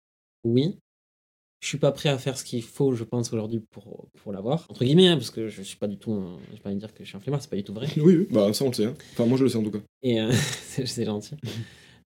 oui, 0.45 0.77
je 1.59 1.67
suis 1.67 1.77
pas 1.77 1.91
prêt 1.91 2.09
à 2.09 2.17
faire 2.17 2.37
ce 2.37 2.43
qu'il 2.43 2.63
faut, 2.63 2.93
je 2.93 3.03
pense, 3.03 3.33
aujourd'hui 3.33 3.59
pour, 3.59 4.07
pour 4.23 4.31
l'avoir. 4.31 4.65
Entre 4.69 4.85
guillemets, 4.85 5.07
hein, 5.07 5.17
parce 5.17 5.31
que 5.31 5.49
je 5.49 5.61
suis 5.61 5.77
pas 5.77 5.87
du 5.87 5.97
tout. 5.97 6.23
je 6.51 6.55
vais 6.55 6.61
pas 6.61 6.73
dire 6.73 6.93
que 6.93 7.03
je 7.03 7.09
suis 7.09 7.17
un 7.17 7.19
flemmard, 7.19 7.41
c'est 7.41 7.49
pas 7.49 7.57
du 7.57 7.63
tout 7.63 7.73
vrai. 7.73 7.87
oui, 7.97 8.15
oui, 8.15 8.27
bah 8.31 8.53
ça 8.53 8.63
on 8.63 8.69
le 8.69 8.73
sait. 8.73 8.85
Hein. 8.85 8.95
Enfin, 9.11 9.25
moi 9.25 9.37
je 9.37 9.43
le 9.43 9.49
sais 9.49 9.57
en 9.57 9.63
tout 9.63 9.71
cas. 9.71 9.79
Et 10.01 10.21
euh, 10.21 10.31
c'est 10.85 11.05
gentil. 11.05 11.35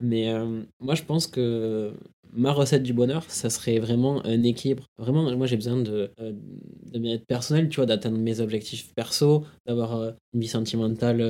Mais 0.04 0.30
euh, 0.30 0.64
moi, 0.82 0.96
je 0.96 1.04
pense 1.04 1.28
que 1.28 1.94
ma 2.34 2.52
recette 2.52 2.84
du 2.84 2.92
bonheur, 2.94 3.24
ça 3.30 3.50
serait 3.50 3.80
vraiment 3.80 4.26
un 4.26 4.44
équilibre. 4.44 4.88
Vraiment, 4.98 5.34
moi, 5.38 5.48
j'ai 5.48 5.56
besoin 5.56 5.78
de, 5.78 6.12
euh, 6.20 6.34
de 6.92 7.00
bien-être 7.00 7.26
personnel, 7.26 7.70
tu 7.70 7.78
vois, 7.78 7.86
d'atteindre 7.86 8.18
mes 8.18 8.42
objectifs 8.42 8.94
perso, 8.96 9.46
d'avoir 9.66 9.96
euh, 9.96 10.12
une 10.34 10.42
vie 10.42 10.48
sentimentale 10.50 11.22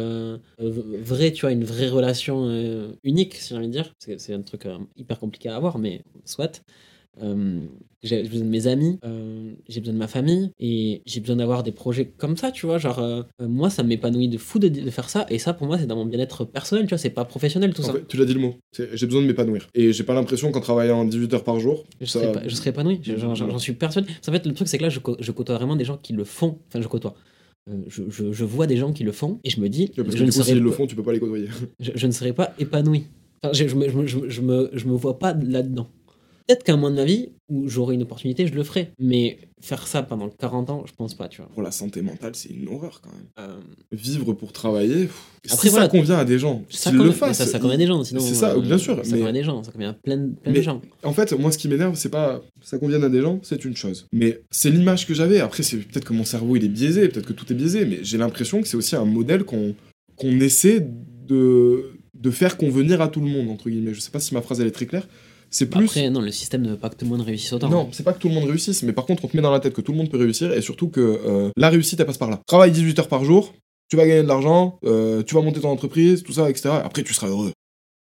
vraie, 0.58 1.32
tu 1.34 1.42
vois, 1.42 1.52
une 1.52 1.66
vraie 1.66 1.90
relation 1.90 2.50
unique, 3.04 3.36
si 3.36 3.50
j'ai 3.50 3.58
envie 3.58 3.68
de 3.68 3.74
dire. 3.74 3.94
C'est 4.00 4.34
un 4.34 4.42
truc 4.42 4.68
hyper 4.96 5.20
compliqué 5.20 5.50
à 5.50 5.56
avoir, 5.56 5.78
mais 5.78 6.02
soit. 6.26 6.64
Euh, 7.22 7.60
j'ai 8.02 8.24
besoin 8.24 8.46
de 8.46 8.50
mes 8.50 8.68
amis, 8.68 9.00
euh, 9.06 9.54
j'ai 9.70 9.80
besoin 9.80 9.94
de 9.94 10.00
ma 10.00 10.08
famille 10.08 10.52
et 10.60 11.02
j'ai 11.06 11.22
besoin 11.22 11.38
d'avoir 11.38 11.64
des 11.64 11.72
projets 11.72 12.06
comme 12.18 12.36
ça, 12.36 12.52
tu 12.52 12.66
vois. 12.66 12.78
Genre, 12.78 13.00
euh, 13.00 13.24
moi, 13.40 13.70
ça 13.70 13.84
m'épanouit 13.84 14.28
de 14.28 14.38
fou 14.38 14.60
de, 14.60 14.68
de, 14.68 14.90
faire 14.90 15.10
ça 15.10 15.26
et 15.30 15.40
ça, 15.40 15.54
pour 15.54 15.68
moi, 15.68 15.78
c'est 15.78 15.86
dans 15.86 15.96
mon 15.96 16.06
bien-être 16.06 16.44
personnel, 16.44 16.86
tu 16.86 16.90
vois. 16.90 16.98
C'est 16.98 17.12
pas 17.12 17.24
professionnel 17.24 17.74
tout 17.74 17.82
ça. 17.82 17.94
tu 18.08 18.18
l'as 18.18 18.26
dit 18.26 18.34
le 18.34 18.42
mot. 18.42 18.56
J'ai 18.74 19.06
besoin 19.06 19.22
de 19.22 19.28
m'épanouir. 19.28 19.70
Et 19.74 19.94
j'ai 19.94 20.04
pas 20.04 20.14
l'impression 20.14 20.52
qu'en 20.52 20.60
travaillant 20.60 21.06
18 21.06 21.34
heures 21.34 21.44
par 21.44 21.60
jour, 21.60 21.86
je, 22.02 22.06
serais, 22.06 22.34
je 22.46 22.56
serais 22.56 22.72
épanoui. 22.72 23.00
J'en 23.04 23.60
suis 23.60 23.74
persuadé. 23.74 24.10
En 24.28 24.32
fait, 24.32 24.46
le 24.46 24.54
truc, 24.54 24.68
c'est 24.68 24.78
que 24.78 24.84
là, 24.84 24.90
je, 24.90 25.00
je, 25.20 25.32
côtoie 25.32 25.56
vraiment 25.56 25.76
des 25.76 25.86
gens 25.86 25.98
qui 25.98 26.14
le 26.14 26.26
font. 26.26 26.58
Enfin, 26.68 26.82
je 26.82 26.88
côtoie. 26.88 27.16
Je, 27.88 28.04
je, 28.10 28.34
je, 28.34 28.44
vois 28.44 28.68
des 28.68 28.76
gens 28.76 28.92
qui 28.92 29.06
le 29.06 29.14
font 29.14 29.40
et 29.46 29.50
je 29.50 29.62
me 29.62 29.70
dis. 29.70 29.88
parce 29.88 30.10
que 30.10 30.18
je 30.18 30.24
du 30.26 30.32
coup, 30.32 30.44
s'ils 30.44 30.60
le 30.60 30.72
font, 30.72 30.86
tu 30.86 30.98
peux 30.98 31.04
pas 31.04 31.14
les 31.14 31.20
côtoyer. 31.20 31.48
je, 31.80 32.08
ne 32.08 32.12
serais 32.12 32.34
pas 32.34 32.54
épanoui. 32.60 33.06
Enfin, 33.42 33.54
je, 33.54 33.74
me, 33.76 33.88
je, 34.06 34.42
me, 34.42 34.70
je 34.74 34.86
me 34.86 34.94
vois 34.94 35.18
pas 35.18 35.34
là-dedans. 35.34 35.88
Peut-être 36.48 36.64
qu'à 36.64 36.74
un 36.74 36.76
moment 36.76 36.92
de 36.92 36.96
ma 36.96 37.06
vie, 37.06 37.30
où 37.50 37.70
j'aurai 37.70 37.96
une 37.96 38.02
opportunité, 38.02 38.48
je 38.48 38.54
le 38.54 38.64
ferai. 38.64 38.92
Mais 39.00 39.38
faire 39.62 39.88
ça 39.88 40.04
pendant 40.04 40.30
40 40.30 40.70
ans, 40.70 40.84
je 40.86 40.92
pense 40.94 41.14
pas, 41.14 41.30
tu 41.30 41.42
vois. 41.42 41.50
Pour 41.52 41.62
la 41.62 41.72
santé 41.72 42.02
mentale, 42.02 42.36
c'est 42.36 42.50
une 42.50 42.68
horreur 42.68 43.00
quand 43.02 43.12
même. 43.12 43.28
Euh, 43.40 43.60
Vivre 43.92 44.34
pour 44.34 44.52
travailler, 44.52 45.08
Après, 45.50 45.70
ça 45.70 45.88
convient 45.88 46.18
à 46.18 46.26
des 46.26 46.40
gens, 46.40 46.64
ça 46.70 46.92
le 46.92 47.12
fassent. 47.12 47.46
Ça, 47.46 47.60
convient 47.60 47.76
à 47.76 47.78
des 47.78 47.88
gens, 47.88 48.04
sinon. 48.04 48.20
C'est 48.20 48.36
ça, 48.36 48.58
bien 48.58 48.78
sûr. 48.78 49.06
Ça 49.06 49.12
convient 49.12 49.28
à 49.28 49.32
des 49.32 49.44
gens, 49.44 49.64
ça 49.64 49.72
convient 49.72 49.92
à 49.92 49.94
plein, 49.94 50.30
plein 50.42 50.52
de 50.52 50.62
gens. 50.62 50.82
En 51.04 51.14
fait, 51.14 51.32
moi, 51.34 51.52
ce 51.52 51.58
qui 51.58 51.70
m'énerve, 51.70 51.96
c'est 51.96 52.10
pas 52.10 52.42
ça 52.62 52.78
convient 52.78 53.02
à 53.04 53.10
des 53.10 53.22
gens, 53.22 53.40
c'est 53.44 53.64
une 53.64 53.76
chose. 53.76 54.08
Mais 54.12 54.42
c'est 54.52 54.70
l'image 54.70 55.08
que 55.08 55.14
j'avais. 55.14 55.40
Après, 55.40 55.64
c'est 55.64 55.78
peut-être 55.78 56.06
que 56.06 56.14
mon 56.14 56.26
cerveau, 56.26 56.56
il 56.56 56.66
est 56.66 56.70
biaisé, 56.70 57.08
peut-être 57.08 57.28
que 57.28 57.34
tout 57.34 57.52
est 57.52 57.56
biaisé, 57.56 57.86
mais 57.86 58.00
j'ai 58.04 58.18
l'impression 58.18 58.62
que 58.62 58.68
c'est 58.68 58.78
aussi 58.78 58.96
un 58.96 59.06
modèle 59.06 59.44
qu'on 59.44 59.76
qu'on 60.16 60.40
essaie 60.40 60.86
de, 61.28 61.92
de 62.14 62.32
faire 62.32 62.58
convenir 62.58 63.02
à 63.02 63.08
tout 63.08 63.20
le 63.20 63.28
monde, 63.28 63.50
entre 63.50 63.70
guillemets. 63.70 63.94
Je 63.94 64.00
sais 64.00 64.12
pas 64.12 64.20
si 64.20 64.34
ma 64.34 64.42
phrase, 64.42 64.62
elle 64.62 64.68
est 64.68 64.72
très 64.72 64.86
claire. 64.86 65.08
C'est 65.54 65.68
plus. 65.68 65.86
Après, 65.86 66.10
non, 66.10 66.20
le 66.20 66.32
système 66.32 66.64
ne 66.64 66.72
veut 66.72 66.78
pas 66.78 66.90
que 66.90 66.96
tout 66.96 67.06
le 67.06 67.12
monde 67.12 67.22
réussisse 67.22 67.54
autant. 67.54 67.70
Non, 67.70 67.88
c'est 67.92 68.02
pas 68.02 68.12
que 68.12 68.18
tout 68.18 68.28
le 68.28 68.34
monde 68.34 68.46
réussisse, 68.46 68.82
mais 68.82 68.92
par 68.92 69.06
contre, 69.06 69.24
on 69.24 69.28
te 69.28 69.38
met 69.38 69.44
dans 69.44 69.52
la 69.52 69.60
tête 69.60 69.74
que 69.74 69.82
tout 69.82 69.92
le 69.92 70.00
monde 70.00 70.10
peut 70.10 70.18
réussir 70.18 70.52
et 70.52 70.62
surtout 70.62 70.90
que 70.90 71.00
euh, 71.00 71.52
la 71.56 71.70
réussite, 71.70 72.00
elle 72.00 72.08
passe 72.08 72.18
par 72.18 72.32
là. 72.32 72.42
Travaille 72.48 72.72
18 72.72 72.98
heures 72.98 73.08
par 73.08 73.24
jour, 73.24 73.54
tu 73.88 73.96
vas 73.96 74.08
gagner 74.08 74.24
de 74.24 74.28
l'argent, 74.28 74.80
euh, 74.84 75.22
tu 75.22 75.36
vas 75.36 75.42
monter 75.42 75.62
ton 75.62 75.70
entreprise, 75.70 76.24
tout 76.24 76.34
ça, 76.34 76.50
etc. 76.50 76.70
Après, 76.84 77.04
tu 77.04 77.14
seras 77.14 77.28
heureux. 77.28 77.52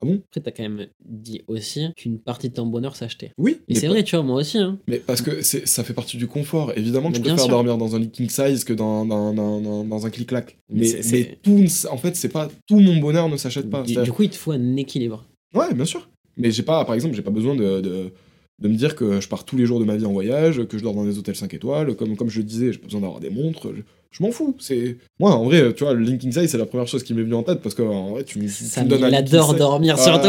Ah 0.03 0.07
bon? 0.07 0.21
Après, 0.29 0.41
t'as 0.41 0.51
quand 0.51 0.65
même 0.65 0.89
dit 1.05 1.43
aussi 1.47 1.87
qu'une 1.97 2.19
partie 2.19 2.49
de 2.49 2.55
ton 2.55 2.67
bonheur 2.67 2.97
s'achetait. 2.97 3.31
Oui. 3.39 3.61
Et 3.69 3.77
c'est 3.77 3.87
vrai, 3.87 4.03
tu 4.03 4.17
vois, 4.17 4.25
moi 4.25 4.41
aussi. 4.41 4.59
Hein. 4.59 4.81
Mais 4.89 4.99
parce 4.99 5.23
que 5.23 5.41
ça 5.41 5.85
fait 5.85 5.95
partie 5.95 6.17
du 6.17 6.27
confort. 6.27 6.73
Évidemment 6.77 7.13
que 7.13 7.17
je 7.17 7.23
préfère 7.23 7.47
dormir 7.47 7.79
dans 7.79 7.95
un 7.95 8.05
king 8.07 8.29
size 8.29 8.65
que 8.65 8.73
dans, 8.73 9.07
dans, 9.07 9.33
dans, 9.33 9.85
dans 9.85 10.07
un 10.07 10.11
clic-clac. 10.11 10.59
Mais, 10.69 10.89
mais, 11.13 11.39
tout, 11.45 11.65
en 11.89 11.97
fait, 11.97 12.17
c'est 12.17 12.29
pas 12.29 12.49
tout 12.67 12.81
mon 12.81 12.97
bonheur 12.97 13.29
ne 13.29 13.37
s'achète 13.37 13.71
pas. 13.71 13.85
Du, 13.85 13.95
du, 13.95 14.11
coup, 14.11 14.25
il 14.25 14.31
te 14.31 14.37
faut 14.37 14.51
un 14.51 14.75
équilibre. 14.75 15.25
Ouais, 15.55 15.73
bien 15.73 15.85
sûr. 15.85 16.09
Mais 16.37 16.51
j'ai 16.51 16.63
pas, 16.63 16.85
par 16.85 16.95
exemple, 16.95 17.15
j'ai 17.15 17.23
pas 17.23 17.31
besoin 17.31 17.55
de, 17.55 17.81
de, 17.81 18.13
de, 18.61 18.69
me 18.69 18.75
dire 18.75 18.95
que 18.95 19.21
je 19.21 19.29
pars 19.29 19.45
tous 19.45 19.57
les 19.57 19.67
jours 19.67 19.81
de 19.81 19.85
ma 19.85 19.97
vie 19.97 20.05
en 20.05 20.13
voyage, 20.13 20.65
que 20.67 20.79
je 20.79 20.83
dors 20.83 20.95
dans 20.95 21.05
des 21.05 21.19
hôtels 21.19 21.37
5 21.37 21.53
étoiles. 21.55 21.95
Comme, 21.97 22.17
comme 22.17 22.29
je 22.29 22.39
le 22.39 22.45
disais, 22.45 22.73
j'ai 22.73 22.79
pas 22.79 22.87
besoin 22.87 23.01
d'avoir 23.01 23.21
des 23.21 23.31
montres. 23.31 23.69
Je, 24.11 24.23
m'en 24.23 24.31
fous. 24.31 24.57
C'est 24.59 24.97
moi, 25.19 25.35
en 25.35 25.45
vrai, 25.45 25.75
tu 25.75 25.85
vois, 25.85 25.95
le 25.95 26.03
linking 26.03 26.33
size, 26.33 26.51
c'est 26.51 26.59
la 26.59 26.67
première 26.67 26.87
chose 26.87 27.03
qui 27.03 27.15
m'est 27.15 27.23
venue 27.23 27.35
en 27.35 27.43
tête 27.43 27.61
parce 27.61 27.75
que 27.75 27.83
en 27.83 28.13
vrai, 28.13 28.25
tu, 28.25 28.49
ça 28.49 28.85
me 28.85 28.89
donnes 28.89 29.05
un. 29.05 29.09
Il 29.09 29.15
adore 29.15 29.55
dormir 29.55 29.99
surtout. 29.99 30.29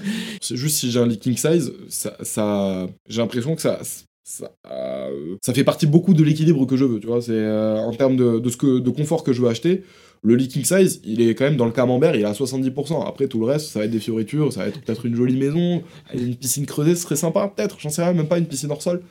c'est 0.40 0.56
juste 0.56 0.76
si 0.76 0.90
j'ai 0.90 0.98
un 0.98 1.06
linking 1.06 1.36
size, 1.36 1.72
ça, 1.88 2.16
ça 2.22 2.88
j'ai 3.08 3.20
l'impression 3.20 3.54
que 3.54 3.62
ça, 3.62 3.80
ça, 4.28 4.50
euh, 4.70 5.36
ça, 5.40 5.54
fait 5.54 5.64
partie 5.64 5.86
beaucoup 5.86 6.12
de 6.12 6.22
l'équilibre 6.22 6.66
que 6.66 6.76
je 6.76 6.84
veux, 6.84 7.00
tu 7.00 7.06
vois. 7.06 7.22
C'est 7.22 7.32
euh, 7.32 7.78
en 7.78 7.92
termes 7.94 8.16
de, 8.16 8.38
de, 8.38 8.50
ce 8.50 8.58
que, 8.58 8.78
de 8.78 8.90
confort 8.90 9.24
que 9.24 9.32
je 9.32 9.40
veux 9.40 9.48
acheter. 9.48 9.84
Le 10.22 10.34
leaking 10.34 10.64
size, 10.64 11.00
il 11.04 11.20
est 11.20 11.34
quand 11.34 11.44
même 11.44 11.56
dans 11.56 11.66
le 11.66 11.72
camembert, 11.72 12.14
il 12.14 12.22
est 12.22 12.24
à 12.24 12.32
70%. 12.32 13.06
Après, 13.06 13.28
tout 13.28 13.40
le 13.40 13.46
reste, 13.46 13.68
ça 13.68 13.80
va 13.80 13.84
être 13.84 13.90
des 13.90 14.00
fioritures, 14.00 14.52
ça 14.52 14.60
va 14.60 14.68
être 14.68 14.80
peut-être 14.80 15.06
une 15.06 15.14
jolie 15.14 15.36
maison, 15.38 15.82
une 16.14 16.36
piscine 16.36 16.66
creusée, 16.66 16.94
ce 16.94 17.02
serait 17.02 17.16
sympa, 17.16 17.52
peut-être, 17.54 17.78
j'en 17.80 17.90
sais 17.90 18.02
rien, 18.02 18.12
même 18.12 18.28
pas 18.28 18.38
une 18.38 18.46
piscine 18.46 18.70
hors 18.70 18.82
sol. 18.82 19.02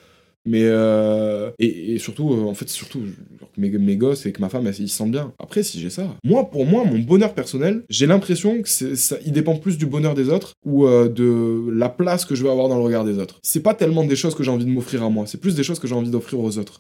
Mais 0.48 0.64
euh, 0.64 1.52
et, 1.60 2.00
surtout, 2.00 2.32
euh, 2.32 2.46
en 2.46 2.54
fait, 2.54 2.70
surtout 2.70 3.02
mes, 3.58 3.70
mes 3.70 3.98
gosses 3.98 4.26
et 4.26 4.32
que 4.32 4.40
ma 4.40 4.48
femme, 4.48 4.66
ils 4.80 4.88
se 4.88 4.96
sentent 4.96 5.12
bien. 5.12 5.34
Après, 5.40 5.62
si 5.62 5.82
j'ai 5.82 5.90
ça, 5.90 6.16
moi, 6.24 6.50
pour 6.50 6.66
moi, 6.66 6.86
mon 6.86 7.00
bonheur 7.00 7.34
personnel, 7.34 7.84
j'ai 7.90 8.08
l'impression 8.08 8.62
que 8.62 8.70
ça, 8.70 9.18
il 9.26 9.34
dépend 9.34 9.58
plus 9.58 9.78
du 9.78 9.86
bonheur 9.86 10.14
des 10.14 10.30
autres 10.30 10.54
ou 10.66 10.88
euh, 10.88 11.10
de 11.10 11.70
la 11.74 11.90
place 11.90 12.24
que 12.24 12.34
je 12.34 12.44
vais 12.44 12.50
avoir 12.50 12.70
dans 12.70 12.78
le 12.78 12.84
regard 12.84 13.04
des 13.04 13.20
autres. 13.20 13.40
C'est 13.44 13.62
pas 13.62 13.74
tellement 13.74 14.06
des 14.06 14.16
choses 14.16 14.36
que 14.36 14.44
j'ai 14.44 14.52
envie 14.52 14.64
de 14.64 14.70
m'offrir 14.70 15.04
à 15.04 15.10
moi, 15.10 15.26
c'est 15.28 15.40
plus 15.40 15.54
des 15.54 15.64
choses 15.64 15.80
que 15.80 15.88
j'ai 15.88 15.96
envie 15.96 16.12
d'offrir 16.12 16.40
aux 16.40 16.58
autres. 16.58 16.80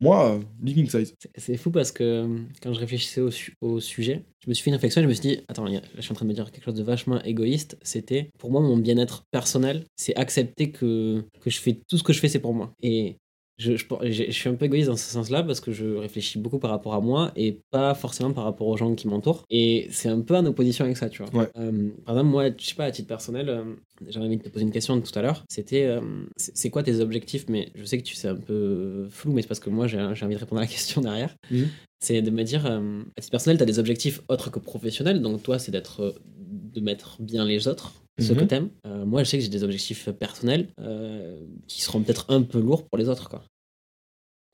Moi, 0.00 0.40
living 0.62 0.88
size. 0.90 1.14
C'est 1.36 1.56
fou 1.56 1.70
parce 1.70 1.90
que 1.90 2.04
euh, 2.04 2.38
quand 2.62 2.72
je 2.74 2.80
réfléchissais 2.80 3.22
au, 3.60 3.80
sujet, 3.80 4.24
je 4.44 4.50
me 4.50 4.54
suis 4.54 4.62
fait 4.62 4.70
une 4.70 4.74
réflexion 4.74 5.00
et 5.00 5.04
je 5.04 5.08
me 5.08 5.14
suis 5.14 5.22
dit, 5.22 5.40
attends, 5.48 5.66
je 5.66 6.00
suis 6.00 6.12
en 6.12 6.14
train 6.14 6.26
de 6.26 6.30
me 6.30 6.34
dire 6.34 6.50
quelque 6.52 6.64
chose 6.64 6.74
de 6.74 6.82
vachement 6.82 7.22
égoïste. 7.22 7.78
C'était, 7.82 8.30
pour 8.38 8.50
moi, 8.50 8.60
mon 8.60 8.76
bien-être 8.76 9.24
personnel, 9.30 9.84
c'est 9.96 10.14
accepter 10.16 10.70
que, 10.70 11.24
que 11.40 11.50
je 11.50 11.58
fais 11.60 11.80
tout 11.88 11.96
ce 11.96 12.02
que 12.02 12.12
je 12.12 12.20
fais, 12.20 12.28
c'est 12.28 12.40
pour 12.40 12.52
moi. 12.52 12.72
Et 12.82 13.16
je, 13.58 13.72
je, 13.76 14.30
suis 14.30 14.48
un 14.48 14.54
peu 14.54 14.66
égoïste 14.66 14.88
dans 14.88 14.96
ce 14.96 15.10
sens-là 15.10 15.42
parce 15.42 15.60
que 15.60 15.72
je 15.72 15.86
réfléchis 15.86 16.38
beaucoup 16.38 16.58
par 16.58 16.70
rapport 16.70 16.94
à 16.94 17.00
moi 17.00 17.32
et 17.36 17.60
pas 17.70 17.94
forcément 17.94 18.32
par 18.32 18.44
rapport 18.44 18.66
aux 18.66 18.76
gens 18.76 18.94
qui 18.94 19.08
m'entourent. 19.08 19.44
Et 19.48 19.88
c'est 19.90 20.08
un 20.08 20.20
peu 20.20 20.36
en 20.36 20.44
opposition 20.44 20.84
avec 20.84 20.96
ça, 20.96 21.08
tu 21.08 21.22
vois. 21.22 21.48
Euh, 21.56 21.90
par 22.04 22.14
exemple, 22.16 22.30
moi, 22.30 22.48
je 22.56 22.66
sais 22.66 22.74
pas, 22.74 22.84
à 22.84 22.90
titre 22.90 23.08
personnel, 23.08 23.48
euh, 23.48 23.64
j'avais 24.08 24.26
envie 24.26 24.36
de 24.36 24.42
te 24.42 24.50
poser 24.50 24.64
une 24.64 24.72
question 24.72 25.00
tout 25.00 25.18
à 25.18 25.22
l'heure. 25.22 25.44
C'était, 25.48 25.84
euh, 25.84 26.00
c'est 26.36 26.68
quoi 26.68 26.82
tes 26.82 27.00
objectifs? 27.00 27.46
Mais 27.48 27.70
je 27.74 27.84
sais 27.84 27.96
que 27.96 28.02
tu 28.02 28.14
sais 28.14 28.28
un 28.28 28.36
peu 28.36 29.08
flou, 29.10 29.32
mais 29.32 29.40
c'est 29.40 29.48
parce 29.48 29.60
que 29.60 29.70
moi, 29.70 29.86
j'ai 29.86 29.98
envie 29.98 30.34
de 30.34 30.40
répondre 30.40 30.60
à 30.60 30.64
la 30.64 30.70
question 30.70 31.00
derrière. 31.00 31.34
Mhm. 31.50 31.68
C'est 31.98 32.20
de 32.20 32.30
me 32.30 32.42
dire, 32.42 32.66
à 32.66 33.20
titre 33.20 33.30
personnel, 33.30 33.56
tu 33.56 33.62
as 33.62 33.66
des 33.66 33.78
objectifs 33.78 34.20
autres 34.28 34.50
que 34.50 34.58
professionnels. 34.58 35.22
Donc 35.22 35.42
toi, 35.42 35.58
c'est 35.58 35.72
d'être, 35.72 36.14
de 36.36 36.80
mettre 36.80 37.22
bien 37.22 37.46
les 37.46 37.68
autres 37.68 37.94
ce 38.18 38.32
que 38.32 38.40
mhm. 38.40 38.46
t'aimes. 38.46 38.70
Euh, 38.86 39.04
moi, 39.04 39.22
je 39.22 39.28
sais 39.28 39.38
que 39.38 39.44
j'ai 39.44 39.50
des 39.50 39.64
objectifs 39.64 40.08
personnels 40.10 40.68
euh, 40.80 41.40
qui 41.66 41.82
seront 41.82 42.02
peut-être 42.02 42.26
un 42.28 42.42
peu 42.42 42.60
lourds 42.60 42.86
pour 42.86 42.98
les 42.98 43.08
autres. 43.08 43.28
Quoi. 43.28 43.44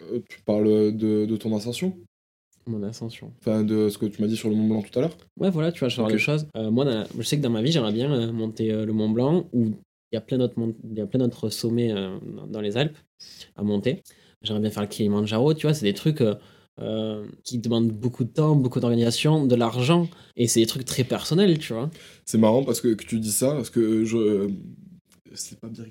Euh, 0.02 0.20
tu 0.28 0.40
parles 0.42 0.92
de, 0.92 1.26
de, 1.26 1.36
ton 1.36 1.54
ascension? 1.56 1.96
Mon 2.66 2.82
ascension. 2.82 3.32
Enfin, 3.40 3.64
de 3.64 3.88
ce 3.88 3.98
que 3.98 4.06
tu 4.06 4.20
m'as 4.22 4.28
dit 4.28 4.36
sur 4.36 4.48
le 4.48 4.54
Mont 4.54 4.68
Blanc 4.68 4.82
tout 4.82 4.96
à 4.98 5.02
l'heure? 5.02 5.16
Ouais, 5.38 5.50
voilà, 5.50 5.72
tu 5.72 5.80
vois, 5.80 5.90
ce 5.90 5.96
genre 5.96 6.10
de 6.10 6.16
choses. 6.16 6.46
moi, 6.54 7.06
je 7.16 7.22
sais 7.22 7.36
que 7.36 7.42
dans 7.42 7.50
ma 7.50 7.62
vie, 7.62 7.72
j'aimerais 7.72 7.92
bien 7.92 8.30
monter 8.32 8.72
le 8.72 8.92
Mont 8.92 9.10
Blanc 9.10 9.48
où 9.52 9.72
il 10.12 10.14
y 10.14 10.16
a 10.16 10.20
plein 10.20 10.38
d'autres 10.38 11.50
sommets 11.50 11.92
dans 12.48 12.60
les 12.60 12.76
Alpes 12.76 12.98
à 13.56 13.62
monter. 13.62 14.02
J'aimerais 14.42 14.62
bien 14.62 14.70
faire 14.70 14.82
le 14.82 14.88
Kilimanjaro, 14.88 15.54
tu 15.54 15.66
vois, 15.66 15.74
c'est 15.74 15.86
des 15.86 15.94
trucs 15.94 16.22
euh, 16.80 17.26
qui 17.44 17.58
demandent 17.58 17.90
beaucoup 17.90 18.24
de 18.24 18.30
temps, 18.30 18.56
beaucoup 18.56 18.80
d'organisation, 18.80 19.46
de 19.46 19.54
l'argent, 19.54 20.08
et 20.36 20.48
c'est 20.48 20.60
des 20.60 20.66
trucs 20.66 20.84
très 20.84 21.04
personnels, 21.04 21.58
tu 21.58 21.72
vois. 21.72 21.90
C'est 22.24 22.38
marrant 22.38 22.64
parce 22.64 22.80
que, 22.80 22.94
que, 22.94 23.04
tu 23.04 23.20
dis 23.20 23.32
ça, 23.32 23.52
parce 23.52 23.70
que 23.70 24.04
je. 24.04 24.16
Euh, 24.16 24.48
c'est 25.34 25.58
pas 25.60 25.68
bien 25.68 25.84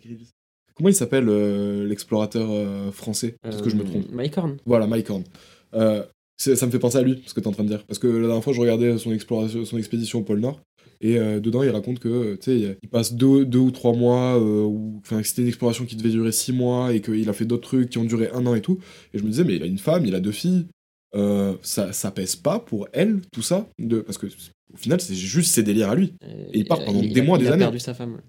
Comment 0.75 0.89
il 0.89 0.95
s'appelle 0.95 1.29
euh, 1.29 1.85
l'explorateur 1.85 2.93
français? 2.93 3.35
Parce 3.41 3.61
que 3.61 3.69
je 3.69 3.75
me 3.75 3.83
trompe. 3.83 4.11
Mike 4.11 4.37
Horn. 4.37 4.57
Voilà, 4.65 4.87
Mike 4.87 5.09
Horn. 5.09 5.23
Euh, 5.73 6.03
ça 6.37 6.65
me 6.65 6.71
fait 6.71 6.79
penser 6.79 6.97
à 6.97 7.03
lui, 7.03 7.21
ce 7.27 7.35
que 7.35 7.39
tu 7.39 7.45
es 7.45 7.47
en 7.47 7.51
train 7.51 7.63
de 7.63 7.69
dire. 7.69 7.85
Parce 7.85 7.99
que 7.99 8.07
la 8.07 8.25
dernière 8.25 8.43
fois, 8.43 8.53
je 8.53 8.61
regardais 8.61 8.97
son, 8.97 9.11
exploration, 9.11 9.63
son 9.63 9.77
expédition 9.77 10.19
au 10.19 10.23
pôle 10.23 10.39
Nord. 10.39 10.61
Et 11.03 11.17
euh, 11.17 11.39
dedans, 11.39 11.63
il 11.63 11.69
raconte 11.71 11.99
que, 11.99 12.07
euh, 12.07 12.37
tu 12.37 12.43
sais, 12.59 12.77
il 12.81 12.89
passe 12.89 13.13
deux, 13.13 13.43
deux 13.45 13.57
ou 13.59 13.71
trois 13.71 13.93
mois, 13.93 14.39
euh, 14.39 14.65
enfin, 14.99 15.21
que 15.21 15.27
c'était 15.27 15.41
une 15.41 15.47
exploration 15.47 15.85
qui 15.85 15.95
devait 15.95 16.09
durer 16.11 16.31
six 16.31 16.53
mois, 16.53 16.93
et 16.93 17.01
qu'il 17.01 17.27
a 17.27 17.33
fait 17.33 17.45
d'autres 17.45 17.67
trucs 17.67 17.89
qui 17.89 17.97
ont 17.97 18.05
duré 18.05 18.29
un 18.33 18.45
an 18.45 18.53
et 18.55 18.61
tout. 18.61 18.77
Et 19.13 19.17
je 19.17 19.23
me 19.23 19.29
disais, 19.29 19.43
mais 19.43 19.55
il 19.55 19.63
a 19.63 19.65
une 19.65 19.79
femme, 19.79 20.05
il 20.05 20.13
a 20.15 20.19
deux 20.19 20.31
filles. 20.31 20.67
Euh, 21.15 21.57
ça, 21.63 21.91
ça 21.91 22.11
pèse 22.11 22.35
pas 22.37 22.59
pour 22.59 22.87
elle, 22.93 23.19
tout 23.33 23.41
ça 23.41 23.67
de... 23.79 23.99
Parce 23.99 24.17
que 24.17 24.27
au 24.73 24.77
final, 24.77 25.01
c'est 25.01 25.15
juste 25.15 25.51
ses 25.51 25.63
délires 25.63 25.89
à 25.89 25.95
lui. 25.95 26.13
Et 26.53 26.59
il 26.59 26.65
part 26.65 26.85
pendant 26.85 27.01
il 27.01 27.11
des 27.11 27.19
a- 27.19 27.23
mois, 27.23 27.37
il 27.37 27.41
des 27.41 27.47
a 27.49 27.53
années. 27.53 27.63
perdu 27.65 27.79
sa 27.79 27.93
femme. 27.93 28.21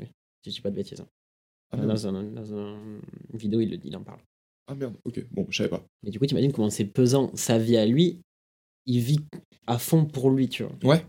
Oui, 0.00 0.06
je 0.44 0.50
dis 0.50 0.60
pas 0.60 0.70
de 0.70 0.76
bêtises. 0.76 1.00
hein. 1.00 1.06
Ah, 1.70 1.76
dans, 1.76 2.06
un, 2.08 2.22
dans 2.24 2.54
un- 2.54 2.78
une 3.32 3.38
vidéo, 3.38 3.60
il, 3.60 3.70
le- 3.70 3.78
il 3.84 3.96
en 3.96 4.02
parle. 4.02 4.18
Ah 4.66 4.74
merde, 4.74 4.94
ok, 5.04 5.24
bon, 5.30 5.46
je 5.50 5.56
savais 5.58 5.68
pas. 5.68 5.84
Mais 6.02 6.10
du 6.10 6.18
coup, 6.18 6.26
t'imagines 6.26 6.52
comment 6.52 6.70
c'est 6.70 6.86
pesant 6.86 7.30
sa 7.34 7.58
vie 7.58 7.76
à 7.76 7.84
lui. 7.86 8.20
Il 8.86 9.00
vit 9.00 9.20
à 9.66 9.78
fond 9.78 10.04
pour 10.06 10.30
lui, 10.30 10.48
tu 10.48 10.62
vois. 10.64 10.72
Ouais. 10.84 11.04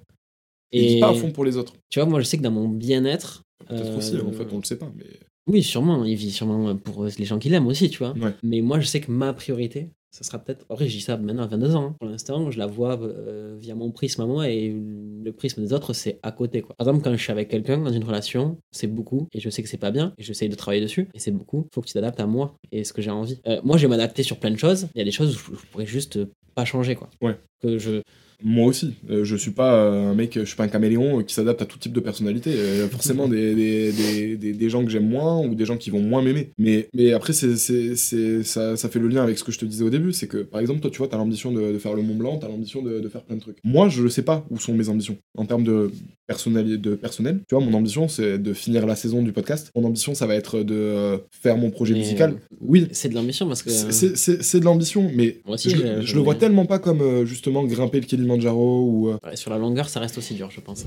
Et 0.71 0.83
il 0.83 0.93
vit 0.95 0.99
pas 0.99 1.09
à 1.09 1.13
fond 1.13 1.31
pour 1.31 1.45
les 1.45 1.57
autres. 1.57 1.73
Tu 1.89 1.99
vois, 1.99 2.07
moi, 2.07 2.19
je 2.19 2.25
sais 2.25 2.37
que 2.37 2.43
dans 2.43 2.51
mon 2.51 2.67
bien-être. 2.67 3.43
Peut-être 3.67 3.85
euh, 3.85 3.97
aussi, 3.97 4.17
en 4.19 4.31
fait, 4.31 4.47
on 4.51 4.57
le 4.57 4.63
sait 4.63 4.77
pas. 4.77 4.91
Mais... 4.95 5.05
Oui, 5.47 5.63
sûrement. 5.63 6.03
Il 6.03 6.15
vit 6.15 6.31
sûrement 6.31 6.75
pour 6.75 7.05
les 7.05 7.25
gens 7.25 7.39
qu'il 7.39 7.53
aime 7.53 7.67
aussi, 7.67 7.89
tu 7.89 7.99
vois. 7.99 8.13
Ouais. 8.13 8.33
Mais 8.43 8.61
moi, 8.61 8.79
je 8.79 8.87
sais 8.87 8.99
que 8.99 9.11
ma 9.11 9.33
priorité, 9.33 9.89
ça 10.15 10.23
sera 10.23 10.39
peut-être. 10.39 10.65
Après, 10.69 10.87
je 10.87 10.95
dis 10.95 11.01
ça 11.01 11.17
maintenant 11.17 11.43
à 11.43 11.47
22 11.47 11.75
ans. 11.75 11.87
hein. 11.87 11.95
Pour 11.99 12.07
l'instant, 12.07 12.49
je 12.49 12.57
la 12.57 12.67
vois 12.67 12.97
euh, 13.01 13.57
via 13.59 13.75
mon 13.75 13.91
prisme 13.91 14.21
à 14.21 14.25
moi 14.25 14.49
et 14.49 14.73
le 14.73 15.31
prisme 15.33 15.61
des 15.61 15.73
autres, 15.73 15.91
c'est 15.91 16.19
à 16.23 16.31
côté. 16.31 16.61
Quoi. 16.61 16.73
Par 16.77 16.87
exemple, 16.87 17.03
quand 17.03 17.11
je 17.11 17.21
suis 17.21 17.33
avec 17.33 17.49
quelqu'un 17.49 17.79
dans 17.79 17.91
une 17.91 18.03
relation, 18.05 18.57
c'est 18.71 18.87
beaucoup 18.87 19.27
et 19.33 19.41
je 19.41 19.49
sais 19.49 19.61
que 19.61 19.67
c'est 19.67 19.75
pas 19.75 19.91
bien 19.91 20.13
et 20.17 20.23
j'essaye 20.23 20.47
de 20.47 20.55
travailler 20.55 20.81
dessus 20.81 21.09
et 21.13 21.19
c'est 21.19 21.31
beaucoup. 21.31 21.67
Faut 21.73 21.81
que 21.81 21.87
tu 21.87 21.93
t'adaptes 21.93 22.21
à 22.21 22.27
moi 22.27 22.55
et 22.71 22.85
ce 22.85 22.93
que 22.93 23.01
j'ai 23.01 23.11
envie. 23.11 23.41
Euh, 23.45 23.59
moi, 23.65 23.75
je 23.75 23.81
vais 23.81 23.89
m'adapter 23.89 24.23
sur 24.23 24.39
plein 24.39 24.51
de 24.51 24.57
choses. 24.57 24.87
Il 24.95 24.99
y 24.99 25.01
a 25.01 25.03
des 25.03 25.11
choses 25.11 25.35
où 25.35 25.55
je, 25.55 25.65
pourrais 25.69 25.85
juste 25.85 26.15
euh, 26.15 26.31
pas 26.55 26.63
changer, 26.63 26.95
quoi. 26.95 27.09
Ouais. 27.21 27.37
Que 27.61 27.77
je. 27.77 28.01
Moi 28.47 28.67
aussi, 28.67 28.93
euh, 29.09 29.23
je 29.25 29.35
suis 29.35 29.49
pas 29.49 29.73
euh, 29.73 30.11
un 30.11 30.13
mec, 30.13 30.35
je 30.39 30.45
suis 30.45 30.55
pas 30.55 30.65
un 30.65 30.67
caméléon 30.67 31.19
euh, 31.19 31.23
qui 31.23 31.33
s'adapte 31.33 31.63
à 31.63 31.65
tout 31.65 31.79
type 31.79 31.93
de 31.93 31.99
personnalité. 31.99 32.51
Il 32.51 32.79
y 32.79 32.81
a 32.83 32.87
forcément 32.87 33.27
des, 33.27 33.55
des, 33.55 33.91
des, 34.37 34.53
des, 34.53 34.69
gens 34.69 34.85
que 34.85 34.91
j'aime 34.91 35.09
moins 35.09 35.39
ou 35.43 35.55
des 35.55 35.65
gens 35.65 35.77
qui 35.77 35.89
vont 35.89 35.99
moins 35.99 36.21
m'aimer. 36.21 36.51
Mais, 36.59 36.87
mais 36.93 37.11
après, 37.13 37.33
c'est, 37.33 37.55
c'est, 37.55 37.95
c'est, 37.95 38.43
ça, 38.43 38.77
ça 38.77 38.87
fait 38.87 38.99
le 38.99 39.07
lien 39.07 39.23
avec 39.23 39.39
ce 39.39 39.43
que 39.43 39.51
je 39.51 39.57
te 39.57 39.65
disais 39.65 39.83
au 39.83 39.89
début. 39.89 40.13
C'est 40.13 40.27
que, 40.27 40.37
par 40.37 40.61
exemple, 40.61 40.79
toi, 40.79 40.91
tu 40.91 40.99
vois, 40.99 41.07
t'as 41.07 41.17
l'ambition 41.17 41.51
de, 41.51 41.71
de 41.73 41.77
faire 41.79 41.95
le 41.95 42.03
Mont 42.03 42.13
Blanc, 42.13 42.37
t'as 42.37 42.47
l'ambition 42.47 42.83
de, 42.83 42.99
de 42.99 43.09
faire 43.09 43.23
plein 43.23 43.35
de 43.35 43.41
trucs. 43.41 43.57
Moi, 43.63 43.89
je 43.89 44.07
sais 44.07 44.21
pas 44.21 44.45
où 44.51 44.59
sont 44.59 44.75
mes 44.75 44.89
ambitions 44.89 45.17
en 45.35 45.45
termes 45.47 45.63
de 45.63 45.89
personnel, 46.27 46.79
de 46.79 46.93
personnel. 46.93 47.39
Tu 47.49 47.55
vois, 47.55 47.63
mon 47.65 47.73
ambition, 47.73 48.07
c'est 48.07 48.37
de 48.37 48.53
finir 48.53 48.85
la 48.85 48.95
saison 48.95 49.23
du 49.23 49.31
podcast. 49.31 49.71
Mon 49.75 49.85
ambition, 49.85 50.13
ça 50.13 50.27
va 50.27 50.35
être 50.35 50.61
de 50.61 51.19
faire 51.31 51.57
mon 51.57 51.71
projet 51.71 51.93
Mais, 51.93 52.01
musical. 52.01 52.31
euh, 52.33 52.55
Oui, 52.61 52.87
C'est 52.91 53.09
de 53.09 53.15
l'ambition 53.15 53.47
parce 53.47 53.63
que. 53.63 53.71
c'est- 53.71 53.91
c'est 53.91 54.15
c'est- 54.15 54.43
c'est 54.43 54.59
de 54.59 54.65
l'ambition, 54.65 55.09
mais 55.15 55.37
aussi, 55.47 55.71
je, 55.71 56.01
je- 56.01 56.15
le 56.15 56.21
vois 56.21 56.35
tellement 56.35 56.65
pas 56.67 56.77
comme 56.77 57.25
justement 57.25 57.63
grimper 57.63 57.99
le 57.99 58.05
Kilimanjaro 58.05 58.34
ou. 58.37 59.09
euh, 59.09 59.17
Ouais, 59.25 59.35
sur 59.35 59.51
la 59.51 59.57
longueur, 59.57 59.89
ça 59.89 59.99
reste 59.99 60.17
aussi 60.17 60.33
dur, 60.35 60.49
je 60.51 60.59
pense. 60.61 60.85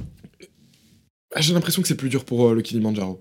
Ah, 1.35 1.41
J'ai 1.41 1.53
l'impression 1.55 1.83
que 1.83 1.89
c'est 1.89 1.97
plus 1.97 2.09
dur 2.09 2.25
pour 2.25 2.49
euh, 2.49 2.55
le 2.55 2.63
Kilimanjaro. 2.63 3.21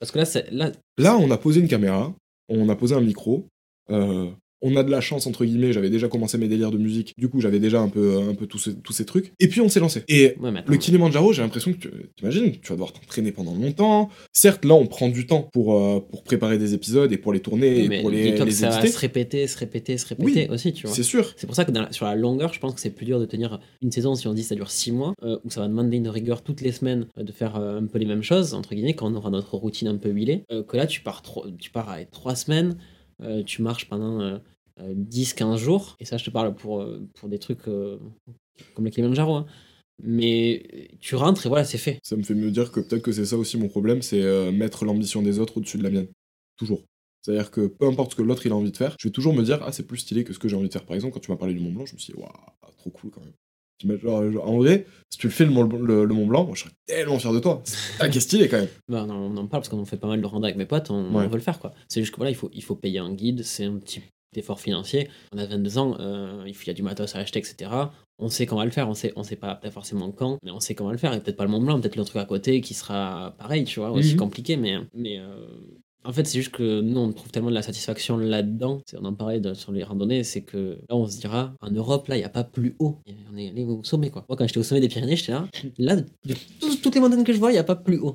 Parce 0.00 0.10
que 0.12 0.18
là, 0.18 0.24
c'est 0.24 0.50
là, 0.50 0.70
Là, 0.98 1.16
on 1.16 1.30
a 1.30 1.38
posé 1.38 1.60
une 1.60 1.68
caméra, 1.68 2.12
on 2.48 2.68
a 2.68 2.76
posé 2.76 2.94
un 2.94 3.00
micro, 3.00 3.46
euh, 3.90 4.30
on 4.64 4.74
a 4.76 4.82
de 4.82 4.90
la 4.90 5.00
chance, 5.00 5.26
entre 5.28 5.44
guillemets, 5.44 5.72
j'avais 5.72 5.90
déjà 5.90 6.08
commencé 6.08 6.38
mes 6.38 6.48
délires 6.48 6.70
de 6.72 6.78
musique, 6.78 7.14
du 7.18 7.28
coup 7.28 7.40
j'avais 7.40 7.60
déjà 7.60 7.80
un 7.80 7.88
peu, 7.88 8.18
un 8.28 8.34
peu 8.34 8.46
tous, 8.46 8.58
ces, 8.58 8.74
tous 8.80 8.92
ces 8.92 9.04
trucs, 9.04 9.32
et 9.38 9.46
puis 9.48 9.60
on 9.60 9.68
s'est 9.68 9.78
lancé. 9.80 10.02
Et 10.08 10.34
ouais, 10.40 10.50
le 10.66 10.76
Kilimanjaro, 10.78 11.32
j'ai 11.32 11.42
l'impression 11.42 11.72
que, 11.72 11.78
tu- 11.78 11.90
t'imagines, 12.16 12.50
tu 12.52 12.68
vas 12.70 12.74
devoir 12.74 12.92
t'entraîner 12.92 13.30
pendant 13.30 13.54
longtemps. 13.54 14.08
Certes, 14.32 14.64
là, 14.64 14.74
on 14.74 14.86
prend 14.86 15.08
du 15.08 15.26
temps 15.26 15.48
pour, 15.52 15.74
euh, 15.78 16.00
pour 16.00 16.24
préparer 16.24 16.58
des 16.58 16.74
épisodes 16.74 17.12
et 17.12 17.18
pour 17.18 17.32
les 17.32 17.40
tourner 17.40 17.84
et 17.84 17.88
pour 18.00 18.10
les, 18.10 18.24
les 18.46 18.50
ça 18.52 18.68
va 18.70 18.80
se 18.92 18.98
répéter, 18.98 19.46
se 19.46 19.58
répéter, 19.58 19.98
se 19.98 20.06
répéter 20.06 20.48
aussi, 20.50 20.72
tu 20.72 20.86
vois. 20.86 20.96
C'est 20.96 21.02
sûr. 21.02 21.32
C'est 21.36 21.46
pour 21.46 21.54
ça 21.56 21.64
que 21.64 21.72
la- 21.72 21.92
sur 21.92 22.06
la 22.06 22.14
longueur, 22.16 22.52
je 22.52 22.58
pense 22.60 22.74
que 22.74 22.80
c'est 22.80 22.90
plus 22.90 23.04
dur 23.06 23.20
de 23.20 23.26
tenir 23.26 23.60
une 23.82 23.92
saison 23.92 24.14
si 24.14 24.26
on 24.28 24.32
dit 24.34 24.42
ça 24.42 24.54
dure 24.54 24.70
6 24.70 24.92
mois, 24.92 25.14
euh, 25.22 25.38
où 25.44 25.50
ça 25.50 25.60
va 25.60 25.68
demander 25.68 25.96
une 25.98 26.08
rigueur 26.08 26.42
toutes 26.42 26.60
les 26.62 26.72
semaines 26.72 27.06
euh, 27.18 27.22
de 27.22 27.32
faire 27.32 27.56
euh, 27.56 27.80
un 27.80 27.86
peu 27.86 27.98
les 27.98 28.06
mêmes 28.06 28.22
choses, 28.22 28.54
entre 28.54 28.74
guillemets, 28.74 28.94
quand 28.94 29.10
on 29.12 29.14
aura 29.14 29.30
notre 29.30 29.54
routine 29.56 29.88
un 29.88 29.96
peu 29.96 30.08
huilée, 30.10 30.44
euh, 30.50 30.62
que 30.62 30.76
là 30.76 30.86
tu 30.86 31.00
pars, 31.02 31.22
tu 31.58 31.70
pars 31.70 31.88
à 31.90 32.02
3 32.04 32.34
semaines, 32.34 32.76
euh, 33.22 33.42
tu 33.44 33.62
marches 33.62 33.88
pendant 33.88 34.20
euh, 34.20 34.38
10-15 34.80 35.56
jours, 35.58 35.96
et 36.00 36.04
ça 36.04 36.16
je 36.16 36.24
te 36.24 36.30
parle 36.30 36.54
pour, 36.54 36.80
euh, 36.82 37.00
pour 37.18 37.28
des 37.28 37.38
trucs 37.38 37.68
euh, 37.68 37.98
comme 38.74 38.84
le 38.84 38.90
Kilimanjaro, 38.90 39.34
hein. 39.36 39.46
mais 40.02 40.88
tu 41.00 41.14
rentres 41.16 41.46
et 41.46 41.48
voilà, 41.48 41.64
c'est 41.64 41.78
fait. 41.78 41.98
Ça 42.02 42.16
me 42.16 42.22
fait 42.22 42.34
me 42.34 42.50
dire 42.50 42.72
que 42.72 42.80
peut-être 42.80 43.02
que 43.02 43.12
c'est 43.12 43.24
ça 43.26 43.36
aussi 43.36 43.56
mon 43.56 43.68
problème, 43.68 44.02
c'est 44.02 44.22
euh, 44.22 44.50
mettre 44.52 44.84
l'ambition 44.84 45.22
des 45.22 45.38
autres 45.38 45.58
au-dessus 45.58 45.78
de 45.78 45.82
la 45.84 45.90
mienne. 45.90 46.08
Toujours. 46.56 46.82
C'est-à-dire 47.22 47.50
que 47.50 47.66
peu 47.68 47.86
importe 47.86 48.10
ce 48.12 48.16
que 48.16 48.22
l'autre 48.22 48.44
il 48.46 48.52
a 48.52 48.56
envie 48.56 48.70
de 48.72 48.76
faire, 48.76 48.96
je 49.00 49.08
vais 49.08 49.12
toujours 49.12 49.32
me 49.34 49.42
dire 49.42 49.60
ah 49.62 49.72
c'est 49.72 49.86
plus 49.86 49.98
stylé 49.98 50.24
que 50.24 50.32
ce 50.32 50.38
que 50.38 50.48
j'ai 50.48 50.56
envie 50.56 50.68
de 50.68 50.72
faire. 50.72 50.84
Par 50.84 50.94
exemple 50.94 51.14
quand 51.14 51.20
tu 51.20 51.30
m'as 51.30 51.36
parlé 51.38 51.54
du 51.54 51.60
Mont 51.60 51.72
Blanc, 51.72 51.86
je 51.86 51.94
me 51.94 51.98
suis 51.98 52.12
dit 52.12 52.18
waouh 52.20 52.28
trop 52.76 52.90
cool 52.90 53.10
quand 53.10 53.22
même. 53.22 53.32
T'imagines, 53.78 54.02
Genre, 54.02 54.30
genre, 54.30 54.48
en 54.48 54.58
vrai, 54.58 54.86
si 55.10 55.18
tu 55.18 55.26
le 55.26 55.32
fais 55.32 55.44
le, 55.44 55.50
Mont- 55.50 55.64
le- 55.66 56.04
le 56.04 56.14
Mont 56.14 56.26
Blanc, 56.26 56.44
moi 56.44 56.54
je 56.54 56.60
serais 56.64 56.72
tellement 56.86 57.18
fier 57.18 57.32
de 57.32 57.38
toi. 57.40 57.62
Ah 57.98 58.08
qui 58.08 58.18
est 58.18 58.20
stylé 58.20 58.48
quand 58.48 58.58
même. 58.58 58.68
Bah, 58.88 59.06
non, 59.06 59.14
on 59.14 59.36
en 59.36 59.46
parle 59.46 59.62
parce 59.62 59.68
qu'on 59.68 59.84
fait 59.86 59.96
pas 59.96 60.06
mal 60.06 60.20
de 60.20 60.26
rando 60.26 60.44
avec 60.44 60.56
mes 60.56 60.66
potes, 60.66 60.90
on, 60.90 61.14
Ouais. 61.14 61.24
on 61.24 61.28
veut 61.28 61.36
le 61.36 61.40
faire 61.40 61.58
quoi. 61.58 61.72
C'est 61.88 62.00
juste 62.02 62.12
que 62.12 62.18
voilà, 62.18 62.30
il 62.30 62.34
faut, 62.36 62.50
il 62.52 62.62
faut 62.62 62.76
payer 62.76 62.98
un 62.98 63.12
guide, 63.14 63.42
c'est 63.42 63.64
un 63.64 63.76
petit 63.78 64.00
effort 64.38 64.60
financier. 64.60 65.08
On 65.32 65.38
a 65.38 65.46
22 65.46 65.78
ans, 65.78 65.96
euh, 66.00 66.44
il 66.46 66.54
y 66.66 66.70
a 66.70 66.74
du 66.74 66.82
matos 66.82 67.14
à 67.16 67.18
acheter, 67.18 67.38
etc. 67.38 67.70
On 68.18 68.28
sait 68.28 68.46
qu'on 68.46 68.56
va 68.56 68.64
le 68.64 68.70
faire, 68.70 68.88
on 68.88 68.94
sait, 68.94 69.12
on 69.16 69.22
sait 69.22 69.36
pas 69.36 69.58
forcément 69.70 70.10
quand, 70.12 70.38
mais 70.44 70.50
on 70.50 70.60
sait 70.60 70.74
qu'on 70.74 70.86
va 70.86 70.92
le 70.92 70.98
faire. 70.98 71.12
Et 71.14 71.20
peut-être 71.20 71.36
pas 71.36 71.44
le 71.44 71.50
Mont 71.50 71.60
Blanc, 71.60 71.80
peut-être 71.80 71.96
le 71.96 72.04
truc 72.04 72.20
à 72.22 72.24
côté 72.26 72.60
qui 72.60 72.74
sera 72.74 73.34
pareil, 73.38 73.64
tu 73.64 73.80
vois, 73.80 73.90
aussi 73.90 74.12
Mhm. 74.12 74.18
compliqué, 74.20 74.56
mais, 74.56 74.76
mais 74.94 75.18
euh, 75.18 75.46
en 76.06 76.12
fait, 76.12 76.24
c'est 76.26 76.38
juste 76.38 76.52
que 76.52 76.80
nous, 76.82 77.00
on 77.00 77.12
trouve 77.12 77.30
tellement 77.32 77.48
de 77.48 77.54
la 77.54 77.62
satisfaction 77.62 78.16
là-dedans. 78.18 78.82
C'est- 78.86 78.98
On 79.00 79.04
en 79.06 79.14
parlait 79.14 79.40
de- 79.40 79.54
sur 79.54 79.72
les 79.72 79.82
randonnées, 79.82 80.22
c'est 80.22 80.42
que 80.42 80.78
là, 80.88 80.94
on 80.96 81.06
se 81.08 81.18
dira, 81.18 81.54
en 81.62 81.70
Europe, 81.70 82.06
là, 82.08 82.16
il 82.16 82.18
n'y 82.18 82.24
a 82.24 82.28
pas 82.28 82.44
plus 82.44 82.76
haut. 82.78 82.98
On 83.32 83.36
est 83.38 83.48
allé 83.48 83.64
au 83.64 83.82
sommet, 83.84 84.10
quoi. 84.10 84.24
Moi, 84.28 84.36
quand 84.36 84.46
j'étais 84.46 84.60
au 84.60 84.62
sommet 84.62 84.80
des 84.82 84.88
Pyrénées, 84.88 85.16
j'étais 85.16 85.32
là, 85.32 85.48
là, 85.78 85.96
de, 85.96 86.04
toutes 86.82 86.94
les 86.94 87.00
montagnes 87.00 87.24
que 87.24 87.32
je 87.32 87.38
vois, 87.38 87.50
il 87.50 87.54
n'y 87.54 87.58
a 87.58 87.64
pas 87.64 87.74
plus 87.76 87.98
haut. 87.98 88.14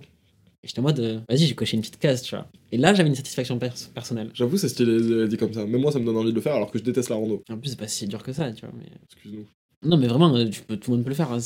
Et 0.64 0.68
j'étais 0.68 0.80
en 0.80 0.84
mode, 0.84 1.00
euh, 1.00 1.20
vas-y, 1.30 1.46
j'ai 1.48 1.56
coché 1.56 1.78
une 1.78 1.82
petite 1.82 2.00
case, 2.00 2.22
tu 2.22 2.36
vois. 2.36 2.48
Et 2.72 2.78
là, 2.78 2.94
j'avais 2.94 3.08
une 3.10 3.16
satisfaction 3.16 3.58
pers- 3.58 3.90
personnelle. 3.94 4.30
J'avoue 4.34 4.58
c'est 4.58 4.68
stylé 4.70 4.92
euh, 4.92 5.28
dit 5.28 5.38
comme 5.38 5.54
ça. 5.54 5.66
Même 5.66 5.80
moi 5.82 5.92
ça 5.92 6.00
me 6.00 6.06
donne 6.06 6.18
envie 6.18 6.32
de 6.32 6.36
le 6.36 6.42
faire 6.42 6.56
alors 6.56 6.70
que 6.72 6.78
je 6.80 6.84
déteste 6.84 7.10
la 7.10 7.16
rando. 7.16 7.42
En 7.50 7.58
plus, 7.58 7.70
c'est 7.70 7.80
pas 7.80 7.88
si 7.88 8.08
dur 8.08 8.22
que 8.22 8.34
ça, 8.34 8.52
tu 8.52 8.66
vois. 8.66 8.76
Mais... 8.78 8.86
Excuse-nous. 9.06 9.46
Non, 9.84 9.96
mais 9.96 10.08
vraiment, 10.08 10.36
euh, 10.36 10.50
tu 10.50 10.62
peux, 10.62 10.76
tout 10.76 10.92
le 10.92 10.98
monde 10.98 11.06
peut 11.06 11.10
le 11.12 11.16
faire. 11.16 11.32
hein, 11.32 11.40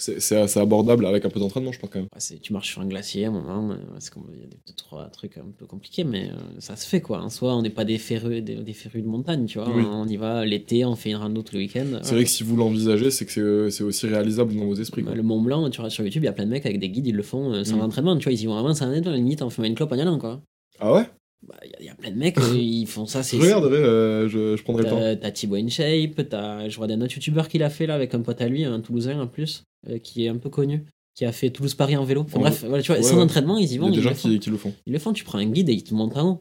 c'est... 0.00 0.58
Abordable 0.60 1.06
avec 1.06 1.24
un 1.24 1.28
peu 1.30 1.38
d'entraînement 1.40 1.72
je 1.72 1.78
pense 1.78 1.90
quand 1.90 1.98
même. 2.00 2.08
Ouais, 2.14 2.38
tu 2.38 2.52
marches 2.52 2.70
sur 2.72 2.80
un 2.82 2.86
glacier 2.86 3.24
à 3.24 3.28
un 3.28 3.32
moment, 3.32 3.70
euh, 3.72 3.76
c'est 3.98 4.12
comme- 4.12 4.26
il 4.34 4.40
y 4.40 4.44
a 4.44 4.46
des 4.46 4.58
deux, 4.66 4.74
trois 4.74 5.06
trucs 5.08 5.38
un 5.38 5.46
peu 5.56 5.66
compliqués, 5.66 6.04
mais 6.04 6.30
euh, 6.30 6.34
ça 6.58 6.76
se 6.76 6.86
fait 6.86 7.00
quoi. 7.00 7.20
En 7.22 7.30
soi, 7.30 7.54
on 7.54 7.62
n'est 7.62 7.70
pas 7.70 7.84
des 7.84 7.98
férus, 7.98 8.42
des, 8.42 8.56
des 8.56 8.72
férus 8.72 9.02
de 9.02 9.08
montagne, 9.08 9.46
tu 9.46 9.58
vois. 9.58 9.68
Oui. 9.74 9.84
On 9.86 10.06
y 10.08 10.16
va 10.16 10.44
l'été, 10.44 10.84
on 10.84 10.96
fait 10.96 11.10
une 11.10 11.16
rando 11.16 11.42
tous 11.42 11.54
les 11.54 11.60
week-ends. 11.60 11.98
C'est 12.02 12.14
vrai 12.14 12.24
que 12.24 12.30
si 12.30 12.42
vous 12.42 12.56
l'envisagez, 12.56 13.10
c'est 13.10 13.24
que 13.26 13.30
c'est- 13.32 13.70
c'est 13.76 13.84
aussi 13.84 14.06
réalisable 14.06 14.54
dans 14.56 14.64
vos 14.66 14.74
esprits. 14.74 15.02
quoi. 15.04 15.14
Le 15.14 15.22
Mont 15.22 15.40
Blanc, 15.40 15.68
tu 15.70 15.80
regardes 15.80 15.92
sur 15.92 16.04
YouTube, 16.04 16.22
il 16.22 16.26
y 16.26 16.28
a 16.28 16.32
plein 16.32 16.44
de 16.46 16.50
mecs 16.50 16.66
avec 16.66 16.78
des 16.78 16.88
guides, 16.90 17.06
ils 17.06 17.14
le 17.16 17.22
font 17.22 17.52
euh, 17.52 17.64
sans 17.64 17.76
Mm. 17.76 17.80
entraînement, 17.82 18.16
tu 18.16 18.24
vois. 18.24 18.32
Ils 18.32 18.42
y 18.42 18.46
vont 18.46 18.56
avant, 18.56 18.74
sans 18.74 18.86
entraînement, 18.86 19.12
limite, 19.12 19.42
on 19.42 19.50
fume 19.50 19.64
une 19.64 19.74
clope 19.74 19.92
en 19.92 19.96
y 19.96 20.00
allant, 20.00 20.18
quoi. 20.18 20.40
Ah 20.78 20.92
ouais? 20.92 21.04
Bah, 21.46 21.56
Il 21.64 21.70
y, 21.70 21.74
a- 21.74 21.76
il 21.80 21.86
y 21.86 21.88
a 21.88 21.94
plein 21.94 22.10
de 22.10 22.16
mecs, 22.16 22.38
euh, 22.38 22.54
ils 22.54 22.86
font 22.86 23.06
ça, 23.06 23.22
c'est. 23.22 23.36
Je 23.38 23.42
regarderai, 23.42 23.76
euh, 23.78 24.28
je, 24.28 24.56
je 24.56 24.62
prendrai 24.62 24.82
le 24.84 24.88
temps. 24.90 25.16
T'as 25.20 25.30
Thibaut 25.30 25.56
InShape, 25.56 26.20
je 26.68 26.76
vois 26.76 26.86
d'un 26.86 27.00
autre 27.00 27.14
youtubeur 27.14 27.48
qui 27.48 27.58
l'a 27.58 27.70
fait 27.70 27.86
là 27.86 27.94
avec 27.94 28.14
un 28.14 28.20
pote 28.20 28.40
à 28.40 28.48
lui, 28.48 28.64
un 28.64 28.80
Toulousain 28.80 29.18
en 29.20 29.26
plus, 29.26 29.62
euh, 29.88 29.98
qui 29.98 30.24
est 30.26 30.28
un 30.28 30.36
peu 30.36 30.50
connu, 30.50 30.84
qui 31.14 31.24
a 31.24 31.32
fait 31.32 31.50
Toulouse-Paris 31.50 31.96
en 31.96 32.04
vélo. 32.04 32.22
Enfin 32.22 32.38
bref, 32.40 32.62
voilà, 32.66 32.82
tu 32.82 32.88
vois, 32.92 33.00
Ouais, 33.00 33.02
sans 33.06 33.16
ouais. 33.16 33.22
entraînement, 33.22 33.56
ils 33.58 33.64
y 33.64 33.70
Il 33.70 33.74
y 33.74 33.78
vont. 33.78 33.86
a 33.88 33.90
des 33.90 34.02
gens 34.02 34.10
le 34.10 34.14
qui, 34.16 34.38
qui 34.38 34.50
le 34.50 34.56
font. 34.58 34.74
Ils 34.86 34.92
le 34.92 34.98
font, 34.98 35.12
tu 35.14 35.24
prends 35.24 35.38
un 35.38 35.46
guide 35.46 35.68
et 35.70 35.72
ils 35.72 35.84
te 35.84 35.94
montrent 35.94 36.18
en 36.18 36.28
haut. 36.30 36.40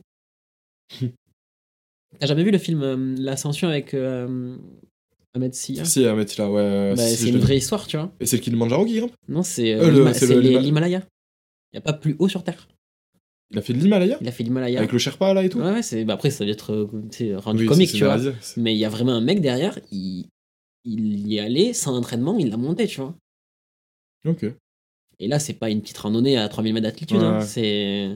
T'as 2.20 2.26
jamais 2.28 2.44
vu 2.44 2.52
le 2.52 2.58
film 2.58 2.82
euh, 2.82 3.16
L'Ascension 3.20 3.70
avec 3.70 3.94
Ahmed 3.94 5.54
Sia 5.54 5.86
Si, 5.86 6.06
Ahmed, 6.06 6.30
il 6.36 6.42
a, 6.42 6.50
ouais. 6.52 6.94
Bah, 6.96 7.08
si, 7.08 7.16
C'est 7.18 7.30
une 7.30 7.38
vraie 7.38 7.58
histoire, 7.58 7.88
tu 7.88 7.98
vois. 7.98 8.12
Et 8.20 8.26
c'est 8.26 8.38
le 8.38 8.42
Kilimanjaro 8.42 8.86
qui 8.86 8.98
grimpe? 8.98 9.14
Non, 9.28 9.44
c'est 9.44 9.76
l'Himalaya. 10.42 11.04
Il 11.72 11.76
n'y 11.76 11.78
a 11.78 11.82
pas 11.82 11.94
plus 11.94 12.16
haut 12.20 12.28
sur 12.28 12.44
Terre. 12.44 12.68
Il 13.52 13.58
a 13.58 13.62
fait 13.62 13.74
de 13.74 13.80
l'Himalaya 13.80 14.18
Il 14.22 14.28
a 14.28 14.32
fait 14.32 14.44
l'Himalaya. 14.44 14.80
Avec 14.80 14.92
le 14.92 15.00
Sherpa 15.00 15.34
là 15.34 15.44
et 15.44 15.50
tout 15.50 15.60
Ouais, 15.60 15.72
ouais, 15.72 15.82
c'est... 15.82 16.06
bah, 16.06 16.14
après, 16.14 16.30
ça 16.30 16.44
doit 16.44 16.54
être 16.54 16.72
euh, 16.74 17.38
rendu 17.40 17.64
Oui, 17.64 17.68
comique, 17.68 17.92
tu 17.92 18.04
vois. 18.04 18.18
Mais 18.58 18.76
il 18.76 18.78
y 18.78 18.86
a 18.86 18.90
vraiment 18.90 19.14
un 19.14 19.22
mec 19.22 19.42
derrière, 19.42 19.80
il, 19.92 20.28
il 20.86 21.28
y 21.28 21.38
est 21.38 21.40
allé 21.40 21.74
sans 21.74 21.96
entraînement, 21.98 22.38
il 22.38 22.50
l'a 22.50 22.58
monté, 22.58 22.86
tu 22.88 23.02
vois. 23.02 23.16
Ok. 24.26 24.46
Et 25.20 25.28
là, 25.28 25.40
c'est 25.40 25.54
pas 25.54 25.70
une 25.70 25.82
petite 25.82 25.98
randonnée 25.98 26.38
à 26.38 26.48
3000 26.48 26.74
mètres 26.74 26.84
d'altitude, 26.84 27.18
Ouais, 27.18 27.26
hein, 27.26 27.42
c'est 27.42 28.10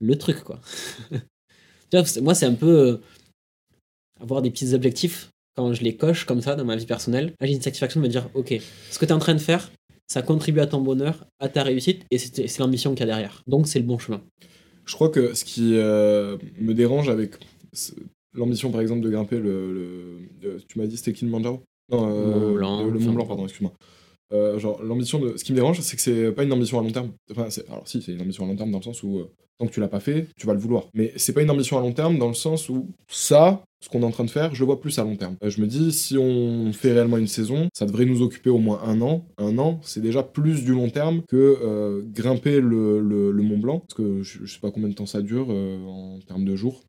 le 0.00 0.18
truc, 0.18 0.40
quoi. 0.44 0.60
tu 1.10 1.98
vois, 1.98 2.04
moi, 2.22 2.34
c'est 2.34 2.46
un 2.46 2.54
peu 2.54 2.66
euh, 2.68 2.96
avoir 4.20 4.40
des 4.40 4.50
petits 4.50 4.72
objectifs 4.72 5.30
quand 5.56 5.72
je 5.72 5.82
les 5.82 5.96
coche 5.96 6.24
comme 6.24 6.40
ça 6.40 6.56
dans 6.56 6.64
ma 6.64 6.76
vie 6.76 6.86
personnelle. 6.86 7.34
Là, 7.40 7.46
j'ai 7.46 7.52
une 7.54 7.62
satisfaction 7.62 8.00
de 8.00 8.06
me 8.06 8.10
dire, 8.10 8.28
ok, 8.34 8.54
ce 8.90 8.98
que 8.98 9.04
tu 9.04 9.10
es 9.10 9.12
en 9.14 9.18
train 9.18 9.34
de 9.34 9.40
faire, 9.40 9.70
ça 10.06 10.22
contribue 10.22 10.60
à 10.60 10.66
ton 10.66 10.80
bonheur, 10.80 11.26
à 11.40 11.48
ta 11.48 11.62
réussite, 11.62 12.02
et 12.10 12.18
c'est 12.18 12.58
l'ambition 12.58 12.90
qu'il 12.94 13.00
y 13.00 13.02
a 13.04 13.06
derrière. 13.06 13.42
Donc, 13.46 13.66
c'est 13.68 13.78
le 13.78 13.84
bon 13.86 13.98
chemin. 13.98 14.22
Je 14.86 14.94
crois 14.94 15.08
que 15.08 15.34
ce 15.34 15.44
qui 15.44 15.76
euh, 15.76 16.36
me 16.60 16.74
dérange 16.74 17.08
avec 17.08 17.36
l'ambition, 18.34 18.70
par 18.70 18.80
exemple, 18.80 19.00
de 19.00 19.10
grimper 19.10 19.38
le. 19.38 19.72
le- 19.72 20.18
le- 20.42 20.60
tu 20.60 20.78
m'as 20.78 20.86
dit 20.86 20.96
c'était 20.96 21.12
Kilimanjaro? 21.12 21.62
Non, 21.90 22.08
euh, 22.10 22.38
Mont 22.48 22.54
Blanc, 22.54 22.84
le, 22.84 22.90
le 22.92 22.98
Mont 22.98 23.12
Blanc, 23.12 23.26
pardon, 23.26 23.44
excuse-moi. 23.44 23.72
Euh, 24.34 24.58
genre, 24.58 24.82
l'ambition 24.82 25.18
de. 25.20 25.36
Ce 25.36 25.44
qui 25.44 25.52
me 25.52 25.56
dérange, 25.56 25.80
c'est 25.80 25.96
que 25.96 26.02
c'est 26.02 26.32
pas 26.32 26.42
une 26.44 26.52
ambition 26.52 26.78
à 26.78 26.82
long 26.82 26.90
terme. 26.90 27.12
Enfin, 27.30 27.48
alors 27.68 27.86
si, 27.88 28.02
c'est 28.02 28.12
une 28.12 28.20
ambition 28.22 28.44
à 28.44 28.48
long 28.48 28.56
terme 28.56 28.70
dans 28.70 28.78
le 28.78 28.84
sens 28.84 29.02
où 29.02 29.18
euh, 29.18 29.30
tant 29.58 29.66
que 29.66 29.72
tu 29.72 29.80
l'as 29.80 29.88
pas 29.88 30.00
fait, 30.00 30.26
tu 30.36 30.46
vas 30.46 30.52
le 30.54 30.58
vouloir. 30.58 30.88
Mais 30.94 31.12
c'est 31.16 31.32
pas 31.32 31.42
une 31.42 31.50
ambition 31.50 31.78
à 31.78 31.80
long 31.80 31.92
terme 31.92 32.18
dans 32.18 32.28
le 32.28 32.34
sens 32.34 32.68
où 32.68 32.88
ça, 33.08 33.62
ce 33.80 33.88
qu'on 33.88 34.02
est 34.02 34.04
en 34.06 34.10
train 34.10 34.24
de 34.24 34.30
faire, 34.30 34.52
je 34.54 34.60
le 34.60 34.66
vois 34.66 34.80
plus 34.80 34.98
à 34.98 35.04
long 35.04 35.14
terme. 35.16 35.36
Euh, 35.44 35.50
je 35.50 35.60
me 35.60 35.66
dis, 35.68 35.92
si 35.92 36.18
on 36.18 36.72
fait 36.72 36.92
réellement 36.92 37.18
une 37.18 37.28
saison, 37.28 37.68
ça 37.72 37.86
devrait 37.86 38.06
nous 38.06 38.22
occuper 38.22 38.50
au 38.50 38.58
moins 38.58 38.80
un 38.84 39.00
an. 39.02 39.24
Un 39.38 39.56
an, 39.58 39.78
c'est 39.82 40.00
déjà 40.00 40.22
plus 40.24 40.64
du 40.64 40.72
long 40.72 40.90
terme 40.90 41.22
que 41.28 42.02
grimper 42.12 42.60
le, 42.60 43.00
le- 43.00 43.32
Mont 43.42 43.58
Blanc. 43.58 43.78
Parce 43.80 43.94
que 43.94 44.22
je, 44.22 44.44
je 44.44 44.52
sais 44.54 44.60
pas 44.60 44.70
combien 44.72 44.88
de 44.88 44.94
temps 44.94 45.06
ça 45.06 45.22
dure 45.22 45.48
en 45.50 46.18
termes 46.26 46.44
de 46.44 46.56
jours. 46.56 46.82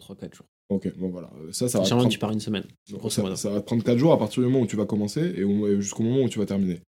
3-4 0.00 0.34
jours. 0.36 0.46
Ok, 0.70 0.92
bon 0.98 1.08
voilà. 1.08 1.30
Ça, 1.52 1.68
ça 1.68 1.78
va 1.80 1.84
prendre- 1.88 2.08
tu 2.08 2.18
pars 2.18 2.30
une 2.30 2.40
semaine. 2.40 2.64
donc, 2.90 3.10
ça, 3.10 3.22
va 3.22 3.60
te 3.60 3.64
prendre 3.66 3.82
4 3.82 3.96
jours 3.98 4.12
à 4.12 4.18
partir 4.18 4.42
du 4.42 4.48
moment 4.48 4.62
où 4.62 4.66
tu 4.66 4.76
vas 4.76 4.84
commencer 4.84 5.32
et, 5.36 5.44
au- 5.44 5.66
et 5.66 5.80
jusqu'au 5.80 6.02
moment 6.02 6.22
où 6.22 6.28
tu 6.28 6.38
vas 6.38 6.46
terminer. 6.46 6.80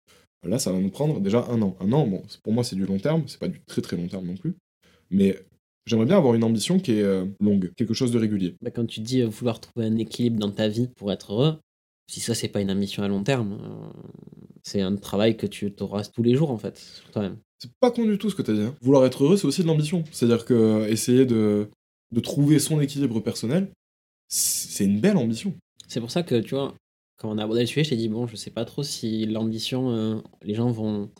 Là, 0.44 0.58
ça 0.58 0.72
va 0.72 0.78
nous 0.78 0.90
prendre 0.90 1.20
déjà 1.20 1.46
un 1.50 1.60
an. 1.62 1.76
Un 1.80 1.92
an, 1.92 2.06
bon, 2.06 2.22
pour 2.42 2.52
moi, 2.52 2.64
c'est 2.64 2.76
du 2.76 2.84
long 2.86 2.98
terme, 2.98 3.24
c'est 3.26 3.38
pas 3.40 3.48
du 3.48 3.60
très 3.66 3.82
très 3.82 3.96
long 3.96 4.06
terme 4.06 4.26
non 4.26 4.36
plus. 4.36 4.54
Mais 5.10 5.38
j'aimerais 5.86 6.06
bien 6.06 6.16
avoir 6.16 6.34
une 6.34 6.44
ambition 6.44 6.78
qui 6.78 6.92
est 6.92 7.02
euh, 7.02 7.24
longue, 7.40 7.72
quelque 7.76 7.94
chose 7.94 8.10
de 8.10 8.18
régulier. 8.18 8.54
Bah, 8.62 8.70
quand 8.70 8.86
tu 8.86 9.00
dis 9.00 9.22
euh, 9.22 9.26
vouloir 9.28 9.60
trouver 9.60 9.86
un 9.86 9.96
équilibre 9.96 10.38
dans 10.38 10.50
ta 10.50 10.68
vie 10.68 10.88
pour 10.96 11.10
être 11.12 11.32
heureux, 11.32 11.56
si 12.10 12.20
ça, 12.20 12.34
c'est 12.34 12.48
pas 12.48 12.60
une 12.60 12.70
ambition 12.70 13.02
à 13.02 13.08
long 13.08 13.22
terme, 13.22 13.58
euh, 13.62 14.00
c'est 14.62 14.80
un 14.80 14.96
travail 14.96 15.36
que 15.36 15.46
tu 15.46 15.72
auras 15.80 16.04
tous 16.04 16.22
les 16.22 16.34
jours, 16.34 16.50
en 16.50 16.58
fait, 16.58 16.76
sur 16.78 17.10
toi-même. 17.10 17.36
C'est 17.58 17.70
pas 17.80 17.90
con 17.90 18.04
du 18.04 18.16
tout 18.18 18.30
ce 18.30 18.34
que 18.34 18.42
t'as 18.42 18.52
dit. 18.54 18.62
hein. 18.62 18.74
Vouloir 18.82 19.04
être 19.04 19.22
heureux, 19.24 19.36
c'est 19.36 19.46
aussi 19.46 19.62
de 19.62 19.66
l'ambition. 19.68 20.04
C'est-à-dire 20.10 20.44
que 20.46 20.54
euh, 20.54 20.88
essayer 20.88 21.26
de, 21.26 21.68
de 22.12 22.20
trouver 22.20 22.58
son 22.58 22.80
équilibre 22.80 23.20
personnel, 23.20 23.70
c'est 24.28 24.84
une 24.84 25.00
belle 25.00 25.16
ambition. 25.16 25.54
C'est 25.88 26.00
pour 26.00 26.10
ça 26.10 26.22
que, 26.22 26.40
tu 26.40 26.54
vois, 26.54 26.74
quand 27.16 27.30
on 27.30 27.38
a 27.38 27.44
abordé 27.44 27.62
le 27.62 27.66
sujet, 27.66 27.84
j'ai 27.84 27.96
dit, 27.96 28.08
bon, 28.08 28.26
je 28.26 28.36
sais 28.36 28.50
pas 28.50 28.64
trop 28.64 28.82
si 28.82 29.26
l'ambition, 29.26 29.90
euh, 29.90 30.20
les 30.42 30.54
gens 30.54 30.70
vont, 30.70 31.10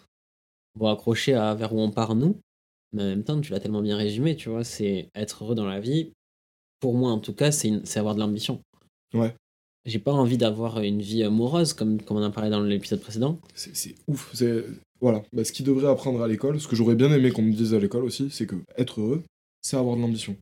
vont 0.79 0.89
accrocher 0.89 1.35
à 1.35 1.55
vers 1.55 1.75
où 1.75 1.81
on 1.81 1.91
part, 1.91 2.15
nous. 2.15 2.41
Mais 2.93 3.03
en 3.03 3.07
même 3.07 3.25
temps, 3.25 3.41
tu 3.41 3.53
l'as 3.53 3.61
tellement 3.61 3.83
bien 3.83 3.97
résumé, 3.97 4.37
tu 4.37 4.49
vois, 4.49 4.65
c'est 4.65 5.11
être 5.15 5.45
heureux 5.45 5.55
dans 5.55 5.67
la 5.67 5.81
vie. 5.81 6.13
Pour 6.81 6.95
moi, 6.95 7.13
en 7.13 7.19
tout 7.19 7.35
cas, 7.35 7.53
c'est 7.53 7.97
avoir 7.97 8.15
de 8.15 8.21
l'ambition. 8.21 8.61
Ouais. 9.15 9.35
J'ai 9.85 9.99
pas 9.99 10.13
envie 10.13 10.39
d'avoir 10.39 10.81
une 10.81 11.01
vie 11.01 11.23
amoureuse, 11.23 11.73
comme, 11.73 12.03
comme 12.03 12.17
on 12.17 12.25
en 12.25 12.31
parlait 12.31 12.51
dans 12.51 12.63
l'épisode 12.63 13.01
précédent. 13.01 13.39
C'est 13.55 13.95
ouf. 14.09 14.35
Voilà. 15.01 15.23
Bah, 15.33 15.45
ce 15.45 15.53
qu'ils 15.53 15.67
devraient 15.67 15.89
apprendre 15.89 16.23
à 16.23 16.29
l'école, 16.29 16.61
ce 16.61 16.69
que 16.69 16.77
j'aurais 16.77 16.95
bien 16.95 17.13
aimé 17.13 17.31
qu'on 17.31 17.43
me 17.43 17.53
dise 17.53 17.75
à 17.75 17.79
l'école 17.79 18.05
aussi, 18.05 18.31
c'est 18.31 18.47
que 18.47 18.57
être 18.77 19.01
heureux, 19.01 19.23
c'est 19.63 19.77
avoir 19.77 19.97
de 19.97 20.03
l'ambition. 20.03 20.37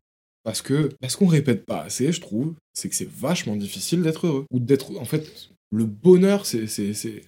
Parce 0.48 0.62
que 0.62 0.88
parce 1.02 1.14
qu'on 1.14 1.26
répète 1.26 1.66
pas 1.66 1.82
assez, 1.82 2.10
je 2.10 2.22
trouve, 2.22 2.54
c'est 2.72 2.88
que 2.88 2.94
c'est 2.94 3.06
vachement 3.08 3.54
difficile 3.54 4.00
d'être 4.00 4.26
heureux 4.26 4.46
ou 4.50 4.60
d'être 4.60 4.96
en 4.98 5.04
fait 5.04 5.50
le 5.70 5.84
bonheur, 5.84 6.46
c'est 6.46 6.64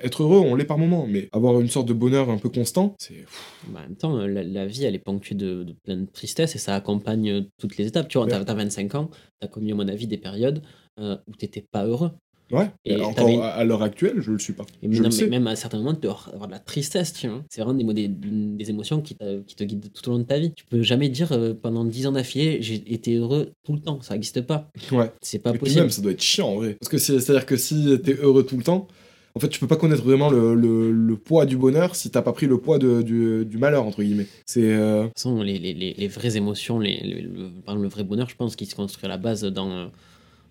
être 0.01 0.23
heureux, 0.23 0.39
on 0.39 0.55
l'est 0.55 0.65
par 0.65 0.79
moment, 0.79 1.07
mais 1.07 1.29
avoir 1.33 1.61
une 1.61 1.69
sorte 1.69 1.87
de 1.87 1.93
bonheur 1.93 2.31
un 2.31 2.39
peu 2.39 2.49
constant, 2.49 2.95
c'est 2.99 3.27
Bah, 3.69 3.81
en 3.81 3.83
même 3.83 3.97
temps, 3.97 4.17
la, 4.27 4.43
la 4.43 4.65
vie, 4.65 4.85
elle 4.85 4.95
est 4.95 4.99
ponctuée 4.99 5.35
de, 5.35 5.65
de 5.65 5.75
plein 5.85 5.99
de 5.99 6.07
tristesse 6.11 6.55
et 6.55 6.59
ça 6.59 6.75
accompagne 6.75 7.31
euh, 7.31 7.43
toutes 7.59 7.77
les 7.77 7.87
étapes. 7.89 8.09
Tu 8.09 8.17
vois, 8.17 8.27
Ouais. 8.27 8.43
t'as 8.43 8.55
25 8.55 8.95
ans, 8.95 9.11
t'as 9.41 9.49
connu, 9.49 9.73
à 9.73 9.75
mon 9.75 9.87
avis, 9.87 10.07
des 10.07 10.17
périodes 10.17 10.63
euh, 10.99 11.19
où 11.27 11.33
t'étais 11.35 11.61
pas 11.71 11.85
heureux. 11.85 12.13
Ouais. 12.53 12.71
Et 12.85 13.01
encore 13.01 13.29
une- 13.29 13.41
à, 13.41 13.63
l'heure 13.65 13.83
actuelle, 13.83 14.17
je 14.21 14.33
le 14.33 14.39
suis 14.39 14.53
pas. 14.53 14.65
Et 14.83 14.93
je 14.93 14.99
non, 15.03 15.09
le 15.09 15.11
sais. 15.11 15.27
même 15.29 15.47
à 15.47 15.57
certains 15.57 15.79
moments, 15.79 15.95
tu 15.95 16.01
dois 16.03 16.19
avoir 16.33 16.47
de 16.49 16.53
la 16.53 16.59
tristesse, 16.59 17.13
tu 17.13 17.29
vois. 17.29 17.43
C'est 17.51 17.63
vraiment 17.63 17.93
des, 17.93 18.09
des, 18.09 18.09
des 18.09 18.71
émotions 18.71 19.01
qui, 19.01 19.17
qui 19.47 19.55
te 19.57 19.65
guident 19.65 19.91
tout 19.93 20.09
au 20.09 20.13
long 20.13 20.19
de 20.19 20.25
ta 20.25 20.39
vie. 20.39 20.53
Tu 20.55 20.65
peux 20.65 20.83
jamais 20.83 21.09
dire 21.09 21.33
euh, 21.33 21.55
pendant 21.55 21.85
10 21.85 22.07
ans 22.07 22.13
d'affilée, 22.13 22.59
j'ai 22.63 22.83
été 22.93 23.15
heureux 23.17 23.53
tout 23.65 23.73
le 23.75 23.81
temps. 23.81 24.01
Ça 24.03 24.15
n'existe 24.15 24.41
pas. 24.43 24.71
Ouais. 24.93 25.11
C'est 25.23 25.39
pas 25.39 25.51
Et 25.51 25.53
puis 25.55 25.61
possible. 25.61 25.81
même, 25.81 25.91
ça 25.91 26.03
doit 26.03 26.13
être 26.13 26.23
chiant 26.23 26.49
en 26.49 26.57
vrai. 26.57 26.77
Parce 26.81 26.89
que 26.89 26.99
c'est- 26.99 27.21
c'est-à-dire 27.21 27.47
que 27.47 27.57
si 27.57 27.99
t'es 28.05 28.15
heureux 28.15 28.45
tout 28.45 28.57
le 28.57 28.63
temps, 28.63 28.89
en 29.37 29.39
fait, 29.39 29.49
tu 29.49 29.61
peux 29.61 29.69
pas 29.69 29.77
connaître 29.77 30.03
vraiment 30.03 30.29
le, 30.29 30.57
le- 30.57 30.91
le 30.91 31.17
poids 31.17 31.47
du 31.47 31.57
bonheur 31.57 31.95
si 31.95 32.11
t'as 32.11 32.21
pas 32.21 32.33
pris 32.33 32.47
le 32.47 32.59
poids 32.59 32.81
de- 32.81 33.01
du, 33.03 33.45
du 33.47 33.59
malheur, 33.59 33.85
entre 33.87 34.03
guillemets. 34.03 34.27
C'est. 34.45 34.73
euh, 34.75 35.07
les, 35.45 35.57
les, 35.59 35.73
les, 35.73 35.95
les 35.95 36.09
vraies 36.09 36.37
émotions, 36.37 36.81
les, 36.81 36.99
le, 37.01 37.51
le 37.81 37.89
vrai 37.89 38.03
bonheur, 38.03 38.29
je 38.29 38.35
pense 38.35 38.57
qu'il 38.57 38.67
se 38.67 38.75
construit 38.75 39.05
à 39.07 39.09
la 39.09 39.19
base 39.19 39.45
dans, 39.45 39.71
euh, 39.71 39.87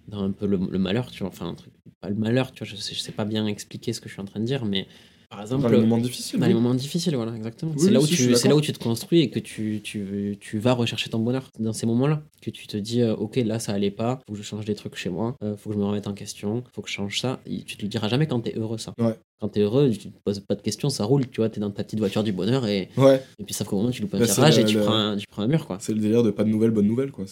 dans 0.10 0.24
un 0.24 0.32
peu 0.32 0.46
le, 0.46 0.58
le 0.58 0.80
malheur, 0.80 1.10
tu 1.12 1.20
vois. 1.20 1.30
Enfin, 1.30 1.48
un 1.48 1.54
truc, 1.56 1.72
pas 2.02 2.10
le 2.10 2.16
malheur, 2.16 2.52
tu 2.52 2.64
vois, 2.64 2.68
je 2.68 2.76
sais, 2.76 2.94
je 2.94 3.00
sais 3.00 3.12
pas 3.12 3.26
bien 3.26 3.46
expliquer 3.48 3.94
ce 3.94 4.02
que 4.02 4.10
je 4.10 4.14
suis 4.14 4.22
en 4.22 4.26
train 4.26 4.40
de 4.40 4.46
dire, 4.46 4.66
mais 4.66 4.88
par 5.30 5.42
exemple, 5.42 5.62
dans 5.62 5.70
les 5.70 5.78
moments 5.82 6.00
difficiles. 6.00 6.40
dans 6.40 6.46
oui. 6.46 6.54
les 6.54 6.56
moments 6.60 6.74
difficiles, 6.74 7.16
voilà, 7.16 7.36
exactement. 7.36 7.72
Oui, 7.76 7.82
c'est 7.86 7.92
là, 7.92 8.00
où 8.00 8.06
si, 8.06 8.16
tu- 8.16 8.36
c'est 8.36 8.48
là 8.48 8.56
où 8.56 8.62
tu 8.62 8.74
te 8.74 8.80
construis 8.80 9.20
et 9.22 9.30
que 9.30 9.38
tu, 9.40 9.80
tu, 9.84 10.38
tu 10.42 10.58
vas 10.58 10.74
rechercher 10.74 11.10
ton 11.12 11.20
bonheur 11.20 11.50
dans 11.60 11.72
ces 11.74 11.86
moments-là. 11.86 12.24
Que 12.42 12.50
tu 12.50 12.66
te 12.66 12.78
dis, 12.78 13.02
euh, 13.02 13.14
ok, 13.16 13.36
là, 13.38 13.60
ça 13.60 13.74
allait 13.74 13.92
pas, 13.92 14.20
faut 14.28 14.34
que 14.34 14.40
je 14.40 14.44
change 14.44 14.66
des 14.66 14.74
trucs 14.76 14.96
chez 14.96 15.10
moi, 15.10 15.36
euh, 15.44 15.56
faut 15.56 15.70
que 15.70 15.76
je 15.76 15.80
me 15.80 15.86
remette 15.86 16.08
en 16.08 16.14
question, 16.14 16.64
faut 16.74 16.82
que 16.82 16.90
je 16.90 16.94
change 16.96 17.20
ça. 17.20 17.40
Et 17.46 17.64
tu 17.64 17.78
te 17.78 17.84
le 17.84 17.90
diras 17.90 18.08
jamais 18.10 18.26
quand 18.26 18.40
t'es 18.40 18.56
heureux, 18.58 18.80
ça. 18.80 18.94
Ouais. 19.00 19.16
Quand 19.42 19.48
t'es 19.50 19.62
heureux, 19.62 19.90
tu 19.92 20.10
te 20.12 20.18
poses 20.24 20.40
pas 20.42 20.56
de 20.56 20.62
questions, 20.62 20.90
ça 20.90 21.06
roule, 21.06 21.28
tu 21.30 21.40
vois, 21.42 21.50
t'es 21.50 21.60
dans 21.62 21.72
ta 21.72 21.84
petite 21.84 22.00
voiture 22.00 22.24
du 22.24 22.32
bonheur 22.34 22.68
et, 22.68 22.90
Ouais, 22.98 23.22
et 23.40 23.44
puis 23.44 23.54
sauf 23.54 23.68
qu'au 23.68 23.78
moment 23.78 23.90
tu 23.92 24.02
loupes 24.02 24.14
un 24.16 24.20
virage 24.20 24.58
et 24.60 24.66
tu, 24.66 24.78
prends 24.78 24.94
un, 24.94 25.16
tu 25.18 25.26
prends 25.28 25.44
un 25.44 25.48
mur, 25.48 25.66
quoi. 25.66 25.78
c'est 25.80 25.94
le 25.94 26.00
délire 26.00 26.24
de 26.24 26.32
pas 26.32 26.44
de 26.44 26.50
nouvelles, 26.50 26.72
bonnes 26.72 26.88
nouvelles, 26.88 27.12
quoi. 27.12 27.26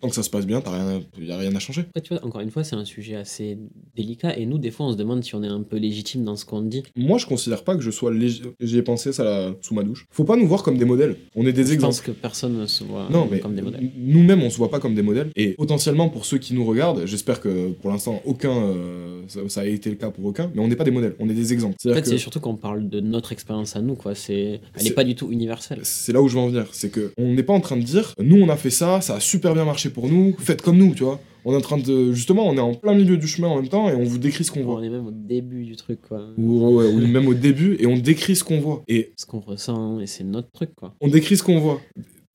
Tant 0.00 0.08
que 0.08 0.14
ça 0.14 0.22
se 0.22 0.30
passe 0.30 0.46
bien, 0.46 0.60
t'as 0.60 0.72
rien, 0.72 0.98
à- 0.98 1.20
y 1.22 1.30
a 1.30 1.36
rien 1.38 1.54
à 1.54 1.58
changer. 1.60 1.82
Après, 1.82 2.00
tu 2.00 2.14
vois, 2.14 2.24
encore 2.24 2.40
une 2.40 2.50
fois, 2.50 2.64
c'est 2.64 2.74
un 2.76 2.84
sujet 2.84 3.14
assez 3.16 3.58
délicat 3.96 4.36
et 4.36 4.46
nous, 4.46 4.58
des 4.58 4.70
fois, 4.70 4.86
on 4.86 4.92
se 4.92 4.96
demande 4.96 5.22
si 5.22 5.34
on 5.34 5.42
est 5.42 5.48
un 5.48 5.62
peu 5.62 5.76
légitime 5.76 6.24
dans 6.24 6.36
ce 6.36 6.44
qu'on 6.44 6.62
dit. 6.62 6.82
Moi, 6.96 7.18
je 7.18 7.26
considère 7.26 7.62
pas 7.64 7.76
que 7.76 7.82
je 7.82 7.90
sois 7.90 8.12
légitime. 8.12 8.52
J'y 8.60 8.78
ai 8.78 8.82
pensé, 8.82 9.12
ça, 9.12 9.24
là, 9.24 9.54
sous 9.60 9.74
ma 9.74 9.82
douche. 9.82 10.06
Faut 10.10 10.24
pas 10.24 10.36
nous 10.36 10.46
voir 10.46 10.62
comme 10.62 10.78
des 10.78 10.84
modèles. 10.84 11.16
On 11.36 11.46
est 11.46 11.52
des 11.52 11.64
Je 11.64 11.72
exemples. 11.74 11.92
pense 11.94 12.00
que 12.00 12.10
personne 12.10 12.58
ne 12.58 12.66
se 12.66 12.84
voit 12.84 13.08
Non, 13.10 13.28
mais 13.30 13.38
comme 13.40 13.54
des 13.54 13.62
modèles. 13.62 13.88
nous-mêmes, 13.96 14.42
on 14.42 14.50
se 14.50 14.56
voit 14.56 14.70
pas 14.70 14.80
comme 14.80 14.94
des 14.94 15.02
modèles. 15.02 15.30
Et 15.36 15.52
potentiellement, 15.52 16.08
pour 16.08 16.24
ceux 16.24 16.38
qui 16.38 16.54
nous 16.54 16.64
regardent, 16.64 17.06
j'espère 17.06 17.40
que 17.40 17.68
pour 17.70 17.90
l'instant, 17.90 18.20
aucun, 18.24 18.50
euh, 18.52 19.22
ça, 19.28 19.40
ça 19.48 19.60
a 19.60 19.64
été 19.66 19.90
le 19.90 19.96
cas 19.96 20.10
pour 20.10 20.24
aucun, 20.24 20.50
mais 20.54 20.60
on 20.60 20.68
n'est 20.68 20.76
pas 20.76 20.84
des 20.84 20.90
modèles, 20.90 21.14
on 21.18 21.28
est 21.28 21.34
des 21.34 21.51
exemples. 21.52 21.76
En 21.88 21.94
fait, 21.94 22.02
que- 22.02 22.08
c'est 22.08 22.18
surtout 22.18 22.40
qu'on 22.40 22.56
parle 22.56 22.88
de 22.88 23.00
notre 23.00 23.32
expérience 23.32 23.76
à 23.76 23.80
nous, 23.80 23.94
quoi. 23.94 24.14
C'est, 24.14 24.60
elle 24.76 24.84
n'est 24.84 24.90
pas 24.90 25.04
du 25.04 25.14
tout 25.14 25.30
universelle. 25.30 25.80
c'est 25.82 26.12
là 26.12 26.20
où 26.22 26.28
je 26.28 26.34
veux 26.34 26.40
en 26.40 26.48
venir. 26.48 26.66
C'est 26.72 26.90
que 26.90 27.12
on 27.18 27.34
n'est 27.34 27.42
pas 27.42 27.52
en 27.52 27.60
train 27.60 27.76
de 27.76 27.82
dire, 27.82 28.14
nous 28.18 28.40
on 28.42 28.48
a 28.48 28.56
fait 28.56 28.70
ça, 28.70 29.00
ça 29.00 29.16
a 29.16 29.20
super 29.20 29.54
bien 29.54 29.64
marché 29.64 29.90
pour 29.90 30.08
nous, 30.08 30.34
faites 30.38 30.62
comme 30.62 30.78
nous, 30.78 30.94
tu 30.94 31.04
vois. 31.04 31.20
On 31.44 31.52
est 31.52 31.56
en 31.56 31.60
train 31.60 31.76
de. 31.78 32.12
Justement, 32.12 32.46
on 32.48 32.54
est 32.56 32.60
en 32.60 32.72
plein 32.74 32.94
milieu 32.94 33.16
du 33.16 33.26
chemin 33.26 33.48
en 33.48 33.56
même 33.56 33.68
temps 33.68 33.88
et 33.88 33.94
on 33.96 34.04
vous 34.04 34.18
décrit 34.18 34.44
ce 34.44 34.52
qu'on 34.52 34.60
On 34.60 34.74
voit. 34.76 34.84
est 34.84 34.88
même 34.88 35.08
au 35.08 35.10
début 35.10 35.64
du 35.64 35.74
truc, 35.74 36.00
quoi. 36.06 36.28
Ou, 36.38 36.76
ouais, 36.76 36.86
ou 36.86 37.04
même 37.04 37.26
au 37.26 37.34
début 37.34 37.76
et 37.80 37.86
on 37.86 37.96
décrit 37.96 38.36
ce 38.36 38.44
qu'on 38.44 38.60
voit. 38.60 38.84
Et 38.86 39.12
Ce 39.16 39.26
qu'on 39.26 39.40
ressent, 39.40 39.98
et 39.98 40.06
c'est 40.06 40.22
notre 40.22 40.52
truc, 40.52 40.70
quoi. 40.76 40.94
on 41.00 41.08
décrit 41.08 41.36
ce 41.36 41.42
qu'on 41.42 41.58
voit. 41.58 41.80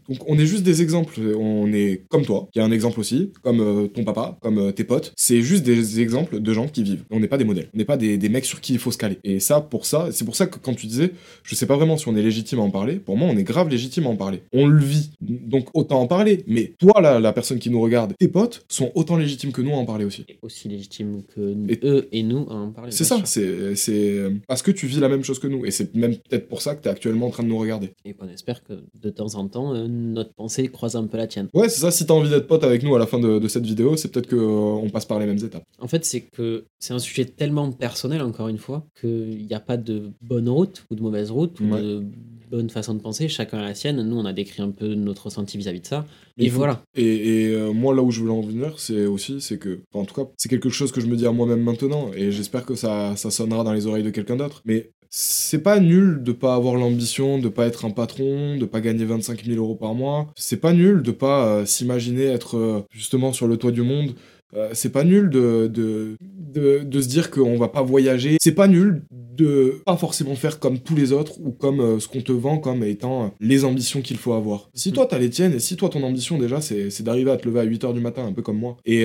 Donc 0.10 0.20
on 0.28 0.38
est 0.40 0.46
juste 0.46 0.64
des 0.64 0.82
exemples. 0.82 1.20
On 1.38 1.72
est 1.74 2.04
comme 2.10 2.24
toi, 2.26 2.48
qui 2.52 2.60
est 2.60 2.62
un 2.62 2.72
exemple 2.72 3.00
aussi, 3.00 3.32
comme 3.44 3.60
euh, 3.62 3.88
ton 3.88 4.04
papa, 4.04 4.38
comme 4.42 4.58
euh, 4.60 4.72
tes 4.72 4.84
potes. 4.84 5.14
C'est 5.16 5.42
juste 5.42 5.64
des 5.64 6.00
exemples 6.00 6.40
de 6.40 6.54
gens 6.54 6.68
qui 6.68 6.84
vivent. 6.84 7.04
On 7.12 7.20
n'est 7.20 7.28
pas 7.28 7.38
des 7.38 7.46
modèles. 7.46 7.70
On 7.74 7.78
n'est 7.78 7.86
pas 7.86 7.98
des, 7.98 8.18
des 8.18 8.30
mecs 8.30 8.46
sur 8.46 8.62
qui 8.62 8.74
il 8.74 8.80
faut 8.80 8.92
se 8.92 8.98
caler. 8.98 9.18
Et 9.24 9.40
ça, 9.40 9.62
pour 9.62 9.86
ça, 9.86 10.10
c'est 10.12 10.26
pour 10.26 10.36
ça 10.36 10.48
que 10.48 10.58
quand 10.60 10.74
tu 10.74 10.88
disais, 10.88 11.12
je 11.44 11.56
sais 11.56 11.66
pas 11.66 11.76
vraiment 11.76 11.98
si 11.98 12.08
on 12.08 12.16
est 12.16 12.22
légitime 12.22 12.60
à 12.60 12.62
en 12.64 12.70
parler. 12.72 12.96
Pour 12.96 13.18
moi, 13.18 13.28
on 13.32 13.38
est 13.38 13.44
grave 13.44 13.70
légitime 13.70 14.06
à 14.06 14.10
en 14.10 14.16
parler. 14.16 14.42
On 14.54 14.68
le 14.68 14.80
vit. 14.84 15.12
Donc 15.22 15.68
autant 15.74 16.00
en 16.02 16.08
parler. 16.08 16.44
Mais 16.48 16.74
toi, 16.80 17.02
la 17.20 17.34
personne 17.34 17.60
qui 17.60 17.70
nous 17.70 17.82
regarde, 17.82 18.14
tes 18.18 18.28
potes 18.28 18.66
sont 18.70 18.92
autant 18.96 19.18
légitimes 19.18 19.52
que 19.52 19.62
nous 19.62 19.72
à 19.74 19.78
en 19.78 19.86
parler 19.86 20.06
aussi. 20.06 20.26
Et 20.30 20.38
aussi 20.42 20.68
légitime 20.70 21.24
que 21.36 21.56
Et- 21.70 21.80
eux 21.84 22.08
et 22.12 22.24
nous 22.24 22.48
à 22.50 22.54
en 22.56 22.72
parler. 22.72 22.92
C'est 22.92 23.04
ça, 23.04 23.22
c'est 23.26 23.76
c'est 23.76 24.32
parce 24.48 24.62
que 24.62 24.72
tu 24.72 24.88
vis 24.88 25.00
la 25.00 25.10
même 25.10 25.24
chose 25.24 25.40
que 25.40 25.48
nous. 25.48 25.66
Et 25.66 25.72
c'est 25.72 25.94
même 25.96 26.16
peut-être 26.16 26.48
pour 26.48 26.62
ça 26.62 26.76
que 26.76 26.82
tu 26.82 26.88
es 26.88 26.92
actuellement 26.92 27.28
en 27.28 27.30
train 27.30 27.44
de 27.44 27.48
nous 27.50 27.58
regarder. 27.58 27.92
Et 28.06 28.14
qu'on 28.14 28.28
espère 28.30 28.64
que 28.64 28.74
de 29.02 29.10
temps 29.10 29.36
en 29.36 29.48
temps, 29.48 29.74
euh, 29.74 29.88
notre 29.98 30.34
pensée 30.34 30.68
croise 30.68 30.96
un 30.96 31.06
peu 31.08 31.18
la 31.18 31.28
tienne. 31.28 31.48
Ouais, 31.54 31.70
c'est 31.70 31.82
ça, 31.82 31.92
si 31.92 32.06
t'as 32.06 32.14
envie 32.14 32.30
d'être 32.30 32.48
pote 32.48 32.64
avec 32.64 32.84
nous 32.84 32.96
à 32.96 33.00
la 33.00 33.06
fin 33.08 33.20
de, 33.20 33.40
de 33.40 33.48
cette 33.48 33.66
vidéo, 33.66 33.96
c'est 33.98 34.12
peut-être 34.12 34.30
qu'on 34.30 34.90
passe 34.90 35.06
par 35.06 35.20
les 35.20 35.26
mêmes 35.26 35.38
étapes. 35.44 35.64
En 35.80 35.88
fait, 35.88 36.06
c'est 36.06 36.22
que 36.22 36.66
c'est 36.80 36.94
un 36.94 37.00
sujet 37.00 37.26
tellement 37.26 37.72
personnel, 37.72 38.22
encore 38.22 38.48
une 38.48 38.58
fois, 38.58 38.86
qu'il 39.00 39.46
n'y 39.48 39.54
a 39.54 39.60
pas 39.60 39.78
de 39.78 40.12
bonne 40.22 40.50
route 40.50 40.84
ou 40.92 40.96
de 40.96 41.02
mauvaise 41.02 41.32
route 41.32 41.60
ou 41.60 41.66
Ouais. 41.74 41.82
de 41.82 42.04
bonne 42.50 42.70
façon 42.70 42.94
de 42.94 43.00
penser. 43.02 43.28
Chacun 43.28 43.58
a 43.58 43.64
la 43.64 43.76
sienne. 43.76 44.02
Nous, 44.02 44.16
on 44.18 44.24
a 44.26 44.32
décrit 44.34 44.62
un 44.64 44.72
peu 44.72 44.94
notre 44.94 45.26
ressenti 45.26 45.58
vis-à-vis 45.58 45.82
de 45.82 45.86
ça. 45.88 46.06
Mais 46.38 46.46
Et 46.46 46.50
voilà. 46.50 46.82
Et, 46.96 47.04
et, 47.46 47.48
euh, 47.50 47.74
moi, 47.74 47.94
là 47.94 48.02
où 48.04 48.12
je 48.12 48.22
voulais 48.22 48.32
en 48.32 48.42
venir, 48.42 48.80
c'est 48.80 49.06
aussi, 49.06 49.42
c'est 49.42 49.58
que, 49.58 49.80
enfin, 49.92 50.04
en 50.04 50.06
tout 50.06 50.14
cas, 50.16 50.30
c'est 50.38 50.48
quelque 50.48 50.70
chose 50.70 50.92
que 50.94 51.02
je 51.02 51.08
me 51.08 51.16
dis 51.18 51.26
à 51.26 51.32
moi-même 51.32 51.62
maintenant, 51.62 52.12
et 52.16 52.32
j'espère 52.32 52.66
que 52.66 52.76
ça, 52.76 53.16
ça 53.18 53.32
sonnera 53.32 53.64
dans 53.66 53.74
les 53.74 53.86
oreilles 53.88 54.04
de 54.04 54.12
quelqu'un 54.12 54.38
d'autre. 54.38 54.62
Mais 54.66 54.92
c'est 55.10 55.64
pas 55.64 55.80
nul 55.80 56.22
de 56.24 56.32
pas 56.32 56.56
avoir 56.56 56.76
l'ambition, 56.76 57.40
de 57.40 57.50
pas 57.50 57.66
être 57.66 57.86
un 57.86 57.92
patron, 57.92 58.58
de 58.58 58.66
pas 58.66 58.82
gagner 58.82 59.06
25 59.06 59.46
000 59.46 59.58
euros 59.58 59.76
par 59.76 59.94
mois. 59.94 60.28
C'est 60.36 60.58
pas 60.58 60.74
nul 60.74 61.02
de 61.02 61.12
pas 61.12 61.46
euh, 61.48 61.66
s'imaginer 61.66 62.26
être 62.26 62.58
euh, 62.58 62.86
justement 62.92 63.34
sur 63.34 63.48
le 63.48 63.58
toit 63.58 63.72
du 63.72 63.84
monde. 63.84 64.14
Euh, 64.56 64.70
c'est 64.74 64.92
pas 64.92 65.04
nul 65.04 65.30
de, 65.30 65.68
de, 65.68 66.16
de, 66.22 66.80
de 66.84 67.02
se 67.02 67.08
dire 67.08 67.32
qu'on 67.32 67.58
va 67.58 67.68
pas 67.68 67.82
voyager. 67.82 68.38
C'est 68.42 68.54
pas 68.54 68.68
nul 68.68 69.04
de 69.12 69.82
pas 69.86 69.98
forcément 69.98 70.36
faire 70.36 70.60
comme 70.60 70.80
tous 70.80 70.96
les 70.96 71.12
autres 71.12 71.34
ou 71.42 71.52
comme 71.52 71.80
euh, 71.80 72.00
ce 72.00 72.08
qu'on 72.08 72.22
te 72.22 72.32
vend 72.32 72.58
comme 72.58 72.84
étant 72.84 73.26
euh, 73.26 73.28
les 73.40 73.66
ambitions 73.66 74.02
qu'il 74.02 74.18
faut 74.18 74.34
avoir. 74.34 74.70
Si 74.74 74.92
toi 74.92 75.06
t'as 75.06 75.20
les 75.20 75.30
tiennes 75.30 75.54
et 75.54 75.60
si 75.60 75.76
toi 75.76 75.90
ton 75.90 76.02
ambition 76.04 76.38
déjà 76.40 76.60
c'est 76.62 77.02
d'arriver 77.04 77.32
à 77.32 77.38
te 77.38 77.48
lever 77.48 77.60
à 77.60 77.66
8h 77.66 77.94
du 77.94 78.00
matin 78.00 78.26
un 78.26 78.34
peu 78.34 78.42
comme 78.42 78.58
moi 78.58 78.78
et, 78.86 79.02
et 79.02 79.04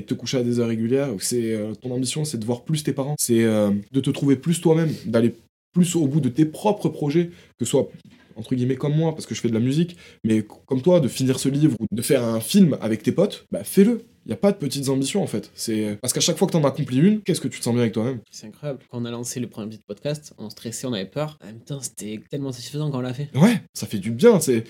de 0.00 0.04
te 0.06 0.14
coucher 0.14 0.38
à 0.38 0.42
des 0.42 0.58
heures 0.58 0.68
régulières, 0.68 1.10
c'est 1.18 1.58
ton 1.82 1.90
ambition 1.90 2.24
c'est 2.24 2.38
de 2.38 2.44
voir 2.46 2.64
plus 2.64 2.82
tes 2.82 2.92
parents, 2.92 3.14
c'est 3.18 3.42
de 3.44 4.00
te 4.00 4.10
trouver 4.10 4.36
plus 4.36 4.60
toi-même, 4.60 4.90
d'aller 5.04 5.34
plus 5.74 5.96
au 5.96 6.06
bout 6.06 6.20
de 6.20 6.30
tes 6.30 6.46
propres 6.46 6.88
projets, 6.88 7.30
que 7.58 7.64
ce 7.64 7.70
soit 7.72 7.90
entre 8.36 8.54
guillemets 8.54 8.76
comme 8.76 8.96
moi 8.96 9.12
parce 9.12 9.26
que 9.26 9.34
je 9.34 9.40
fais 9.40 9.48
de 9.48 9.54
la 9.54 9.60
musique, 9.60 9.96
mais 10.24 10.42
comme 10.66 10.80
toi 10.80 11.00
de 11.00 11.08
finir 11.08 11.38
ce 11.38 11.48
livre 11.48 11.76
ou 11.80 11.86
de 11.92 12.02
faire 12.02 12.24
un 12.24 12.40
film 12.40 12.78
avec 12.80 13.02
tes 13.02 13.12
potes, 13.12 13.44
bah 13.52 13.64
fais-le. 13.64 14.00
Il 14.26 14.30
n'y 14.30 14.34
a 14.34 14.38
pas 14.38 14.52
de 14.52 14.56
petites 14.56 14.88
ambitions 14.88 15.22
en 15.22 15.26
fait. 15.26 15.50
C'est 15.54 15.98
parce 16.00 16.12
qu'à 16.14 16.20
chaque 16.20 16.38
fois 16.38 16.46
que 16.46 16.52
t'en 16.52 16.64
accomplis 16.64 16.98
une, 16.98 17.20
qu'est-ce 17.22 17.40
que 17.40 17.48
tu 17.48 17.58
te 17.58 17.64
sens 17.64 17.74
bien 17.74 17.82
avec 17.82 17.92
toi-même? 17.92 18.20
C'est 18.30 18.46
incroyable. 18.46 18.80
Quand 18.90 19.00
on 19.00 19.04
a 19.04 19.10
lancé 19.10 19.38
le 19.38 19.48
premier 19.48 19.68
petit 19.68 19.82
podcast, 19.86 20.32
on 20.38 20.48
stressait, 20.48 20.86
on 20.86 20.94
avait 20.94 21.04
peur. 21.04 21.38
En 21.42 21.46
même 21.46 21.60
temps, 21.60 21.80
c'était 21.80 22.20
tellement 22.30 22.50
satisfaisant 22.52 22.90
quand 22.90 22.98
on 22.98 23.02
l'a 23.02 23.12
fait. 23.12 23.28
Ouais, 23.36 23.60
ça 23.74 23.86
fait 23.86 23.98
du 23.98 24.10
bien. 24.10 24.40
C'est 24.40 24.64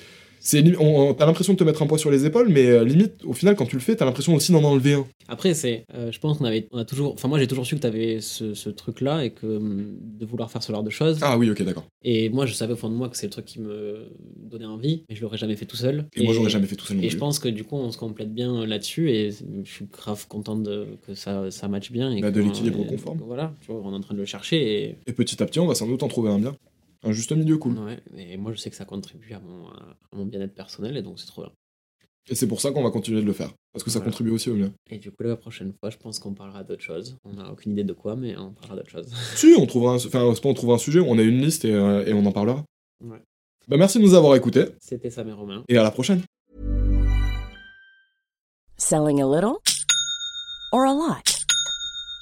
c'est 0.44 0.62
t'as 0.62 1.26
l'impression 1.26 1.54
de 1.54 1.58
te 1.58 1.64
mettre 1.64 1.82
un 1.82 1.86
poids 1.86 1.96
sur 1.96 2.10
les 2.10 2.26
épaules, 2.26 2.50
mais 2.50 2.66
euh, 2.66 2.84
limite, 2.84 3.24
au 3.24 3.32
final, 3.32 3.56
quand 3.56 3.64
tu 3.64 3.76
le 3.76 3.80
fais, 3.80 3.96
t'as 3.96 4.04
l'impression 4.04 4.34
aussi 4.34 4.52
d'en 4.52 4.62
enlever 4.62 4.92
un. 4.92 5.06
Après, 5.26 5.54
c'est, 5.54 5.86
euh, 5.94 6.12
je 6.12 6.20
pense 6.20 6.36
qu'on 6.36 6.44
avait, 6.44 6.68
on 6.70 6.76
a 6.78 6.84
toujours, 6.84 7.14
enfin 7.14 7.28
moi 7.28 7.38
j'ai 7.38 7.46
toujours 7.46 7.64
su 7.64 7.76
que 7.76 7.80
tu 7.80 7.86
avais 7.86 8.20
ce, 8.20 8.52
ce 8.52 8.68
truc-là 8.68 9.24
et 9.24 9.30
que 9.30 9.46
hum, 9.46 9.96
de 10.00 10.26
vouloir 10.26 10.50
faire 10.50 10.62
ce 10.62 10.70
genre 10.70 10.82
de 10.82 10.90
choses. 10.90 11.18
Ah 11.22 11.38
oui, 11.38 11.50
ok, 11.50 11.62
d'accord. 11.62 11.86
Et 12.02 12.28
moi, 12.28 12.44
je 12.44 12.52
savais 12.52 12.74
au 12.74 12.76
fond 12.76 12.90
de 12.90 12.94
moi 12.94 13.08
que 13.08 13.16
c'est 13.16 13.26
le 13.26 13.32
truc 13.32 13.46
qui 13.46 13.58
me 13.58 14.06
donnait 14.36 14.66
envie, 14.66 15.04
mais 15.08 15.16
je 15.16 15.22
l'aurais 15.22 15.38
jamais 15.38 15.56
fait 15.56 15.64
tout 15.64 15.76
seul. 15.76 16.04
Et, 16.14 16.22
moi, 16.22 16.34
j'aurais 16.34 16.50
jamais 16.50 16.66
fait 16.66 16.76
tout 16.76 16.84
seul 16.84 16.98
non 16.98 17.02
Et 17.02 17.08
je 17.08 17.16
pense 17.16 17.38
que 17.38 17.48
du 17.48 17.64
coup, 17.64 17.76
on 17.76 17.90
se 17.90 17.96
complète 17.96 18.34
bien 18.34 18.66
là-dessus 18.66 19.10
et 19.10 19.30
je 19.30 19.70
suis 19.70 19.86
grave 19.90 20.26
content 20.28 20.56
de, 20.56 20.86
que 21.06 21.14
ça, 21.14 21.50
ça 21.50 21.68
matche 21.68 21.90
bien. 21.90 22.12
Et 22.12 22.20
Bah, 22.20 22.30
de 22.30 22.42
l'équilibre 22.42 22.82
et- 22.82 22.86
conforme. 22.86 23.18
Voilà, 23.24 23.54
tu 23.62 23.72
vois, 23.72 23.80
on 23.82 23.92
est 23.92 23.96
en 23.96 24.00
train 24.00 24.14
de 24.14 24.20
le 24.20 24.26
chercher 24.26 24.84
et, 24.84 24.98
Et 25.06 25.12
petit 25.14 25.42
à 25.42 25.46
petit, 25.46 25.58
on 25.60 25.66
va 25.66 25.74
sans 25.74 25.86
doute 25.86 26.02
en 26.02 26.08
trouver 26.08 26.28
un 26.28 26.38
bien. 26.38 26.54
Un 27.04 27.12
juste 27.12 27.32
milieu 27.32 27.58
cool. 27.58 27.78
ouais, 27.78 28.02
et 28.16 28.36
moi, 28.36 28.52
je 28.52 28.58
sais 28.58 28.70
que 28.70 28.76
ça 28.76 28.84
contribue 28.84 29.32
à 29.34 29.40
mon, 29.40 29.68
à 29.68 29.96
mon 30.12 30.24
bien-être 30.26 30.54
personnel 30.54 30.96
et 30.96 31.02
donc 31.02 31.18
c'est 31.20 31.26
trop 31.26 31.42
bien. 31.42 31.52
Et 32.30 32.34
c'est 32.34 32.48
pour 32.48 32.60
ça 32.62 32.70
qu'on 32.70 32.82
va 32.82 32.90
continuer 32.90 33.20
de 33.20 33.26
le 33.26 33.34
faire. 33.34 33.52
Parce 33.74 33.84
que 33.84 33.90
ça 33.90 34.00
contribue 34.00 34.30
aussi 34.30 34.48
au 34.48 34.54
mien. 34.54 34.72
Et 34.90 34.96
du 34.98 35.10
coup, 35.10 35.22
la 35.24 35.36
prochaine 35.36 35.74
fois, 35.78 35.90
je 35.90 35.98
pense 35.98 36.18
qu'on 36.18 36.32
parlera 36.32 36.64
d'autre 36.64 36.80
chose. 36.82 37.18
On 37.24 37.34
n'a 37.34 37.52
aucune 37.52 37.72
idée 37.72 37.84
de 37.84 37.92
quoi, 37.92 38.16
mais 38.16 38.34
on 38.38 38.50
parlera 38.52 38.76
d'autre 38.76 38.88
chose. 38.90 39.06
Si, 39.36 39.54
on 39.58 39.66
trouvera 39.66 39.92
un, 39.92 39.96
enfin, 39.96 40.32
c'est 40.34 40.40
pas 40.42 40.48
on 40.48 40.54
trouvera 40.54 40.76
un 40.76 40.78
sujet, 40.78 41.00
on 41.00 41.18
a 41.18 41.22
une 41.22 41.42
liste 41.42 41.66
et, 41.66 41.74
euh, 41.74 42.06
et 42.06 42.14
on 42.14 42.24
en 42.24 42.32
parlera. 42.32 42.64
Ouais. 43.02 43.20
Bah, 43.68 43.76
merci 43.76 43.98
de 43.98 44.04
nous 44.04 44.14
avoir 44.14 44.34
écoutés 44.36 44.64
C'était 44.80 45.10
Sam 45.10 45.28
et 45.28 45.32
Romain. 45.32 45.64
et 45.68 45.76
à 45.76 45.82
la 45.82 45.90
prochaine. 45.90 46.22
Selling 48.78 49.20
a 49.20 49.26
little 49.26 49.58
or 50.72 50.84
a 50.86 50.94
lot? 50.94 51.43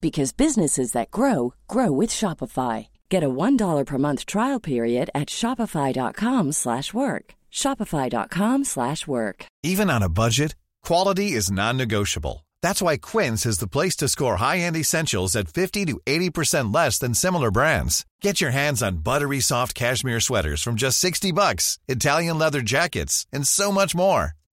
because 0.00 0.32
businesses 0.32 0.92
that 0.92 1.10
grow 1.10 1.54
grow 1.66 1.90
with 1.90 2.10
Shopify. 2.10 2.88
Get 3.08 3.24
a 3.24 3.28
$1 3.28 3.84
per 3.86 3.98
month 3.98 4.26
trial 4.26 4.60
period 4.60 5.10
at 5.14 5.28
shopify.com/work. 5.28 6.54
slash 6.54 6.94
work. 6.94 7.24
shopify.com/work. 7.52 8.66
slash 8.66 9.06
work. 9.06 9.46
Even 9.62 9.90
on 9.90 10.02
a 10.02 10.08
budget, 10.08 10.54
quality 10.82 11.32
is 11.32 11.50
non-negotiable. 11.50 12.44
That's 12.62 12.82
why 12.82 12.96
Quince 12.96 13.46
is 13.46 13.58
the 13.58 13.68
place 13.68 13.96
to 13.96 14.08
score 14.08 14.36
high-end 14.36 14.76
essentials 14.76 15.36
at 15.36 15.48
50 15.48 15.86
to 15.86 16.00
80% 16.06 16.74
less 16.74 16.98
than 16.98 17.14
similar 17.14 17.50
brands. 17.50 18.04
Get 18.20 18.40
your 18.40 18.50
hands 18.50 18.82
on 18.82 18.98
buttery 18.98 19.40
soft 19.40 19.74
cashmere 19.74 20.20
sweaters 20.20 20.62
from 20.62 20.74
just 20.76 20.98
60 20.98 21.32
bucks, 21.32 21.78
Italian 21.88 22.38
leather 22.38 22.62
jackets, 22.62 23.26
and 23.32 23.46
so 23.46 23.70
much 23.72 23.94
more. 23.94 24.32